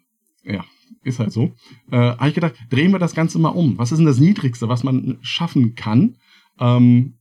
ja, 0.43 0.63
ist 1.03 1.19
halt 1.19 1.31
so. 1.31 1.53
Äh, 1.91 1.97
habe 1.97 2.29
ich 2.29 2.35
gedacht, 2.35 2.55
drehen 2.69 2.91
wir 2.91 2.99
das 2.99 3.15
Ganze 3.15 3.39
mal 3.39 3.49
um. 3.49 3.77
Was 3.77 3.91
ist 3.91 3.97
denn 3.99 4.05
das 4.05 4.19
Niedrigste, 4.19 4.67
was 4.69 4.83
man 4.83 5.17
schaffen 5.21 5.75
kann? 5.75 6.17
Ähm, 6.59 7.13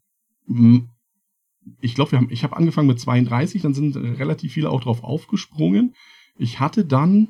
ich 1.80 1.94
glaube, 1.94 2.12
wir 2.12 2.18
haben, 2.18 2.28
ich 2.30 2.44
habe 2.44 2.56
angefangen 2.56 2.88
mit 2.88 2.98
32, 3.00 3.62
dann 3.62 3.74
sind 3.74 3.96
relativ 3.96 4.52
viele 4.52 4.70
auch 4.70 4.80
drauf 4.80 5.02
aufgesprungen. 5.04 5.94
Ich 6.36 6.60
hatte 6.60 6.84
dann 6.84 7.28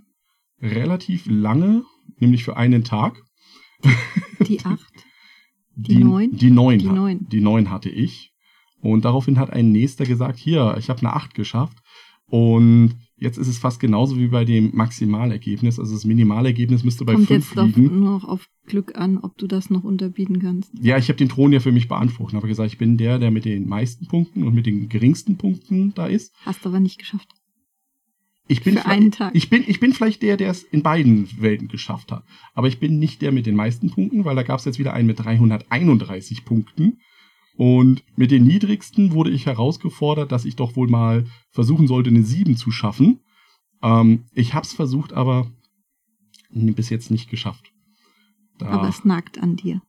relativ 0.61 1.27
lange, 1.27 1.85
nämlich 2.19 2.45
für 2.45 2.57
einen 2.57 2.85
Tag, 2.85 3.23
Die 4.41 4.65
acht. 4.65 4.93
Die 5.77 5.99
neun? 6.03 6.37
Die 6.37 6.51
neun, 6.51 6.79
Die 6.81 6.89
hat- 6.89 6.95
neun. 6.97 7.29
Die 7.29 7.41
neun 7.41 7.71
hatte 7.71 7.89
ich. 7.91 8.33
Und 8.81 9.05
daraufhin 9.05 9.39
hat 9.39 9.51
ein 9.51 9.71
nächster 9.73 10.05
gesagt, 10.05 10.39
hier, 10.39 10.77
ich 10.79 10.89
habe 10.91 11.01
eine 11.01 11.13
8 11.13 11.35
geschafft. 11.35 11.79
Und 12.31 12.95
jetzt 13.17 13.39
ist 13.39 13.49
es 13.49 13.59
fast 13.59 13.81
genauso 13.81 14.17
wie 14.19 14.29
bei 14.29 14.45
dem 14.45 14.71
Maximalergebnis. 14.75 15.79
Also 15.79 15.95
das 15.95 16.05
Minimalergebnis 16.05 16.85
müsste 16.85 17.05
bei 17.05 17.15
Kommt 17.15 17.29
5 17.29 17.55
jetzt 17.57 17.67
liegen. 17.77 18.01
nur 18.01 18.13
noch 18.13 18.25
auf 18.29 18.49
Glück 18.67 18.97
an, 18.97 19.19
ob 19.19 19.37
du 19.39 19.47
das 19.47 19.71
noch 19.71 19.85
unterbieten 19.85 20.41
kannst. 20.41 20.71
Ja, 20.81 20.99
ich 20.99 21.09
habe 21.09 21.17
den 21.17 21.29
Thron 21.29 21.53
ja 21.53 21.61
für 21.61 21.73
mich 21.73 21.89
beansprucht 21.89 22.33
und 22.33 22.37
habe 22.37 22.49
gesagt, 22.49 22.71
ich 22.71 22.79
bin 22.79 22.97
der, 22.97 23.19
der 23.19 23.31
mit 23.31 23.45
den 23.45 23.67
meisten 23.69 24.07
Punkten 24.07 24.45
und 24.45 24.55
mit 24.55 24.67
den 24.67 24.89
geringsten 24.89 25.37
Punkten 25.37 25.95
da 25.95 26.07
ist. 26.07 26.35
Hast 26.45 26.67
aber 26.67 26.81
nicht 26.81 26.99
geschafft. 26.99 27.29
Ich 28.51 28.63
bin 28.63 28.79
Für 28.79 28.87
einen 28.87 29.11
Tag. 29.11 29.35
Ich 29.35 29.51
bin, 29.51 29.63
ich 29.67 29.79
bin 29.79 29.93
vielleicht 29.93 30.23
der, 30.23 30.39
der 30.39 30.51
es 30.51 30.63
in 30.63 30.83
beiden 30.83 31.29
Welten 31.39 31.69
geschafft 31.69 32.11
hat. 32.11 32.25
Aber 32.55 32.67
ich 32.67 32.81
bin 32.81 32.99
nicht 32.99 33.21
der 33.21 33.31
mit 33.31 33.45
den 33.45 33.55
meisten 33.55 33.91
Punkten, 33.91 34.25
weil 34.25 34.37
da 34.37 34.43
gab 34.43 34.59
es 34.59 34.65
jetzt 34.65 34.79
wieder 34.79 34.95
einen 34.95 35.07
mit 35.07 35.19
331 35.23 36.47
Punkten. 36.47 36.99
Und 37.59 38.05
mit 38.15 38.31
den 38.31 38.45
niedrigsten 38.45 39.11
wurde 39.11 39.31
ich 39.31 39.47
herausgefordert, 39.47 40.31
dass 40.31 40.45
ich 40.45 40.55
doch 40.55 40.77
wohl 40.77 40.87
mal 40.87 41.25
versuchen 41.51 41.89
sollte, 41.89 42.09
eine 42.09 42.23
7 42.23 42.57
zu 42.57 42.71
schaffen. 42.71 43.19
Ähm, 43.83 44.27
ich 44.33 44.55
habe 44.55 44.65
es 44.65 44.73
versucht, 44.75 45.13
aber 45.13 45.51
bis 46.51 46.89
jetzt 46.89 47.11
nicht 47.11 47.29
geschafft. 47.29 47.73
Da, 48.59 48.67
Aber 48.67 48.89
es 48.89 49.05
nagt 49.05 49.43
an 49.43 49.57
dir. 49.57 49.83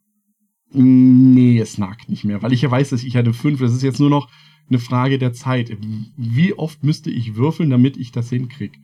Nee, 0.72 1.59
es 1.59 1.78
nagt 1.78 2.09
nicht 2.09 2.24
mehr, 2.24 2.41
weil 2.41 2.53
ich 2.53 2.63
ja 2.63 2.72
weiß, 2.72 2.89
dass 2.89 3.03
ich 3.03 3.15
hatte 3.15 3.34
fünf. 3.34 3.59
Das 3.59 3.72
ist 3.72 3.84
jetzt 3.84 3.99
nur 3.99 4.09
noch 4.09 4.32
eine 4.67 4.80
Frage 4.80 5.20
der 5.20 5.34
Zeit. 5.34 5.78
Wie 6.17 6.55
oft 6.55 6.84
müsste 6.84 7.11
ich 7.11 7.36
würfeln, 7.36 7.70
damit 7.70 7.97
ich 7.97 8.11
das 8.11 8.30
hinkrieg? 8.30 8.80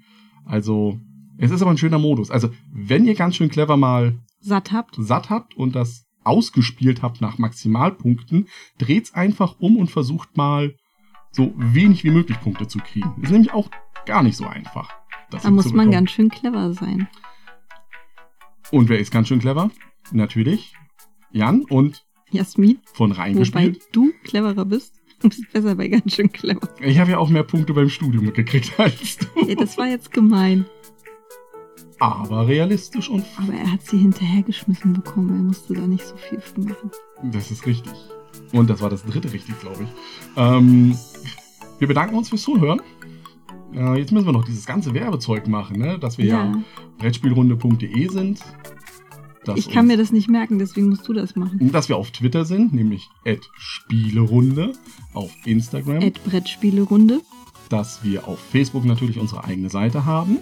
Also, 0.45 0.99
es 1.39 1.49
ist 1.49 1.63
aber 1.63 1.71
ein 1.71 1.79
schöner 1.79 1.97
Modus. 1.99 2.29
Also, 2.29 2.51
wenn 2.71 3.07
ihr 3.07 3.15
ganz 3.15 3.35
schön 3.35 3.49
clever 3.49 3.77
mal 3.77 4.19
Satt 4.41 4.71
habt. 4.71 4.95
satt 4.99 5.31
habt 5.31 5.55
und 5.55 5.75
das 5.75 6.04
ausgespielt 6.25 7.01
habt 7.01 7.21
nach 7.21 7.37
Maximalpunkten, 7.37 8.47
dreht's 8.77 9.13
einfach 9.13 9.55
um 9.59 9.77
und 9.77 9.89
versucht 9.89 10.35
mal 10.37 10.75
so 11.31 11.53
wenig 11.57 12.03
wie 12.03 12.11
möglich 12.11 12.39
Punkte 12.41 12.67
zu 12.67 12.79
kriegen. 12.79 13.21
Ist 13.21 13.31
nämlich 13.31 13.53
auch 13.53 13.69
gar 14.05 14.23
nicht 14.23 14.37
so 14.37 14.45
einfach. 14.45 14.89
Da 15.29 15.49
muss 15.49 15.73
man 15.73 15.91
ganz 15.91 16.11
schön 16.11 16.29
clever 16.29 16.73
sein. 16.73 17.07
Und 18.71 18.89
wer 18.89 18.99
ist 18.99 19.11
ganz 19.11 19.27
schön 19.27 19.39
clever? 19.39 19.69
Natürlich 20.11 20.73
Jan 21.31 21.63
und 21.63 22.05
Jasmin, 22.31 22.79
von 22.93 23.11
wobei 23.11 23.21
reingespielt. 23.21 23.83
du 23.91 24.11
cleverer 24.23 24.65
bist. 24.65 25.01
Du 25.21 25.29
bist 25.29 25.51
besser 25.51 25.75
bei 25.75 25.87
ganz 25.87 26.13
schön 26.13 26.31
clever. 26.31 26.67
Ich 26.81 26.99
habe 26.99 27.11
ja 27.11 27.17
auch 27.17 27.29
mehr 27.29 27.43
Punkte 27.43 27.73
beim 27.73 27.89
Studium 27.89 28.33
gekriegt 28.33 28.79
als 28.79 29.17
du. 29.17 29.47
Ja, 29.47 29.55
das 29.55 29.77
war 29.77 29.87
jetzt 29.87 30.11
gemein. 30.11 30.65
Aber 31.99 32.47
realistisch 32.47 33.09
und 33.09 33.23
Aber 33.41 33.53
er 33.53 33.71
hat 33.71 33.81
sie 33.81 33.97
hinterhergeschmissen 33.97 34.93
bekommen. 34.93 35.29
Er 35.29 35.43
musste 35.43 35.73
da 35.73 35.87
nicht 35.87 36.05
so 36.05 36.15
viel 36.17 36.39
für 36.39 36.59
machen. 36.61 36.91
das 37.31 37.51
ist 37.51 37.65
richtig. 37.65 37.93
Und 38.51 38.69
das 38.69 38.81
war 38.81 38.89
das 38.89 39.03
dritte 39.05 39.31
richtig, 39.31 39.59
glaube 39.61 39.83
ich. 39.83 39.89
Ähm, 40.35 40.97
wir 41.79 41.87
bedanken 41.87 42.15
uns 42.15 42.29
fürs 42.29 42.41
Zuhören. 42.41 42.81
Äh, 43.73 43.99
jetzt 43.99 44.11
müssen 44.11 44.25
wir 44.25 44.33
noch 44.33 44.45
dieses 44.45 44.65
ganze 44.65 44.93
Werbezeug 44.93 45.47
machen, 45.47 45.77
ne? 45.79 45.97
dass 45.99 46.17
wir 46.17 46.25
ja, 46.25 46.45
Ja, 46.45 46.63
Brettspielrunde.de 46.97 48.07
sind. 48.09 48.39
ich 49.55 49.69
kann 49.69 49.87
mir 49.87 49.97
das 49.97 50.11
nicht 50.11 50.29
merken, 50.29 50.59
deswegen 50.59 50.89
musst 50.89 51.07
du 51.07 51.13
das 51.13 51.35
machen. 51.35 51.71
dass 51.71 51.87
wir 51.89 51.97
auf 51.97 52.11
Twitter 52.11 52.45
sind, 52.45 52.73
nämlich 52.73 53.07
@spielerunde, 53.57 54.73
auf 55.13 55.31
Instagram, 55.45 55.99
Brettspielerunde. 56.25 57.21
dass 57.69 58.03
wir 58.03 58.27
auf 58.27 58.39
Facebook 58.39 58.85
natürlich 58.85 59.19
unsere 59.19 59.43
eigene 59.43 59.69
Seite 59.69 60.05
haben, 60.05 60.37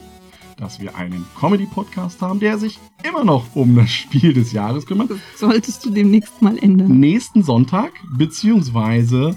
dass 0.58 0.80
wir 0.82 0.95
einen 0.95 1.26
Comedy-Podcast 1.39 2.22
haben, 2.22 2.39
der 2.39 2.58
sich 2.58 2.80
immer 3.08 3.24
noch 3.24 3.56
um 3.56 3.76
das 3.76 3.89
Spiel 3.91 4.34
des 4.34 4.51
Jahres 4.51 4.86
kümmert. 4.86 5.12
Das 5.12 5.20
solltest 5.38 5.86
du 5.86 5.89
demnächst 5.89 6.41
mal 6.41 6.58
ändern. 6.58 6.99
Nächsten 6.99 7.43
Sonntag, 7.43 7.91
beziehungsweise, 8.18 9.36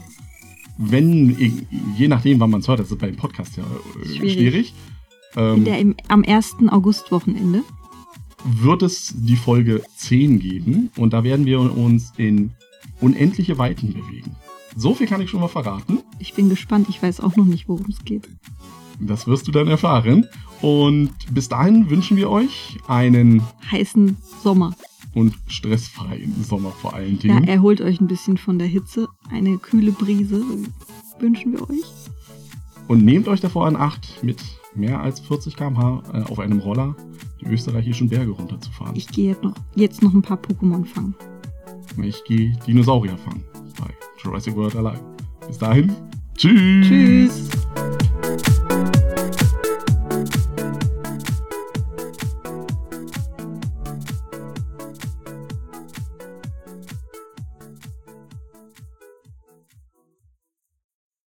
wenn, 0.79 1.67
je 1.97 2.09
nachdem, 2.09 2.41
wann 2.41 2.51
man 2.51 2.61
es 2.61 2.69
hört, 2.69 2.81
das 2.81 2.91
ist 2.91 2.99
bei 2.99 3.07
dem 3.07 3.17
Podcast 3.17 3.57
ja 3.57 3.63
äh, 3.65 4.07
schwierig, 4.09 4.33
Schwierig. 4.35 4.75
ähm, 5.37 5.55
In 5.57 5.65
der, 5.65 5.79
im, 5.79 5.97
am 6.09 6.25
1. 6.27 6.57
August-Wochenende. 6.69 7.63
wird 8.45 8.83
es 8.83 9.15
die 9.17 9.37
Folge 9.37 9.83
10 9.97 10.39
geben 10.39 10.91
und 10.97 11.13
da 11.13 11.25
werden 11.25 11.47
wir 11.47 11.61
uns 11.61 12.13
in 12.17 12.53
unendliche 13.01 13.59
Weiten 13.59 13.93
bewegen. 13.93 14.37
So 14.77 14.95
viel 14.95 15.07
kann 15.07 15.21
ich 15.23 15.31
schon 15.31 15.41
mal 15.41 15.49
verraten. 15.49 16.01
Ich 16.19 16.35
bin 16.35 16.49
gespannt. 16.51 16.87
Ich 16.91 17.03
weiß 17.03 17.21
auch 17.21 17.35
noch 17.37 17.47
nicht, 17.47 17.67
worum 17.69 17.87
es 17.89 18.05
geht. 18.05 18.29
Das 19.01 19.27
wirst 19.27 19.49
du 19.49 19.53
dann 19.53 19.69
erfahren. 19.69 20.27
Und 20.63 21.13
bis 21.33 21.49
dahin 21.49 21.89
wünschen 21.91 22.17
wir 22.17 22.31
euch 22.31 22.79
einen 22.89 23.43
Heißen 23.71 24.17
Sommer. 24.43 24.75
und 25.15 25.35
stressfreien 25.47 26.45
Sommer 26.45 26.71
vor 26.71 26.95
allen 26.95 27.15
Ja, 27.17 27.21
Dingen. 27.35 27.45
erholt 27.49 27.81
euch 27.81 28.01
ein 28.01 28.07
bisschen 28.07 28.37
von 28.37 28.59
der 28.59 28.69
Hitze. 28.69 29.07
Eine 29.31 29.59
kühle 29.59 29.93
Brise 29.93 30.43
wünschen 31.21 31.53
wir 31.53 31.63
euch. 31.71 31.85
Und 32.89 33.05
nehmt 33.05 33.27
euch 33.29 33.41
davor 33.41 33.67
an 33.67 33.77
Acht, 33.77 34.23
mit 34.23 34.43
mehr 34.75 35.01
als 35.01 35.21
40 35.21 35.57
km/h 35.57 36.03
äh, 36.13 36.23
auf 36.31 36.39
einem 36.39 36.59
Roller 36.61 36.95
die 37.41 37.47
österreichischen 37.47 38.09
Berge 38.09 38.31
runterzufahren. 38.31 38.95
Ich 38.95 39.09
gehe 39.09 39.31
jetzt 39.31 39.43
noch, 39.43 39.55
jetzt 39.75 40.03
noch 40.03 40.13
ein 40.15 40.23
paar 40.23 40.39
Pokémon 40.39 40.85
fangen. 40.85 41.15
Ich 42.03 42.23
gehe 42.25 42.53
Dinosaurier 42.67 43.17
fangen 43.19 43.43
bei 43.81 43.89
Jurassic 44.23 44.55
World 44.55 44.77
Alive. 44.77 45.01
Bis 45.49 45.59
dahin, 45.59 45.93
tschüss. 46.37 46.87
Tschüss. 46.87 47.49